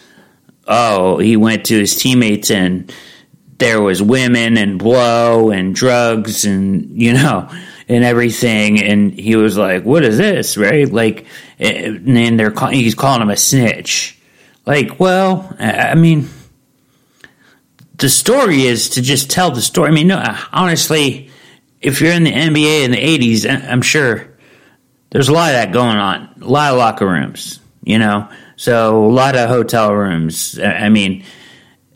oh 0.66 1.18
he 1.18 1.36
went 1.36 1.66
to 1.66 1.78
his 1.78 1.94
teammates 1.94 2.52
and 2.52 2.94
there 3.58 3.82
was 3.82 4.02
women 4.02 4.58
and 4.58 4.78
blow 4.78 5.50
and 5.52 5.74
drugs 5.74 6.46
and 6.46 7.02
you 7.02 7.14
know 7.14 7.50
and 7.88 8.04
everything. 8.04 8.82
And 8.82 9.14
he 9.14 9.36
was 9.36 9.58
like 9.58 9.84
what 9.84 10.04
is 10.04 10.18
this? 10.18 10.58
Right? 10.58 10.92
Like 10.92 11.26
eh, 11.60 11.86
and 11.88 12.16
then 12.16 12.38
they're 12.38 12.52
call- 12.52 12.70
he's 12.70 12.96
calling 12.96 13.22
him 13.22 13.30
a 13.30 13.38
snitch. 13.38 14.20
Like 14.66 15.00
well 15.00 15.56
i 15.60 15.94
mean 15.96 16.28
the 17.98 18.10
story 18.10 18.64
is 18.64 18.90
to 18.90 19.02
just 19.02 19.30
tell 19.30 19.52
the 19.52 19.62
story. 19.62 19.90
I 19.90 19.92
mean 19.94 20.08
no 20.08 20.22
honestly 20.52 21.30
if 21.82 22.02
you're 22.02 22.12
in 22.14 22.24
the 22.24 22.32
nba 22.32 22.84
in 22.84 22.92
the 22.92 22.98
80s 22.98 23.46
I- 23.46 23.54
eh, 23.54 23.72
i'm 23.72 23.82
sure 23.82 24.28
there's 25.12 25.30
a 25.30 25.34
lot 25.34 25.50
of 25.50 25.54
that 25.54 25.72
going 25.72 25.98
on. 25.98 26.30
A 26.42 26.46
lot 26.46 26.72
of 26.74 26.78
locker 26.80 27.08
rooms 27.08 27.60
you 27.84 28.00
know? 28.00 28.28
So 28.58 29.06
a 29.06 29.12
lot 29.12 29.36
of 29.36 29.48
hotel 29.48 29.94
rooms. 29.94 30.60
I 30.60 30.90
mean 30.90 31.24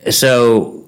so 0.09 0.78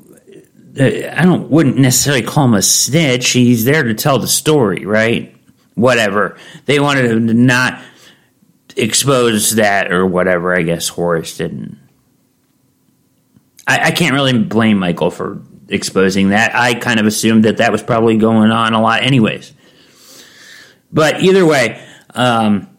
I 0.80 1.24
don't 1.24 1.50
wouldn't 1.50 1.78
necessarily 1.78 2.22
call 2.22 2.46
him 2.46 2.54
a 2.54 2.62
snitch. 2.62 3.32
He's 3.32 3.66
there 3.66 3.84
to 3.84 3.94
tell 3.94 4.20
the 4.20 4.28
story, 4.28 4.86
right? 4.86 5.36
Whatever 5.76 6.38
they 6.66 6.80
wanted 6.80 7.06
him 7.12 7.28
to 7.28 7.34
not 7.34 7.82
expose 8.78 9.56
that 9.56 9.92
or 9.92 10.06
whatever. 10.06 10.56
I 10.56 10.62
guess 10.62 10.88
Horace 10.88 11.38
didn't. 11.38 11.78
I, 13.68 13.88
I 13.88 13.92
can't 13.92 14.14
really 14.14 14.38
blame 14.38 14.80
Michael 14.80 15.12
for 15.12 15.42
exposing 15.68 16.30
that. 16.30 16.56
I 16.56 16.74
kind 16.76 17.00
of 17.00 17.06
assumed 17.06 17.46
that 17.46 17.58
that 17.58 17.72
was 17.72 17.84
probably 17.84 18.18
going 18.18 18.52
on 18.52 18.74
a 18.74 18.82
lot, 18.82 19.04
anyways. 19.04 19.54
But 20.92 21.22
either 21.22 21.46
way, 21.46 21.86
um, 22.14 22.71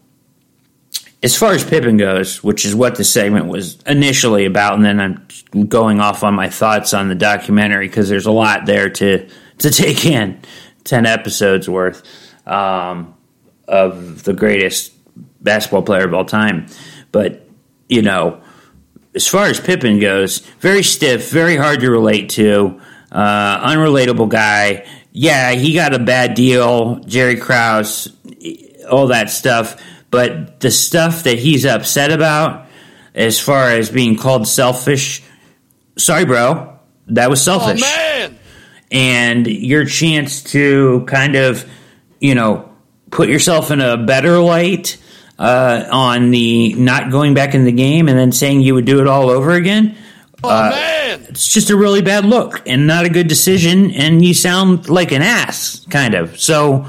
as 1.23 1.37
far 1.37 1.53
as 1.53 1.65
Pippen 1.65 1.97
goes, 1.97 2.43
which 2.43 2.65
is 2.65 2.75
what 2.75 2.97
the 2.97 3.05
segment 3.05 3.47
was 3.47 3.81
initially 3.87 4.45
about, 4.45 4.75
and 4.75 4.85
then 4.85 5.01
I'm 5.01 5.67
going 5.67 6.01
off 6.01 6.25
on 6.25 6.35
my 6.35 6.49
thoughts 6.49 6.93
on 6.93 7.09
the 7.09 7.15
documentary 7.15 7.87
because 7.87 8.09
there's 8.09 8.27
a 8.27 8.33
lot 8.33 8.67
there 8.67 8.91
to 8.91 9.29
to 9.59 9.71
take 9.71 10.05
in. 10.05 10.41
Ten 10.85 11.07
episodes 11.07 11.69
worth 11.69 12.03
um, 12.47 13.15
of 13.69 14.25
the 14.25 14.33
greatest 14.33 14.93
basketball 15.41 15.83
player 15.83 16.05
of 16.05 16.13
all 16.15 16.25
time, 16.25 16.67
but 17.13 17.47
you 17.89 18.03
know, 18.03 18.43
as 19.15 19.29
far 19.29 19.47
as 19.47 19.61
Pippen 19.61 20.01
goes, 20.01 20.39
very 20.59 20.83
stiff, 20.83 21.31
very 21.31 21.57
hard 21.57 21.81
to 21.81 21.91
relate 21.91 22.31
to, 22.31 22.81
uh, 23.13 23.69
unrelatable 23.69 24.29
guy. 24.29 24.87
Yeah, 25.13 25.53
he 25.53 25.75
got 25.75 25.95
a 25.95 25.99
bad 25.99 26.35
deal. 26.35 26.97
Jerry 27.01 27.37
Krause, 27.37 28.09
all 28.91 29.09
that 29.09 29.31
stuff. 29.31 29.77
But 30.13 30.61
the 30.61 30.71
stuff 30.71 31.25
that 31.25 31.39
he's 31.39 31.65
upset 31.65 32.13
about, 32.13 32.67
as 33.15 33.41
far 33.41 33.71
as 33.71 33.91
being 33.91 34.17
called 34.17 34.47
selfish, 34.47 35.23
sorry, 35.97 36.27
bro, 36.27 36.79
that 37.09 37.31
was 37.31 37.43
selfish. 37.43 37.81
man! 37.81 38.39
And 38.91 39.47
your 39.47 39.87
chance 39.87 40.43
to 40.53 41.05
kind 41.07 41.35
of, 41.35 41.69
you 42.21 42.35
know, 42.35 42.71
put 43.11 43.31
yourself 43.31 43.71
in 43.71 43.81
a 43.81 43.97
better 43.97 44.39
light 44.39 44.99
uh, 45.39 45.87
on 45.91 46.31
the 46.31 46.75
not 46.75 47.11
going 47.11 47.33
back 47.33 47.55
in 47.55 47.65
the 47.65 47.73
game 47.73 48.07
and 48.07 48.19
then 48.19 48.33
saying 48.33 48.61
you 48.61 48.75
would 48.75 48.85
do 48.85 49.01
it 49.01 49.07
all 49.07 49.31
over 49.31 49.53
again. 49.53 49.97
Oh, 50.45 50.71
man! 50.71 51.25
It's 51.31 51.49
just 51.49 51.71
a 51.71 51.77
really 51.77 52.03
bad 52.03 52.27
look 52.27 52.69
and 52.69 52.87
not 52.87 53.07
a 53.07 53.09
good 53.09 53.29
decision, 53.29 53.93
and 53.93 54.23
you 54.23 54.35
sound 54.35 54.91
like 54.91 55.11
an 55.11 55.23
ass, 55.23 55.87
kind 55.89 56.15
of. 56.15 56.39
So 56.39 56.85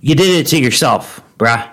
you 0.00 0.16
did 0.16 0.40
it 0.40 0.48
to 0.48 0.58
yourself, 0.58 1.22
bruh. 1.38 1.69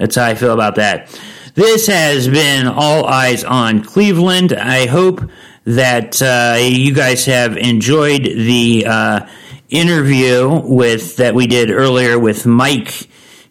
That's 0.00 0.16
how 0.16 0.24
I 0.24 0.34
feel 0.34 0.54
about 0.54 0.76
that. 0.76 1.14
This 1.54 1.86
has 1.88 2.26
been 2.26 2.66
All 2.66 3.04
Eyes 3.04 3.44
on 3.44 3.84
Cleveland. 3.84 4.54
I 4.54 4.86
hope 4.86 5.20
that 5.64 6.22
uh, 6.22 6.56
you 6.58 6.94
guys 6.94 7.26
have 7.26 7.58
enjoyed 7.58 8.22
the 8.22 8.86
uh, 8.86 9.28
interview 9.68 10.62
with 10.64 11.16
that 11.16 11.34
we 11.34 11.46
did 11.46 11.70
earlier 11.70 12.18
with 12.18 12.46
Mike 12.46 13.08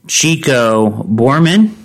Chico 0.08 1.04
Borman. 1.04 1.76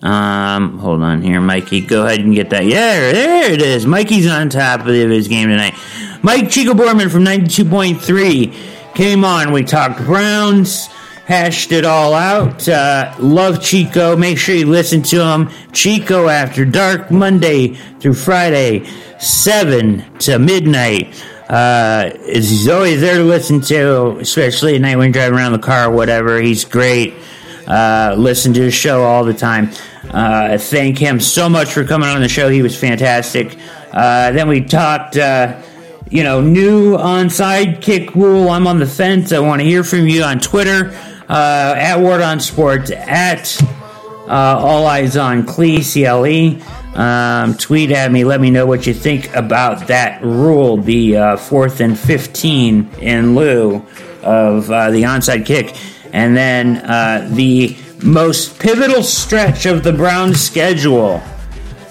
Um, 0.00 0.78
hold 0.78 1.02
on 1.02 1.20
here, 1.20 1.42
Mikey. 1.42 1.82
Go 1.82 2.06
ahead 2.06 2.20
and 2.20 2.34
get 2.34 2.48
that. 2.50 2.64
Yeah, 2.64 3.12
there 3.12 3.52
it 3.52 3.60
is. 3.60 3.84
Mikey's 3.84 4.26
on 4.26 4.48
top 4.48 4.80
of 4.80 4.86
his 4.86 5.28
game 5.28 5.50
tonight. 5.50 5.74
Mike 6.22 6.48
Chico 6.50 6.72
Borman 6.72 7.10
from 7.10 7.24
92.3 7.26 8.94
came 8.94 9.22
on. 9.22 9.52
We 9.52 9.64
talked 9.64 9.98
Browns, 9.98 10.88
hashed 11.28 11.72
it 11.72 11.84
all 11.84 12.14
out. 12.14 12.66
Uh, 12.66 13.14
love 13.18 13.62
Chico. 13.62 14.16
Make 14.16 14.38
sure 14.38 14.54
you 14.54 14.66
listen 14.66 15.02
to 15.02 15.22
him. 15.22 15.50
Chico 15.72 16.26
After 16.26 16.64
Dark, 16.64 17.10
Monday 17.10 17.74
through 18.00 18.14
Friday, 18.14 18.86
7 19.18 20.18
to 20.20 20.38
midnight. 20.38 21.22
Uh, 21.50 22.16
he's 22.24 22.66
always 22.66 23.02
there 23.02 23.18
to 23.18 23.24
listen 23.24 23.60
to, 23.60 24.16
especially 24.20 24.76
at 24.76 24.80
night 24.80 24.96
when 24.96 25.08
you're 25.08 25.12
driving 25.12 25.38
around 25.38 25.52
the 25.52 25.58
car 25.58 25.90
or 25.90 25.94
whatever. 25.94 26.40
He's 26.40 26.64
great. 26.64 27.12
Uh, 27.66 28.14
listen 28.16 28.54
to 28.54 28.62
his 28.62 28.72
show 28.72 29.02
all 29.02 29.22
the 29.22 29.34
time. 29.34 29.70
Uh, 30.10 30.56
thank 30.56 30.96
him 30.96 31.20
so 31.20 31.46
much 31.50 31.70
for 31.70 31.84
coming 31.84 32.08
on 32.08 32.22
the 32.22 32.28
show. 32.28 32.48
He 32.48 32.62
was 32.62 32.74
fantastic. 32.78 33.58
Uh, 33.92 34.30
then 34.32 34.48
we 34.48 34.62
talked, 34.62 35.18
uh, 35.18 35.60
you 36.08 36.22
know, 36.22 36.40
new 36.40 36.96
onside 36.96 37.82
kick 37.82 38.14
rule. 38.14 38.48
I'm 38.48 38.66
on 38.66 38.78
the 38.78 38.86
fence. 38.86 39.30
I 39.30 39.40
want 39.40 39.60
to 39.60 39.66
hear 39.66 39.84
from 39.84 40.08
you 40.08 40.22
on 40.22 40.38
Twitter 40.38 40.94
uh, 41.28 41.74
at 41.76 41.98
Ward 41.98 42.20
on 42.20 42.40
Sports 42.40 42.90
at 42.90 43.60
uh, 44.28 44.58
All 44.58 44.86
Eyes 44.86 45.16
on 45.16 45.46
Cle 45.46 45.80
CLE. 45.82 46.62
Um, 46.98 47.54
tweet 47.56 47.90
at 47.92 48.10
me. 48.10 48.24
Let 48.24 48.40
me 48.40 48.50
know 48.50 48.66
what 48.66 48.86
you 48.86 48.94
think 48.94 49.34
about 49.34 49.86
that 49.86 50.22
rule. 50.22 50.78
The 50.78 51.16
uh, 51.16 51.36
fourth 51.36 51.80
and 51.80 51.98
fifteen 51.98 52.90
in 53.00 53.34
lieu 53.34 53.86
of 54.22 54.70
uh, 54.70 54.90
the 54.90 55.02
onside 55.02 55.46
kick. 55.46 55.76
And 56.12 56.36
then 56.36 56.78
uh, 56.78 57.28
the 57.32 57.76
most 58.02 58.58
pivotal 58.58 59.02
stretch 59.02 59.66
of 59.66 59.84
the 59.84 59.92
Browns' 59.92 60.40
schedule, 60.40 61.22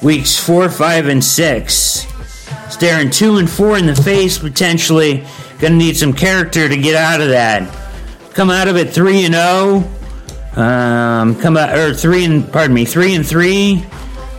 weeks 0.02 0.38
four, 0.38 0.70
five, 0.70 1.08
and 1.08 1.24
six. 1.24 2.06
Staring 2.70 3.10
two 3.10 3.38
and 3.38 3.50
four 3.50 3.78
in 3.78 3.86
the 3.86 3.96
face, 3.96 4.38
potentially. 4.38 5.26
Gonna 5.60 5.76
need 5.76 5.96
some 5.96 6.14
character 6.14 6.68
to 6.68 6.78
get 6.78 6.96
out 6.96 7.22
of 7.22 7.30
that. 7.30 7.62
Come 8.38 8.52
out 8.52 8.68
of 8.68 8.78
it 8.78 8.92
three 8.92 9.26
and 9.26 9.34
zero. 9.34 9.84
Um, 10.56 11.42
come 11.42 11.58
out 11.58 11.76
or 11.76 11.92
three 11.96 12.24
and 12.24 12.48
pardon 12.54 12.76
me, 12.76 12.86
three 12.86 13.16
and 13.16 13.26
three, 13.26 13.84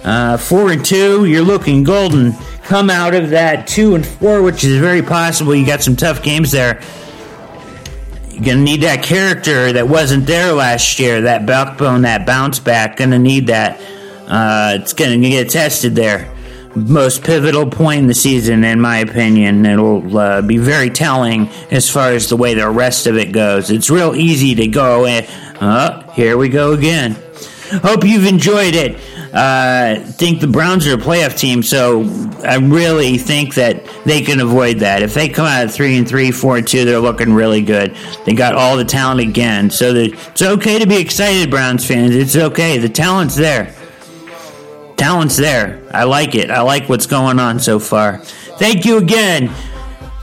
uh, 0.05 0.37
four 0.37 0.71
and 0.71 0.85
two. 0.85 1.25
You're 1.25 1.43
looking 1.43 1.83
golden. 1.83 2.33
Come 2.63 2.91
out 2.91 3.13
of 3.13 3.31
that 3.31 3.67
two 3.67 3.97
and 3.97 4.07
four, 4.07 4.41
which 4.41 4.63
is 4.63 4.79
very 4.79 5.03
possible. 5.03 5.53
You 5.53 5.67
got 5.67 5.83
some 5.83 5.97
tough 5.97 6.23
games 6.23 6.53
there. 6.53 6.81
You're 8.31 8.45
gonna 8.45 8.63
need 8.63 8.83
that 8.83 9.03
character 9.03 9.73
that 9.73 9.89
wasn't 9.89 10.27
there 10.27 10.53
last 10.53 11.01
year, 11.01 11.23
that 11.23 11.45
backbone, 11.45 12.03
that 12.03 12.25
bounce 12.25 12.61
back. 12.61 12.99
Gonna 12.99 13.19
need 13.19 13.49
that. 13.49 13.81
Uh, 14.29 14.79
it's 14.81 14.93
gonna 14.93 15.19
get 15.19 15.51
tested 15.51 15.97
there. 15.97 16.33
Most 16.79 17.23
pivotal 17.23 17.67
point 17.69 18.01
in 18.01 18.07
the 18.07 18.15
season, 18.15 18.65
in 18.65 18.81
my 18.81 18.99
opinion. 18.99 19.67
It'll 19.67 20.17
uh, 20.17 20.43
be 20.43 20.59
very 20.59 20.91
telling 20.91 21.49
as 21.71 21.91
far 21.91 22.13
as 22.13 22.29
the 22.29 22.37
way 22.37 22.55
the 22.55 22.69
rest 22.71 23.07
of 23.07 23.17
it 23.17 23.33
goes. 23.33 23.71
It's 23.71 23.91
real 23.91 24.15
easy 24.15 24.55
to 24.55 24.67
go 24.67 25.07
and, 25.07 25.27
uh, 25.61 26.11
here 26.13 26.37
we 26.37 26.49
go 26.49 26.73
again. 26.73 27.17
Hope 27.83 28.05
you've 28.05 28.27
enjoyed 28.27 28.75
it. 28.75 28.99
Uh, 29.33 30.01
think 30.13 30.41
the 30.41 30.47
Browns 30.47 30.87
are 30.87 30.95
a 30.95 30.97
playoff 30.97 31.37
team, 31.37 31.63
so 31.63 32.03
I 32.43 32.57
really 32.57 33.19
think 33.19 33.55
that 33.57 33.85
they 34.05 34.23
can 34.23 34.41
avoid 34.41 34.79
that. 34.79 35.03
If 35.03 35.13
they 35.13 35.29
come 35.29 35.45
out 35.45 35.67
at 35.67 35.71
three 35.71 35.99
and 35.99 36.09
three, 36.09 36.31
four 36.31 36.57
and 36.57 36.67
two, 36.67 36.87
they're 36.87 36.99
looking 36.99 37.35
really 37.35 37.61
good. 37.61 37.95
They 38.25 38.33
got 38.33 38.55
all 38.55 38.79
the 38.79 38.87
talent 38.87 39.21
again, 39.21 39.69
so 39.69 39.95
it's 39.95 40.41
okay 40.41 40.79
to 40.79 40.87
be 40.87 40.97
excited, 40.97 41.51
Browns 41.51 41.87
fans. 41.87 42.17
It's 42.17 42.37
okay. 42.37 42.79
The 42.79 42.89
talent's 42.89 43.37
there. 43.37 43.75
Talent's 44.99 45.37
there. 45.37 45.81
I 45.93 46.05
like 46.05 46.35
it. 46.35 46.51
I 46.51 46.61
like 46.63 46.89
what's 46.89 47.07
going 47.07 47.39
on 47.39 47.61
so 47.61 47.79
far. 47.79 48.19
Thank 48.19 48.85
you 48.85 48.99
again 48.99 49.51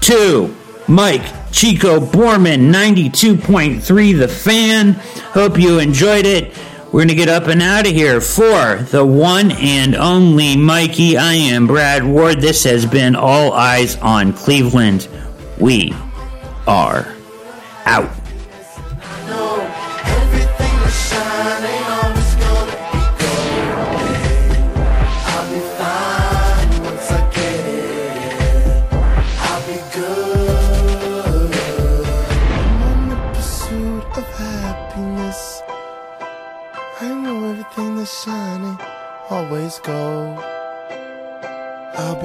to 0.02 0.54
Mike 0.88 1.24
Chico 1.52 2.02
Borman, 2.02 2.74
92.3 2.74 4.20
The 4.20 4.28
Fan. 4.28 4.92
Hope 5.32 5.58
you 5.58 5.80
enjoyed 5.80 6.26
it. 6.26 6.54
We're 6.88 7.00
going 7.00 7.08
to 7.08 7.16
get 7.16 7.30
up 7.30 7.48
and 7.48 7.62
out 7.62 7.88
of 7.88 7.94
here 7.94 8.20
for 8.20 8.76
the 8.76 9.06
one 9.06 9.52
and 9.52 9.96
only 9.96 10.58
Mikey. 10.58 11.18
I 11.18 11.34
am 11.34 11.68
Brad 11.68 12.04
Ward. 12.04 12.42
This 12.42 12.66
has 12.66 12.86
been 12.86 13.16
All 13.16 13.54
Eyes 13.54 13.96
on 13.98 14.34
Cleveland. 14.34 15.08
We 15.58 15.94
are 16.68 17.16
out. 17.86 18.25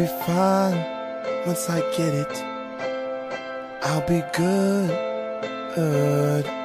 be 0.01 0.07
fine 0.25 0.83
once 1.47 1.69
I 1.69 1.81
get 1.95 2.15
it. 2.15 2.35
I'll 3.83 4.01
be 4.07 4.23
good. 4.33 4.89
good. 5.75 6.60